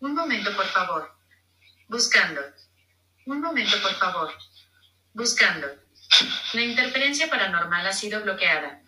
Un 0.00 0.14
momento, 0.14 0.54
por 0.54 0.66
favor. 0.66 1.16
Buscando. 1.88 2.42
Un 3.24 3.40
momento, 3.40 3.80
por 3.80 3.94
favor. 3.94 4.34
Buscando. 5.14 5.66
La 6.52 6.60
interferencia 6.60 7.30
paranormal 7.30 7.86
ha 7.86 7.92
sido 7.94 8.20
bloqueada. 8.20 8.82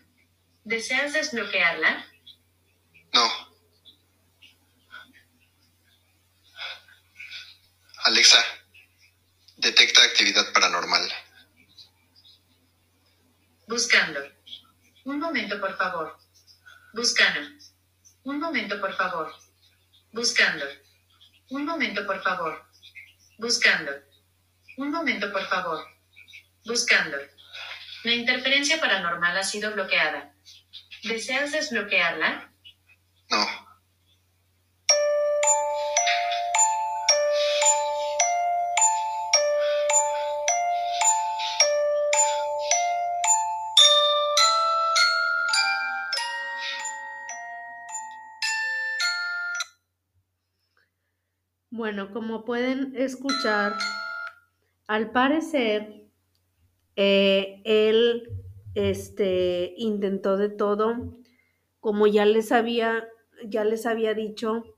¿Deseas 0.65 1.15
desbloquearla? 1.15 2.05
No. 3.15 3.50
Alexa, 8.05 8.43
detecta 9.59 10.03
actividad 10.03 10.53
paranormal. 10.55 11.07
Buscando. 13.69 14.21
Un 15.05 15.19
momento, 15.19 15.61
por 15.61 15.77
favor. 15.77 16.19
Buscando. 16.95 17.41
Un 18.25 18.41
momento, 18.41 18.81
por 18.81 18.95
favor. 18.95 19.33
Buscando. 20.13 20.65
Un 21.51 21.67
momento, 21.67 22.07
por 22.07 22.23
favor. 22.23 22.67
Buscando. 23.39 23.93
Un 24.79 24.91
momento, 24.91 25.31
por 25.31 25.47
favor. 25.47 25.87
Buscando. 26.65 27.19
La 28.05 28.13
interferencia 28.13 28.81
paranormal 28.81 29.37
ha 29.37 29.43
sido 29.43 29.73
bloqueada. 29.73 30.35
¿Deseas 31.03 31.53
desbloquearla? 31.53 32.51
No. 33.31 33.70
Bueno, 51.93 52.13
como 52.13 52.45
pueden 52.45 52.95
escuchar, 52.95 53.73
al 54.87 55.11
parecer, 55.11 56.07
eh, 56.95 57.61
él 57.65 58.31
este, 58.77 59.75
intentó 59.77 60.37
de 60.37 60.51
todo. 60.51 61.19
Como 61.81 62.07
ya 62.07 62.27
les 62.27 62.53
había, 62.53 63.09
ya 63.45 63.65
les 63.65 63.87
había 63.87 64.15
dicho, 64.15 64.77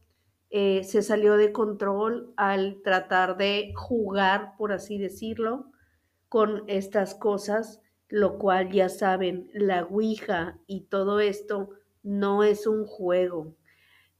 eh, 0.48 0.84
se 0.84 1.02
salió 1.02 1.36
de 1.36 1.52
control 1.52 2.32
al 2.38 2.80
tratar 2.82 3.36
de 3.36 3.74
jugar, 3.76 4.54
por 4.56 4.72
así 4.72 4.96
decirlo, 4.96 5.70
con 6.30 6.64
estas 6.66 7.14
cosas, 7.14 7.82
lo 8.08 8.38
cual 8.38 8.72
ya 8.72 8.88
saben, 8.88 9.50
la 9.52 9.84
Ouija 9.84 10.58
y 10.66 10.84
todo 10.86 11.20
esto 11.20 11.68
no 12.02 12.42
es 12.42 12.66
un 12.66 12.86
juego. 12.86 13.54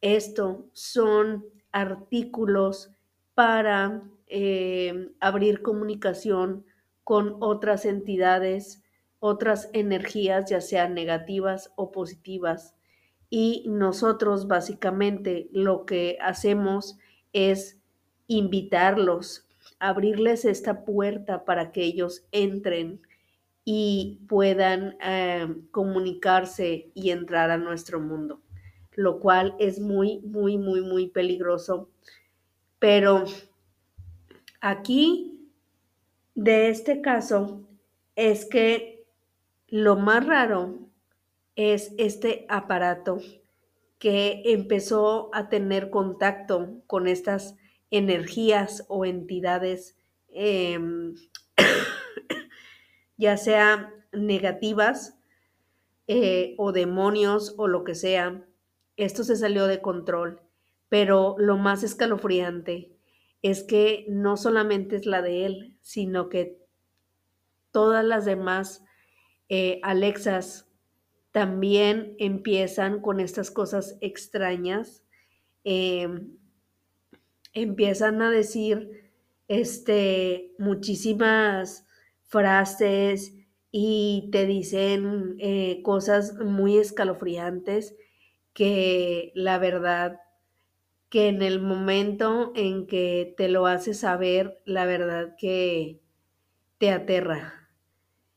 Esto 0.02 0.68
son 0.74 1.46
artículos 1.72 2.90
para 3.34 4.02
eh, 4.26 5.10
abrir 5.20 5.62
comunicación 5.62 6.64
con 7.04 7.36
otras 7.40 7.84
entidades, 7.84 8.82
otras 9.18 9.68
energías, 9.72 10.48
ya 10.48 10.60
sean 10.60 10.94
negativas 10.94 11.72
o 11.76 11.90
positivas. 11.90 12.74
Y 13.30 13.64
nosotros 13.66 14.46
básicamente 14.46 15.48
lo 15.52 15.86
que 15.86 16.18
hacemos 16.20 16.98
es 17.32 17.80
invitarlos, 18.26 19.48
abrirles 19.78 20.44
esta 20.44 20.84
puerta 20.84 21.44
para 21.44 21.72
que 21.72 21.82
ellos 21.82 22.26
entren 22.30 23.00
y 23.64 24.20
puedan 24.28 24.96
eh, 25.02 25.46
comunicarse 25.70 26.90
y 26.94 27.10
entrar 27.10 27.50
a 27.50 27.58
nuestro 27.58 28.00
mundo 28.00 28.40
lo 28.94 29.20
cual 29.20 29.54
es 29.58 29.80
muy, 29.80 30.20
muy, 30.20 30.58
muy, 30.58 30.80
muy 30.82 31.08
peligroso. 31.08 31.90
Pero 32.78 33.24
aquí, 34.60 35.50
de 36.34 36.68
este 36.68 37.00
caso, 37.00 37.68
es 38.16 38.44
que 38.44 39.06
lo 39.68 39.96
más 39.96 40.26
raro 40.26 40.78
es 41.56 41.92
este 41.98 42.46
aparato 42.48 43.20
que 43.98 44.42
empezó 44.46 45.30
a 45.32 45.48
tener 45.48 45.90
contacto 45.90 46.82
con 46.86 47.06
estas 47.06 47.56
energías 47.90 48.84
o 48.88 49.04
entidades, 49.04 49.96
em, 50.28 51.14
ya 53.16 53.36
sea 53.36 53.94
negativas 54.12 55.18
eh, 56.08 56.54
o 56.58 56.72
demonios 56.72 57.54
o 57.58 57.68
lo 57.68 57.84
que 57.84 57.94
sea. 57.94 58.44
Esto 59.02 59.24
se 59.24 59.36
salió 59.36 59.66
de 59.66 59.80
control, 59.80 60.40
pero 60.88 61.34
lo 61.38 61.56
más 61.56 61.82
escalofriante 61.82 62.92
es 63.42 63.64
que 63.64 64.06
no 64.08 64.36
solamente 64.36 64.96
es 64.96 65.06
la 65.06 65.22
de 65.22 65.46
él, 65.46 65.76
sino 65.80 66.28
que 66.28 66.58
todas 67.72 68.04
las 68.04 68.24
demás 68.24 68.84
eh, 69.48 69.80
Alexas 69.82 70.68
también 71.32 72.14
empiezan 72.18 73.00
con 73.00 73.18
estas 73.18 73.50
cosas 73.50 73.96
extrañas. 74.00 75.02
em, 75.64 76.36
empiezan 77.54 78.22
a 78.22 78.30
decir 78.30 79.10
este, 79.48 80.52
muchísimas 80.58 81.86
frases 82.22 83.34
y 83.70 84.28
te 84.32 84.46
dicen 84.46 85.36
eh, 85.38 85.82
cosas 85.82 86.34
muy 86.38 86.78
escalofriantes 86.78 87.94
que 88.54 89.32
la 89.34 89.58
verdad 89.58 90.20
que 91.10 91.28
en 91.28 91.42
el 91.42 91.60
momento 91.60 92.52
en 92.56 92.86
que 92.86 93.34
te 93.36 93.48
lo 93.48 93.66
haces 93.66 94.00
saber, 94.00 94.60
la 94.64 94.86
verdad 94.86 95.36
que 95.38 96.00
te 96.78 96.90
aterra. 96.90 97.70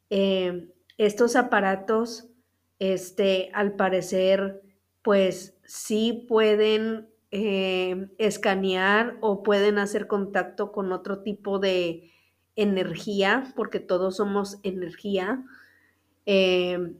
Eh, 0.09 0.69
estos 0.97 1.35
aparatos, 1.35 2.29
este, 2.79 3.49
al 3.53 3.75
parecer, 3.75 4.61
pues 5.01 5.57
sí 5.65 6.25
pueden 6.27 7.09
eh, 7.31 8.09
escanear 8.17 9.17
o 9.21 9.43
pueden 9.43 9.77
hacer 9.77 10.07
contacto 10.07 10.71
con 10.71 10.91
otro 10.91 11.21
tipo 11.23 11.59
de 11.59 12.11
energía, 12.55 13.53
porque 13.55 13.79
todos 13.79 14.17
somos 14.17 14.57
energía. 14.63 15.43
eh, 16.25 16.93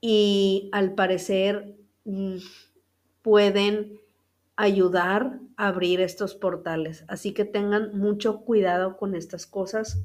y 0.00 0.68
al 0.72 0.94
parecer 0.94 1.76
pueden 3.22 4.00
ayudar 4.56 5.40
a 5.56 5.68
abrir 5.68 6.00
estos 6.00 6.34
portales. 6.34 7.04
Así 7.08 7.32
que 7.32 7.44
tengan 7.44 7.96
mucho 7.96 8.40
cuidado 8.40 8.96
con 8.96 9.14
estas 9.14 9.46
cosas, 9.46 10.02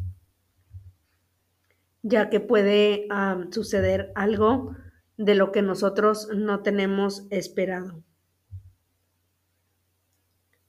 ya 2.03 2.29
que 2.29 2.39
puede 2.39 3.07
suceder 3.51 4.11
algo 4.15 4.75
de 5.17 5.35
lo 5.35 5.51
que 5.51 5.61
nosotros 5.61 6.29
no 6.35 6.61
tenemos 6.61 7.27
esperado. 7.29 8.03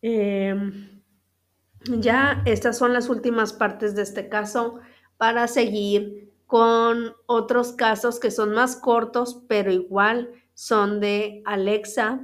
Em, 0.03 1.03
ya 1.99 2.43
estas 2.45 2.77
son 2.77 2.93
las 2.93 3.09
últimas 3.09 3.53
partes 3.53 3.95
de 3.95 4.03
este 4.03 4.29
caso 4.29 4.81
para 5.17 5.47
seguir 5.49 6.33
con 6.47 7.15
otros 7.27 7.73
casos 7.73 8.21
que 8.21 8.31
son 8.31 8.53
más 8.53 8.77
cortos, 8.77 9.43
pero 9.49 9.73
igual 9.73 10.31
son 10.55 11.01
de 11.01 11.43
Alexa, 11.45 12.21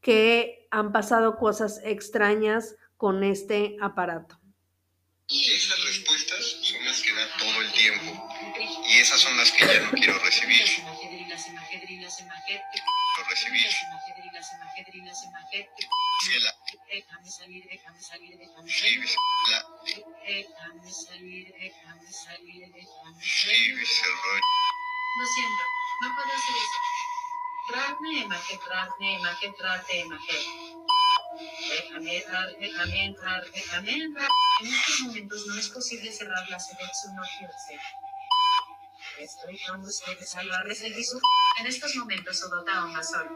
que 0.00 0.66
han 0.70 0.92
pasado 0.92 1.36
cosas 1.36 1.80
extrañas 1.84 2.76
con 2.96 3.22
este 3.24 3.76
aparato. 3.80 4.38
Esas 5.28 5.82
respuestas 5.84 6.58
son 6.62 6.84
las 6.84 7.00
que 7.00 7.12
da 7.14 7.26
todo 7.38 7.60
el 7.62 7.72
tiempo. 7.72 8.28
Y 8.88 8.98
esas 8.98 9.20
son 9.20 9.36
las 9.36 9.50
que 9.52 9.66
ya 9.66 9.80
no 9.80 9.90
quiero 9.92 10.18
recibir. 10.18 10.62
Quiero 13.14 13.28
recibir. 13.30 13.68
Ciela, 16.22 16.52
Déjame 16.88 17.30
salir, 17.30 17.64
déjame 17.68 18.00
salir, 18.00 18.38
déjame 18.38 18.68
Shivi, 18.70 19.06
salir. 19.08 19.18
la, 19.50 19.60
Déjame 20.26 20.92
salir, 20.92 21.52
déjame 21.58 22.12
salir, 22.12 22.68
déjame 22.72 23.22
Shivi, 23.22 23.86
salir. 23.86 23.86
Selroy. 23.86 24.40
Lo 25.18 25.26
siento, 25.26 25.64
no 26.02 26.14
puedo 26.14 26.28
hacer 26.36 26.56
eso. 26.56 26.78
Rarne, 27.70 28.22
emaje, 28.22 28.58
rarne, 28.68 29.16
emaje, 29.16 29.52
trate, 29.56 30.00
emaje. 30.00 30.38
Déjame 31.70 32.16
entrar, 32.16 32.58
déjame 32.58 33.04
entrar, 33.04 33.50
déjame 33.52 33.92
entrar. 33.92 34.28
En 34.60 34.66
estos 34.66 35.00
momentos 35.00 35.46
no 35.46 35.58
es 35.58 35.68
posible 35.68 36.12
cerrar 36.12 36.48
la 36.50 36.58
selección 36.58 37.14
no 37.14 37.22
Hirse. 37.22 37.78
Estoy 39.18 39.58
con 39.66 39.80
ustedes 39.80 40.34
a 40.34 40.42
la. 40.42 40.62
En 41.58 41.66
estos 41.66 41.94
momentos 41.96 42.42
Odota 42.42 42.84
Omasol. 42.84 43.28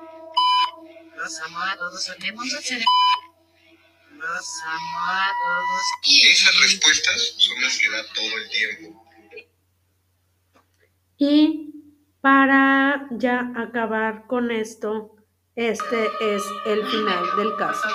Los 1.17 1.41
amo 1.41 1.61
a 1.61 1.77
todos, 1.77 2.05
sonemos 2.05 2.53
a. 2.53 2.57
Los 4.11 4.63
amo 4.65 4.99
a 4.99 5.31
todos. 5.45 5.83
Esas 6.05 6.61
respuestas 6.61 7.35
son 7.39 7.63
las 7.63 7.79
que 7.79 7.91
da 7.91 8.05
todo 8.13 8.37
el 8.37 8.51
tiempo. 8.51 9.07
Y 11.19 11.76
para 12.27 13.07
ya 13.13 13.53
acabar 13.55 14.27
con 14.27 14.51
esto, 14.51 15.15
este 15.55 16.09
es 16.21 16.43
el 16.67 16.85
final 16.85 17.25
del 17.37 17.55
caso. 17.55 17.87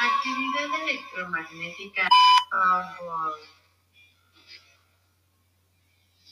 Actividad 0.00 0.70
electromagnética. 0.84 2.08
Favor. 2.50 3.32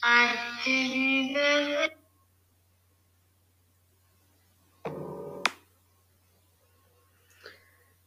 Actividad. 0.03 1.91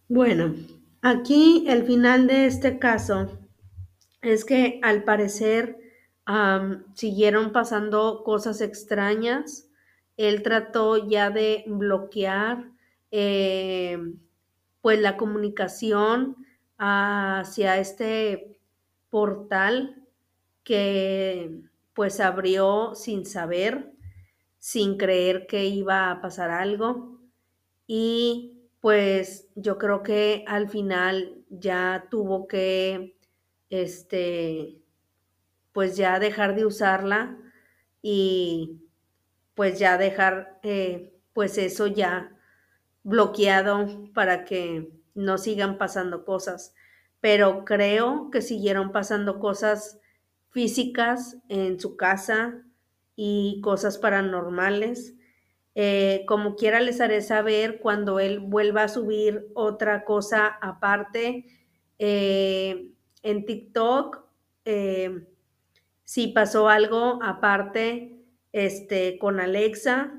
Bueno, 0.07 0.55
aquí 1.01 1.65
el 1.67 1.83
final 1.85 2.27
de 2.27 2.45
este 2.45 2.79
caso 2.79 3.37
es 4.21 4.45
que 4.45 4.79
al 4.81 5.03
parecer 5.03 5.77
siguieron 6.93 7.51
pasando 7.51 8.23
cosas 8.23 8.61
extrañas. 8.61 9.67
Él 10.15 10.41
trató 10.41 11.05
ya 11.05 11.31
de 11.31 11.65
bloquear 11.67 12.78
eh, 13.12 13.97
pues 14.82 14.99
la 14.99 15.18
comunicación 15.18 16.38
hacia 16.78 17.78
este 17.80 18.60
portal 19.10 20.07
que 20.64 21.62
pues 21.93 22.20
abrió 22.20 22.95
sin 22.95 23.26
saber, 23.26 23.91
sin 24.60 24.97
creer 24.97 25.47
que 25.47 25.66
iba 25.66 26.12
a 26.12 26.22
pasar 26.22 26.51
algo. 26.51 27.20
Y 27.88 28.70
pues 28.82 29.49
yo 29.55 29.78
creo 29.78 30.03
que 30.03 30.45
al 30.47 30.70
final 30.70 31.43
ya 31.49 32.07
tuvo 32.12 32.47
que, 32.47 33.18
este, 33.70 34.82
pues 35.74 35.97
ya 35.97 36.20
dejar 36.20 36.55
de 36.55 36.66
usarla 36.66 37.38
y 38.01 38.82
pues 39.55 39.80
ya 39.80 39.97
dejar, 39.97 40.60
eh, 40.64 41.14
pues 41.34 41.57
eso 41.57 41.88
ya 41.88 42.38
bloqueado 43.03 44.11
para 44.13 44.45
que 44.45 44.91
no 45.15 45.37
sigan 45.37 45.77
pasando 45.77 46.25
cosas. 46.25 46.73
Pero 47.21 47.65
creo 47.65 48.29
que 48.31 48.41
siguieron 48.41 48.91
pasando 48.91 49.39
cosas 49.39 49.99
físicas 50.49 51.37
en 51.49 51.79
su 51.79 51.97
casa 51.97 52.63
y 53.15 53.59
cosas 53.61 53.97
paranormales. 53.97 55.15
Eh, 55.75 56.23
como 56.27 56.55
quiera 56.55 56.81
les 56.81 56.99
haré 56.99 57.21
saber 57.21 57.79
cuando 57.79 58.19
él 58.19 58.39
vuelva 58.39 58.83
a 58.83 58.87
subir 58.89 59.47
otra 59.53 60.03
cosa 60.03 60.47
aparte 60.61 61.45
eh, 61.99 62.91
en 63.23 63.45
TikTok. 63.45 64.25
eh, 64.65 65.25
si 66.03 66.29
pasó 66.29 66.69
algo 66.69 67.19
aparte 67.21 68.25
este, 68.51 69.19
con 69.19 69.39
Alexa 69.39 70.18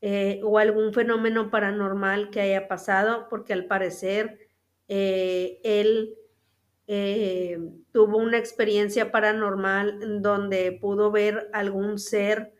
eh, 0.00 0.40
o 0.44 0.58
algún 0.58 0.92
fenómeno 0.92 1.50
paranormal 1.50 2.30
que 2.30 2.40
haya 2.40 2.68
pasado, 2.68 3.26
porque 3.28 3.52
al 3.52 3.66
parecer 3.66 4.38
eh, 4.86 5.60
él 5.64 6.14
eh, 6.86 7.58
tuvo 7.92 8.18
una 8.18 8.38
experiencia 8.38 9.10
paranormal 9.10 10.22
donde 10.22 10.72
pudo 10.72 11.10
ver 11.10 11.50
algún 11.52 11.98
ser 11.98 12.54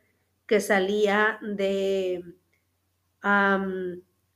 que 0.47 0.61
salía 0.61 1.39
de 1.43 2.24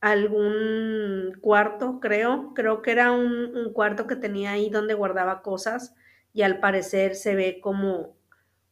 algún 0.00 1.38
cuarto, 1.40 1.98
creo, 2.00 2.52
creo 2.54 2.82
que 2.82 2.92
era 2.92 3.12
un, 3.12 3.56
un, 3.56 3.72
cuarto 3.72 4.06
que 4.06 4.16
tenía 4.16 4.52
ahí 4.52 4.70
donde 4.70 4.94
guardaba 4.94 5.42
cosas 5.42 5.94
y 6.32 6.42
al 6.42 6.60
parecer 6.60 7.14
se 7.14 7.34
ve 7.34 7.60
como, 7.60 8.16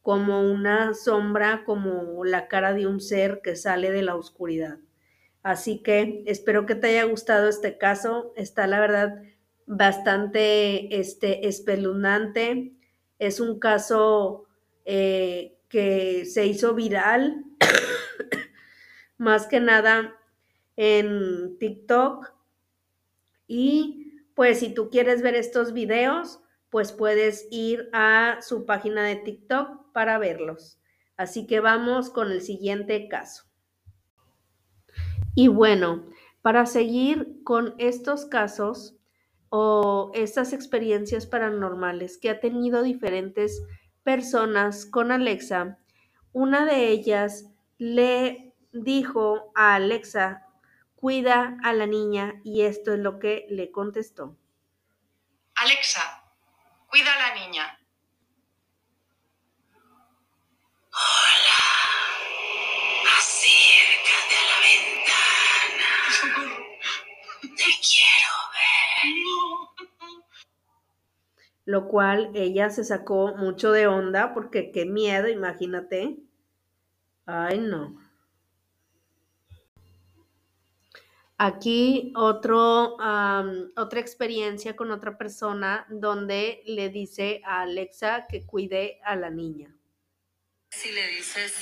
como 0.01 0.41
una 0.41 0.93
sombra, 0.93 1.63
como 1.65 2.25
la 2.25 2.47
cara 2.47 2.73
de 2.73 2.87
un 2.87 2.99
ser 2.99 3.41
que 3.43 3.55
sale 3.55 3.91
de 3.91 4.01
la 4.01 4.15
oscuridad. 4.15 4.79
Así 5.43 5.81
que 5.81 6.23
espero 6.25 6.65
que 6.65 6.75
te 6.75 6.87
haya 6.87 7.03
gustado 7.03 7.49
este 7.49 7.77
caso. 7.77 8.33
Está 8.35 8.67
la 8.67 8.79
verdad 8.79 9.21
bastante 9.65 10.99
este, 10.99 11.47
espeluznante. 11.47 12.73
Es 13.19 13.39
un 13.39 13.59
caso 13.59 14.45
eh, 14.85 15.57
que 15.67 16.25
se 16.25 16.45
hizo 16.45 16.73
viral, 16.73 17.43
más 19.17 19.47
que 19.47 19.59
nada 19.59 20.15
en 20.77 21.57
TikTok. 21.59 22.33
Y 23.47 24.23
pues 24.35 24.59
si 24.59 24.73
tú 24.73 24.89
quieres 24.89 25.21
ver 25.21 25.35
estos 25.35 25.73
videos, 25.73 26.39
pues 26.69 26.91
puedes 26.91 27.47
ir 27.51 27.89
a 27.93 28.39
su 28.41 28.65
página 28.65 29.03
de 29.03 29.17
TikTok 29.17 29.80
para 29.93 30.17
verlos. 30.17 30.79
Así 31.17 31.45
que 31.45 31.59
vamos 31.59 32.09
con 32.09 32.31
el 32.31 32.41
siguiente 32.41 33.07
caso. 33.07 33.43
Y 35.35 35.47
bueno, 35.47 36.05
para 36.41 36.65
seguir 36.65 37.43
con 37.43 37.75
estos 37.77 38.25
casos 38.25 38.97
o 39.49 40.11
estas 40.13 40.53
experiencias 40.53 41.25
paranormales 41.25 42.17
que 42.17 42.29
ha 42.29 42.39
tenido 42.39 42.83
diferentes 42.83 43.63
personas 44.03 44.85
con 44.85 45.11
Alexa, 45.11 45.77
una 46.33 46.65
de 46.65 46.87
ellas 46.87 47.45
le 47.77 48.53
dijo 48.71 49.51
a 49.55 49.75
Alexa, 49.75 50.47
cuida 50.95 51.57
a 51.63 51.73
la 51.73 51.87
niña 51.87 52.41
y 52.43 52.61
esto 52.61 52.93
es 52.93 52.99
lo 52.99 53.19
que 53.19 53.45
le 53.49 53.71
contestó. 53.71 54.37
Alexa, 55.55 56.23
cuida 56.87 57.13
a 57.13 57.29
la 57.29 57.45
niña. 57.45 57.80
Lo 71.71 71.87
cual 71.87 72.31
ella 72.33 72.69
se 72.69 72.83
sacó 72.83 73.33
mucho 73.37 73.71
de 73.71 73.87
onda 73.87 74.33
porque 74.33 74.71
qué 74.71 74.85
miedo, 74.85 75.29
imagínate. 75.29 76.17
Ay, 77.25 77.59
no. 77.59 77.95
Aquí 81.37 82.11
otro, 82.15 82.97
otra 83.77 83.99
experiencia 83.99 84.75
con 84.75 84.91
otra 84.91 85.17
persona 85.17 85.87
donde 85.89 86.61
le 86.65 86.89
dice 86.89 87.41
a 87.45 87.61
Alexa 87.61 88.27
que 88.27 88.45
cuide 88.45 88.99
a 89.05 89.15
la 89.15 89.29
niña. 89.29 89.73
Si 90.71 90.91
le 90.91 91.05
dices 91.07 91.53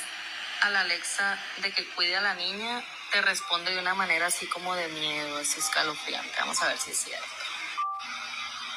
a 0.62 0.70
la 0.70 0.82
Alexa 0.82 1.44
de 1.58 1.74
que 1.74 1.84
cuide 1.96 2.16
a 2.16 2.22
la 2.22 2.36
niña, 2.36 2.84
te 3.12 3.22
responde 3.22 3.74
de 3.74 3.80
una 3.80 3.96
manera 3.96 4.28
así 4.28 4.46
como 4.48 4.76
de 4.76 4.88
miedo, 4.88 5.40
así 5.40 5.60
escalofriante. 5.60 6.32
Vamos 6.40 6.62
a 6.62 6.68
ver 6.68 6.78
si 6.78 6.92
es 6.92 6.98
cierto. 6.98 7.26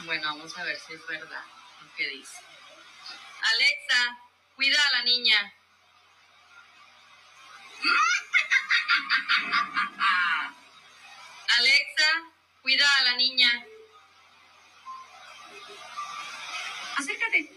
Bueno, 0.05 0.28
vamos 0.28 0.57
a 0.57 0.64
ver 0.64 0.80
si 0.80 0.95
es 0.95 1.07
verdad 1.07 1.45
lo 1.83 1.95
que 1.95 2.09
dice. 2.09 2.39
Alexa, 3.43 4.18
cuida 4.57 4.83
a 4.83 4.93
la 4.93 5.05
niña. 5.05 5.55
Alexa, 11.59 12.22
cuida 12.62 12.91
a 12.97 13.03
la 13.05 13.16
niña. 13.16 13.66
Acércate 16.97 17.53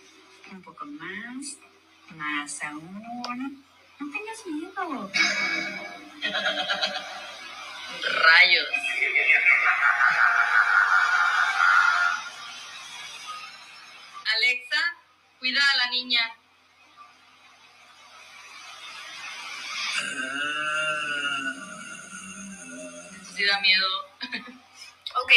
un 0.52 0.62
poco 0.62 0.86
más, 0.86 1.58
más 2.12 2.64
aún. 2.64 3.66
No 4.00 4.12
tengas 4.12 4.46
miedo. 4.46 5.12
Rayos. 8.24 8.68
Alexa, 14.36 14.82
cuida 15.40 15.62
a 15.72 15.78
la 15.78 15.90
niña. 15.92 16.22
Sí 23.36 23.44
da 23.46 23.60
miedo. 23.62 23.88
Ok. 25.24 25.32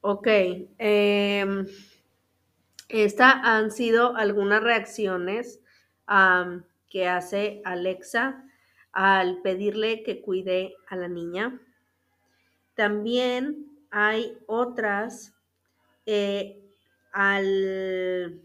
Ok. 0.00 0.26
Eh, 0.78 1.46
estas 2.88 3.34
han 3.42 3.70
sido 3.70 4.16
algunas 4.16 4.62
reacciones 4.62 5.60
que 6.88 7.06
hace 7.06 7.60
Alexa 7.64 8.44
al 8.92 9.42
pedirle 9.42 10.02
que 10.02 10.22
cuide 10.22 10.74
a 10.88 10.96
la 10.96 11.08
niña. 11.08 11.60
También 12.74 13.66
hay 13.90 14.38
otras 14.46 15.34
eh, 16.06 16.62
al, 17.12 18.40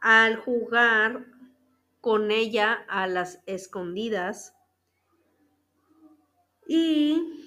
al 0.00 0.36
jugar 0.36 1.26
con 2.00 2.30
ella 2.30 2.84
a 2.88 3.06
las 3.06 3.42
escondidas. 3.46 4.54
Y 6.68 7.42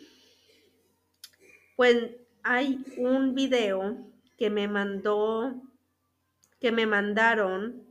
pues 1.75 2.11
hay 2.43 2.83
un 2.97 3.33
video 3.33 4.07
que 4.37 4.49
me 4.49 4.67
mandó, 4.67 5.61
que 6.59 6.71
me 6.71 6.85
mandaron 6.85 7.87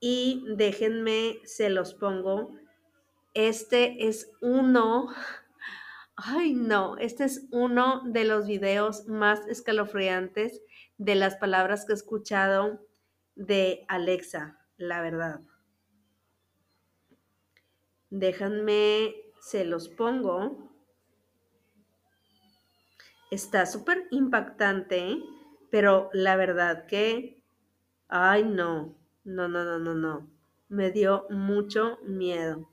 y 0.00 0.44
déjenme, 0.56 1.38
se 1.44 1.68
los 1.70 1.94
pongo. 1.94 2.56
Este 3.34 4.08
es 4.08 4.32
uno, 4.40 5.08
ay 6.16 6.54
no, 6.54 6.96
este 6.96 7.24
es 7.24 7.46
uno 7.52 8.02
de 8.06 8.24
los 8.24 8.46
videos 8.46 9.06
más 9.06 9.46
escalofriantes 9.46 10.62
de 10.98 11.14
las 11.14 11.36
palabras 11.36 11.84
que 11.84 11.92
he 11.92 11.96
escuchado 11.96 12.86
de 13.34 13.84
Alexa, 13.88 14.58
la 14.76 15.00
verdad. 15.00 15.40
Déjenme, 18.10 19.14
se 19.40 19.64
los 19.64 19.88
pongo. 19.88 20.70
Está 23.30 23.64
súper 23.64 24.08
impactante, 24.10 25.22
pero 25.70 26.10
la 26.12 26.36
verdad 26.36 26.86
que, 26.86 27.42
ay 28.08 28.44
no, 28.44 28.98
no, 29.24 29.48
no, 29.48 29.64
no, 29.64 29.78
no, 29.78 29.94
no. 29.94 30.30
Me 30.68 30.90
dio 30.90 31.26
mucho 31.30 31.98
miedo. 32.04 32.70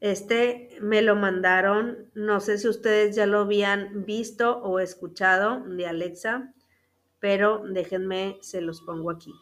Este 0.00 0.78
me 0.80 1.02
lo 1.02 1.14
mandaron, 1.14 2.10
no 2.14 2.40
sé 2.40 2.56
si 2.58 2.68
ustedes 2.68 3.14
ya 3.14 3.26
lo 3.26 3.40
habían 3.40 4.06
visto 4.06 4.56
o 4.58 4.80
escuchado 4.80 5.62
de 5.66 5.86
Alexa, 5.86 6.54
pero 7.18 7.62
déjenme, 7.66 8.38
se 8.40 8.62
los 8.62 8.80
pongo 8.80 9.10
aquí. 9.10 9.32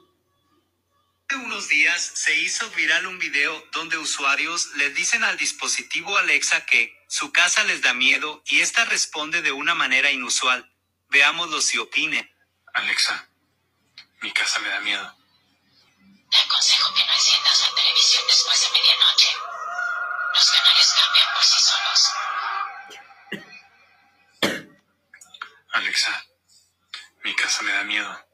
Hace 1.29 1.45
unos 1.45 1.69
días 1.69 2.01
se 2.03 2.41
hizo 2.41 2.69
viral 2.71 3.07
un 3.07 3.19
video 3.21 3.53
donde 3.73 3.99
usuarios 3.99 4.75
le 4.79 4.91
dicen 4.91 5.23
al 5.23 5.37
dispositivo 5.37 6.17
Alexa 6.17 6.67
que 6.67 6.98
su 7.09 7.33
casa 7.33 7.65
les 7.65 7.83
da 7.83 7.95
miedo 7.95 8.43
y 8.47 8.61
esta 8.61 8.85
responde 8.85 9.43
de 9.43 9.53
una 9.53 9.75
manera 9.75 10.11
inusual. 10.13 10.71
Veámoslo 11.09 11.61
si 11.63 11.79
opine. 11.79 12.35
Alexa, 12.75 13.29
mi 14.23 14.33
casa 14.33 14.61
me 14.61 14.69
da 14.69 14.81
miedo. 14.81 15.17
Te 16.31 16.39
aconsejo 16.39 16.95
que 16.95 17.05
no 17.07 17.15
enciendas 17.15 17.65
la 17.69 17.75
televisión 17.77 18.25
después 18.29 18.61
de 18.63 18.79
medianoche. 18.79 19.29
Los 20.35 20.51
canales 20.53 20.95
cambian 21.01 21.35
por 21.35 21.45
sí 21.45 21.61
solos. 21.61 22.11
Alexa, 25.73 26.27
mi 27.25 27.35
casa 27.37 27.63
me 27.63 27.73
da 27.73 27.85
miedo. 27.85 28.27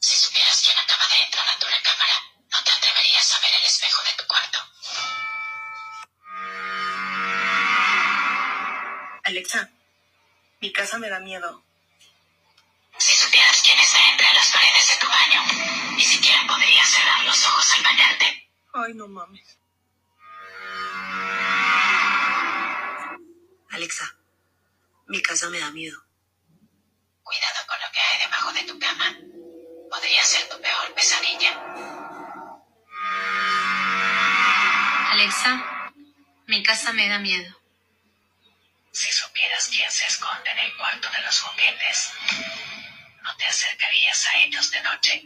Si 0.00 0.16
supieras 0.16 0.62
quién 0.64 0.78
acaba 0.78 1.08
de 1.08 1.22
entrar 1.24 1.48
a 1.48 1.58
tu 1.58 1.66
recámara, 1.66 2.22
no 2.50 2.64
te 2.64 2.72
atreverías 2.72 3.32
a 3.34 3.40
ver 3.40 3.54
el 3.54 3.66
espejo 3.66 4.02
de 4.04 4.14
tu 4.22 4.26
cuarto. 4.28 4.60
Alexa, 9.26 9.68
mi 10.60 10.72
casa 10.72 10.98
me 10.98 11.08
da 11.08 11.18
miedo. 11.18 11.64
Si 12.96 13.12
supieras 13.16 13.60
quién 13.60 13.76
está 13.76 13.98
entre 14.12 14.32
las 14.32 14.52
paredes 14.52 14.88
de 14.88 14.96
tu 15.00 15.08
baño. 15.08 15.96
Ni 15.96 16.02
siquiera 16.04 16.42
podrías 16.46 16.88
cerrar 16.88 17.24
los 17.24 17.44
ojos 17.44 17.74
al 17.74 17.82
bañarte. 17.82 18.48
Ay, 18.72 18.94
no 18.94 19.08
mames. 19.08 19.58
Alexa, 23.70 24.14
mi 25.08 25.20
casa 25.20 25.50
me 25.50 25.58
da 25.58 25.72
miedo. 25.72 26.00
Cuidado 27.24 27.66
con 27.66 27.80
lo 27.80 27.86
que 27.92 27.98
hay 27.98 28.18
debajo 28.20 28.52
de 28.52 28.62
tu 28.62 28.78
cama. 28.78 29.16
Podría 29.90 30.22
ser 30.22 30.48
tu 30.48 30.60
peor 30.60 30.94
pesadilla. 30.94 31.50
Alexa, 35.10 35.92
mi 36.46 36.62
casa 36.62 36.92
me 36.92 37.08
da 37.08 37.18
miedo. 37.18 37.65
Si 38.96 39.12
supieras 39.12 39.68
quién 39.68 39.90
se 39.90 40.06
esconde 40.06 40.50
en 40.52 40.58
el 40.58 40.74
cuarto 40.78 41.06
de 41.14 41.22
los 41.22 41.38
juguetes, 41.42 42.12
no 43.22 43.36
te 43.36 43.44
acercarías 43.44 44.26
a 44.26 44.44
ellos 44.46 44.70
de 44.70 44.80
noche. 44.80 45.22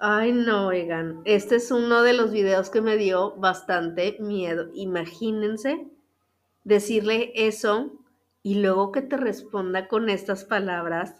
Ay, 0.00 0.32
no, 0.32 0.66
oigan, 0.66 1.22
este 1.24 1.54
es 1.54 1.70
uno 1.70 2.02
de 2.02 2.14
los 2.14 2.32
videos 2.32 2.68
que 2.68 2.80
me 2.80 2.96
dio 2.96 3.36
bastante 3.36 4.16
miedo. 4.18 4.70
Imagínense 4.74 5.86
decirle 6.64 7.30
eso 7.36 7.92
y 8.42 8.56
luego 8.56 8.90
que 8.90 9.02
te 9.02 9.16
responda 9.16 9.86
con 9.86 10.10
estas 10.10 10.44
palabras. 10.44 11.14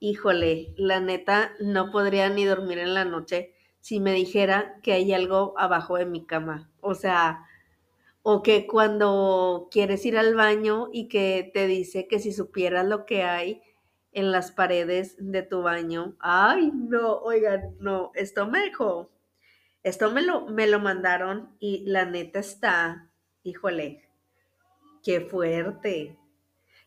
Híjole, 0.00 0.72
la 0.78 1.00
neta, 1.00 1.52
no 1.60 1.92
podría 1.92 2.30
ni 2.30 2.46
dormir 2.46 2.78
en 2.78 2.94
la 2.94 3.04
noche 3.04 3.54
si 3.80 4.00
me 4.00 4.14
dijera 4.14 4.80
que 4.82 4.94
hay 4.94 5.12
algo 5.12 5.52
abajo 5.58 5.98
de 5.98 6.06
mi 6.06 6.24
cama. 6.24 6.70
O 6.80 6.94
sea, 6.94 7.44
o 8.30 8.42
que 8.42 8.66
cuando 8.66 9.68
quieres 9.70 10.04
ir 10.04 10.18
al 10.18 10.34
baño 10.34 10.90
y 10.92 11.08
que 11.08 11.50
te 11.54 11.66
dice 11.66 12.06
que 12.08 12.18
si 12.18 12.30
supieras 12.30 12.86
lo 12.86 13.06
que 13.06 13.22
hay 13.22 13.62
en 14.12 14.32
las 14.32 14.52
paredes 14.52 15.16
de 15.18 15.42
tu 15.42 15.62
baño. 15.62 16.14
Ay, 16.20 16.70
no, 16.74 17.20
oigan, 17.20 17.74
no, 17.80 18.12
esto 18.14 18.46
me 18.46 18.60
dejó. 18.60 19.10
Esto 19.82 20.10
me 20.10 20.20
lo, 20.20 20.44
me 20.44 20.66
lo 20.66 20.78
mandaron 20.78 21.56
y 21.58 21.86
la 21.86 22.04
neta 22.04 22.40
está, 22.40 23.10
híjole, 23.44 24.06
qué 25.02 25.22
fuerte. 25.22 26.18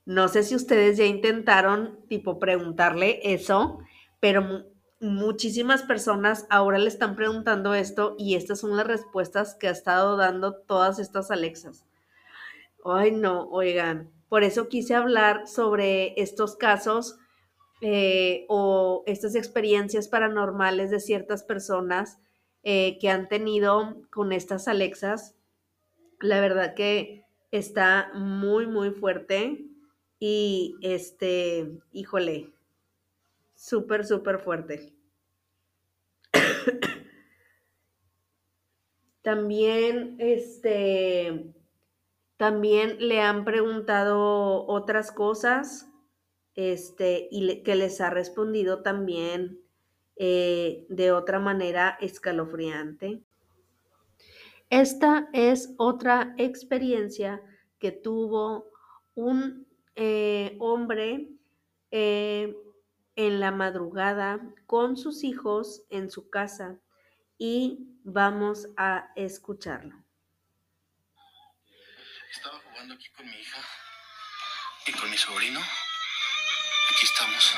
No 0.06 0.28
sé 0.28 0.44
si 0.44 0.54
ustedes 0.54 0.98
ya 0.98 1.06
intentaron, 1.06 2.06
tipo, 2.08 2.38
preguntarle 2.38 3.20
eso, 3.24 3.80
pero 4.20 4.71
muchísimas 5.02 5.82
personas 5.82 6.46
ahora 6.50 6.78
le 6.78 6.88
están 6.88 7.16
preguntando 7.16 7.74
esto 7.74 8.16
y 8.18 8.36
estas 8.36 8.60
son 8.60 8.78
las 8.78 8.86
respuestas 8.86 9.56
que 9.56 9.68
ha 9.68 9.72
estado 9.72 10.16
dando 10.16 10.54
todas 10.54 11.00
estas 11.00 11.32
Alexas. 11.32 11.84
Ay, 12.86 13.12
no, 13.12 13.50
oigan, 13.50 14.12
por 14.30 14.44
eso 14.44 14.70
quise 14.70 14.96
hablar 14.96 15.48
sobre 15.48 16.14
estos 16.22 16.56
casos 16.56 17.18
eh, 17.82 18.46
o 18.48 19.04
estas 19.08 19.36
experiencias 19.36 20.08
paranormales 20.08 20.92
de 20.92 21.00
ciertas 21.00 21.44
personas 21.44 22.20
eh, 22.64 23.00
que 23.00 23.10
han 23.10 23.28
tenido 23.28 23.98
con 24.12 24.32
estas 24.32 24.68
Alexas. 24.68 25.36
La 26.20 26.40
verdad 26.42 26.76
que 26.76 27.26
está 27.50 28.12
muy, 28.14 28.68
muy 28.68 28.92
fuerte 28.92 29.66
y 30.20 30.76
este, 30.82 31.72
híjole, 31.92 32.52
súper, 33.62 34.06
súper 34.06 34.40
fuerte. 34.40 34.94
También, 39.22 40.16
este, 40.18 41.54
también 42.38 43.08
le 43.08 43.22
han 43.22 43.46
preguntado 43.46 44.66
otras 44.66 45.12
cosas, 45.12 45.88
este, 46.56 47.28
y 47.30 47.62
que 47.62 47.76
les 47.76 48.02
ha 48.02 48.10
respondido 48.10 48.82
también 48.82 49.60
eh, 50.16 50.88
de 50.90 51.12
otra 51.12 51.38
manera 51.38 52.00
escalofriante. 52.02 53.22
Esta 54.72 55.30
es 55.34 55.76
otra 55.78 56.34
experiencia 56.40 57.44
que 57.78 57.92
tuvo 57.92 58.72
un 59.14 59.68
eh, 59.96 60.56
hombre 60.60 61.30
eh, 61.92 62.56
en 63.16 63.40
la 63.40 63.52
madrugada 63.52 64.40
con 64.68 64.98
sus 64.98 65.24
hijos 65.24 65.84
en 65.90 66.10
su 66.12 66.30
casa 66.30 66.78
y 67.38 67.80
vamos 68.04 68.68
a 68.78 69.10
escucharlo. 69.16 69.96
Estaba 72.32 72.60
jugando 72.60 72.94
aquí 72.96 73.10
con 73.10 73.26
mi 73.26 73.36
hija 73.38 73.58
y 74.88 74.92
con 74.94 75.10
mi 75.10 75.18
sobrino. 75.18 75.60
Aquí 75.60 77.06
estamos. 77.06 77.56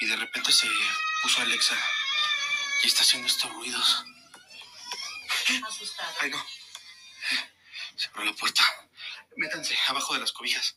Y 0.00 0.06
de 0.06 0.16
repente 0.16 0.52
se 0.52 0.68
puso 1.22 1.40
Alexa 1.42 1.76
y 2.82 2.86
está 2.88 3.00
haciendo 3.02 3.26
estos 3.28 3.50
ruidos. 3.54 4.04
Asustado. 5.66 6.12
Ay, 6.20 6.30
no. 6.30 6.44
Se 7.96 8.08
abrió 8.08 8.24
la 8.24 8.32
puerta. 8.34 8.62
Métanse 9.36 9.76
abajo 9.88 10.14
de 10.14 10.20
las 10.20 10.32
cobijas. 10.32 10.76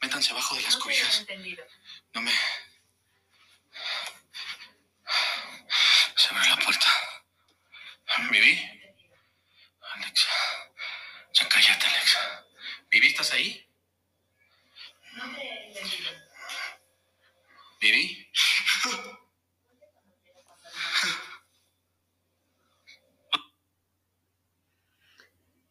Métanse 0.00 0.32
abajo 0.32 0.54
de 0.56 0.62
las 0.62 0.74
No 0.76 0.80
cobijas. 0.80 1.20
entendido. 1.20 1.64
No 2.14 2.22
me. 2.22 2.32
Se 6.20 6.34
abrió 6.34 6.54
la 6.54 6.62
puerta. 6.62 6.86
¿Vivi? 8.30 8.58
Alexa. 9.94 10.28
Ya 11.32 11.48
cállate, 11.48 11.86
Alexa. 11.86 12.46
¿Vivi, 12.90 13.06
estás 13.06 13.32
ahí? 13.32 13.66
¿Vivi? 17.80 18.30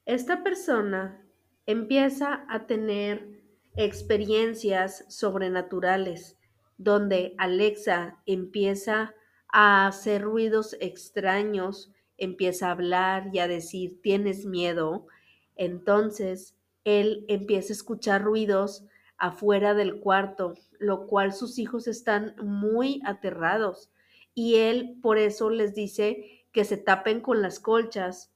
Esta 0.05 0.41
persona 0.41 1.23
empieza 1.67 2.43
a 2.49 2.65
tener 2.65 3.43
experiencias 3.75 5.05
sobrenaturales 5.09 6.37
donde 6.77 7.35
Alexa 7.37 8.23
empieza 8.25 9.13
a 9.51 9.87
hacer 9.87 10.21
ruidos 10.21 10.75
extraños, 10.79 11.91
empieza 12.17 12.67
a 12.67 12.71
hablar 12.71 13.29
y 13.33 13.39
a 13.39 13.47
decir, 13.47 14.01
¿tienes 14.01 14.45
miedo? 14.45 15.07
Entonces, 15.55 16.55
él 16.83 17.25
empieza 17.27 17.73
a 17.73 17.75
escuchar 17.75 18.23
ruidos 18.23 18.85
afuera 19.17 19.73
del 19.73 19.99
cuarto, 19.99 20.55
lo 20.79 21.07
cual 21.07 21.33
sus 21.33 21.59
hijos 21.59 21.87
están 21.87 22.35
muy 22.41 23.01
aterrados 23.05 23.91
y 24.33 24.55
él 24.55 24.97
por 25.01 25.17
eso 25.17 25.49
les 25.49 25.75
dice 25.75 26.45
que 26.53 26.63
se 26.63 26.77
tapen 26.77 27.19
con 27.19 27.41
las 27.41 27.59
colchas 27.59 28.31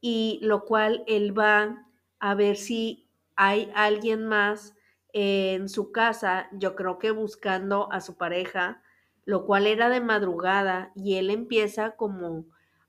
y 0.00 0.38
lo 0.42 0.64
cual 0.64 1.02
él 1.08 1.36
va 1.36 1.86
a 2.20 2.34
ver 2.34 2.56
si 2.56 3.08
hay 3.34 3.70
alguien 3.74 4.26
más 4.26 4.74
en 5.12 5.68
su 5.68 5.90
casa, 5.92 6.48
yo 6.52 6.76
creo 6.76 6.98
que 6.98 7.10
buscando 7.10 7.90
a 7.90 8.00
su 8.00 8.16
pareja, 8.16 8.82
lo 9.26 9.46
cual 9.46 9.68
era 9.68 9.90
de 9.90 10.00
madrugada 10.00 10.92
y 10.96 11.16
él 11.16 11.30
empieza 11.30 11.96
como 11.96 12.46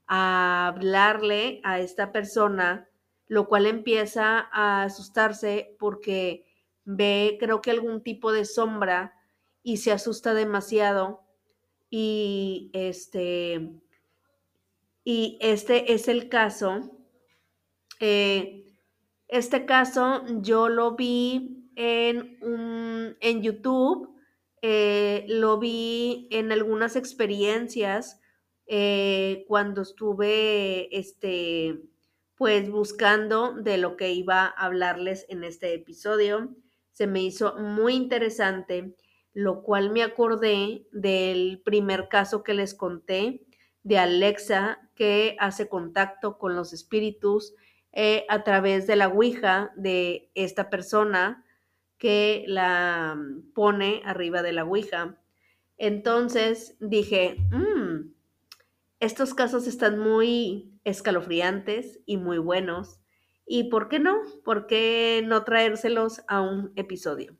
a 0.08 0.68
hablarle 0.68 1.60
a 1.64 1.80
esta 1.80 2.12
persona, 2.12 2.88
lo 3.28 3.48
cual 3.48 3.66
empieza 3.66 4.48
a 4.52 4.84
asustarse 4.84 5.76
porque 5.78 6.46
ve 6.86 7.36
creo 7.40 7.62
que 7.62 7.72
algún 7.72 8.02
tipo 8.02 8.32
de 8.32 8.46
sombra 8.46 9.14
y 9.62 9.78
se 9.78 9.92
asusta 9.92 10.34
demasiado 10.34 11.22
y 11.90 12.70
este 12.74 13.80
y 15.02 15.38
este 15.40 15.92
es 15.92 16.06
el 16.06 16.28
caso 16.28 16.92
eh, 18.00 18.64
este 19.28 19.66
caso 19.66 20.22
yo 20.40 20.68
lo 20.68 20.96
vi 20.96 21.70
en, 21.76 22.38
un- 22.42 23.16
en 23.20 23.42
YouTube, 23.42 24.14
eh, 24.62 25.24
lo 25.28 25.58
vi 25.58 26.28
en 26.30 26.52
algunas 26.52 26.96
experiencias 26.96 28.20
eh, 28.66 29.44
cuando 29.48 29.82
estuve, 29.82 30.96
este, 30.96 31.80
pues 32.36 32.70
buscando 32.70 33.54
de 33.54 33.78
lo 33.78 33.96
que 33.96 34.12
iba 34.12 34.44
a 34.44 34.66
hablarles 34.66 35.26
en 35.28 35.44
este 35.44 35.74
episodio. 35.74 36.54
Se 36.92 37.06
me 37.06 37.22
hizo 37.22 37.56
muy 37.56 37.94
interesante, 37.94 38.94
lo 39.32 39.62
cual 39.62 39.90
me 39.90 40.02
acordé 40.02 40.86
del 40.92 41.62
primer 41.64 42.08
caso 42.08 42.42
que 42.42 42.54
les 42.54 42.74
conté 42.74 43.46
de 43.82 43.98
Alexa 43.98 44.80
que 44.94 45.36
hace 45.38 45.68
contacto 45.68 46.38
con 46.38 46.54
los 46.54 46.72
espíritus 46.72 47.54
eh, 47.92 48.26
a 48.28 48.44
través 48.44 48.86
de 48.86 48.96
la 48.96 49.08
Ouija 49.08 49.72
de 49.76 50.30
esta 50.34 50.68
persona 50.68 51.44
que 51.98 52.44
la 52.48 53.14
mm, 53.16 53.52
pone 53.54 54.02
arriba 54.04 54.42
de 54.42 54.52
la 54.52 54.64
Ouija. 54.64 55.18
Entonces 55.78 56.76
dije, 56.80 57.36
"Mm, 57.52 58.12
estos 59.00 59.34
casos 59.34 59.66
están 59.66 59.98
muy 59.98 60.72
escalofriantes 60.84 62.00
y 62.06 62.16
muy 62.16 62.38
buenos. 62.38 63.00
¿Y 63.46 63.64
por 63.70 63.88
qué 63.88 63.98
no? 64.00 64.16
¿Por 64.44 64.66
qué 64.66 65.22
no 65.26 65.44
traérselos 65.44 66.22
a 66.28 66.40
un 66.42 66.72
episodio? 66.76 67.36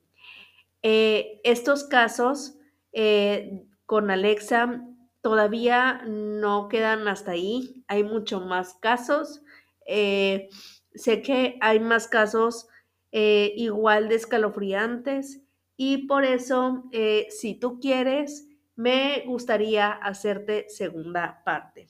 Eh, 0.83 1.41
estos 1.43 1.85
casos 1.85 2.57
eh, 2.93 3.65
con 3.85 4.11
Alexa 4.11 4.83
todavía 5.21 6.03
no 6.07 6.69
quedan 6.69 7.07
hasta 7.09 7.31
ahí, 7.33 7.83
hay 7.89 8.03
mucho 8.03 8.41
más 8.41 8.75
casos. 8.75 9.43
Eh, 9.87 10.49
sé 10.95 11.21
que 11.21 11.57
hay 11.61 11.81
más 11.81 12.07
casos 12.07 12.68
eh, 13.11 13.53
igual 13.55 14.09
de 14.09 14.15
escalofriantes 14.15 15.41
y 15.77 16.07
por 16.07 16.25
eso, 16.25 16.83
eh, 16.91 17.27
si 17.29 17.55
tú 17.55 17.79
quieres, 17.79 18.47
me 18.75 19.23
gustaría 19.25 19.91
hacerte 19.91 20.65
segunda 20.69 21.41
parte. 21.43 21.87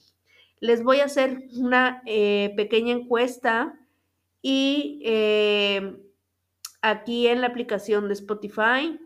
Les 0.60 0.82
voy 0.82 1.00
a 1.00 1.06
hacer 1.06 1.44
una 1.56 2.02
pequeña 2.04 2.92
encuesta 2.92 3.78
y 4.42 5.02
aquí 6.82 7.28
en 7.28 7.40
la 7.40 7.46
aplicación 7.46 8.08
de 8.08 8.14
Spotify 8.14 9.00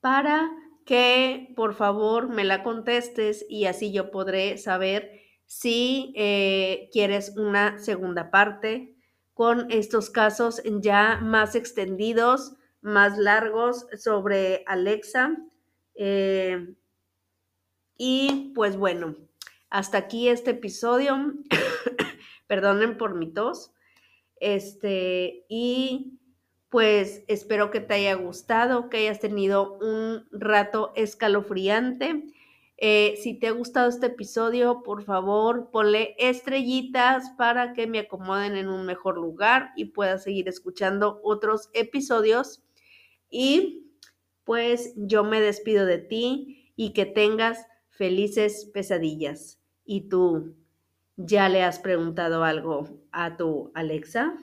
para 0.00 0.50
que 0.84 1.52
por 1.56 1.74
favor 1.74 2.28
me 2.28 2.44
la 2.44 2.62
contestes 2.62 3.44
y 3.48 3.66
así 3.66 3.92
yo 3.92 4.10
podré 4.10 4.58
saber 4.58 5.20
si 5.44 6.12
eh, 6.16 6.88
quieres 6.92 7.34
una 7.36 7.78
segunda 7.78 8.30
parte 8.30 8.96
con 9.40 9.70
estos 9.70 10.10
casos 10.10 10.60
ya 10.82 11.18
más 11.22 11.54
extendidos, 11.54 12.56
más 12.82 13.16
largos 13.16 13.86
sobre 13.96 14.64
Alexa. 14.66 15.34
Eh, 15.94 16.74
y 17.96 18.52
pues 18.54 18.76
bueno, 18.76 19.16
hasta 19.70 19.96
aquí 19.96 20.28
este 20.28 20.50
episodio. 20.50 21.32
Perdonen 22.48 22.98
por 22.98 23.14
mi 23.14 23.32
tos. 23.32 23.72
Este, 24.36 25.46
y 25.48 26.18
pues 26.68 27.24
espero 27.26 27.70
que 27.70 27.80
te 27.80 27.94
haya 27.94 28.16
gustado, 28.16 28.90
que 28.90 28.98
hayas 28.98 29.20
tenido 29.20 29.78
un 29.78 30.28
rato 30.32 30.92
escalofriante. 30.96 32.26
Eh, 32.82 33.16
si 33.22 33.34
te 33.34 33.48
ha 33.48 33.50
gustado 33.50 33.90
este 33.90 34.06
episodio, 34.06 34.82
por 34.82 35.04
favor, 35.04 35.70
ponle 35.70 36.14
estrellitas 36.18 37.30
para 37.36 37.74
que 37.74 37.86
me 37.86 37.98
acomoden 37.98 38.56
en 38.56 38.68
un 38.68 38.86
mejor 38.86 39.16
lugar 39.16 39.72
y 39.76 39.86
pueda 39.86 40.16
seguir 40.16 40.48
escuchando 40.48 41.20
otros 41.22 41.68
episodios. 41.74 42.62
Y 43.28 43.92
pues 44.44 44.94
yo 44.96 45.24
me 45.24 45.42
despido 45.42 45.84
de 45.84 45.98
ti 45.98 46.72
y 46.74 46.94
que 46.94 47.04
tengas 47.04 47.66
felices 47.90 48.70
pesadillas. 48.72 49.60
¿Y 49.84 50.08
tú 50.08 50.56
ya 51.18 51.50
le 51.50 51.62
has 51.62 51.80
preguntado 51.80 52.44
algo 52.44 52.88
a 53.12 53.36
tu 53.36 53.70
Alexa? 53.74 54.38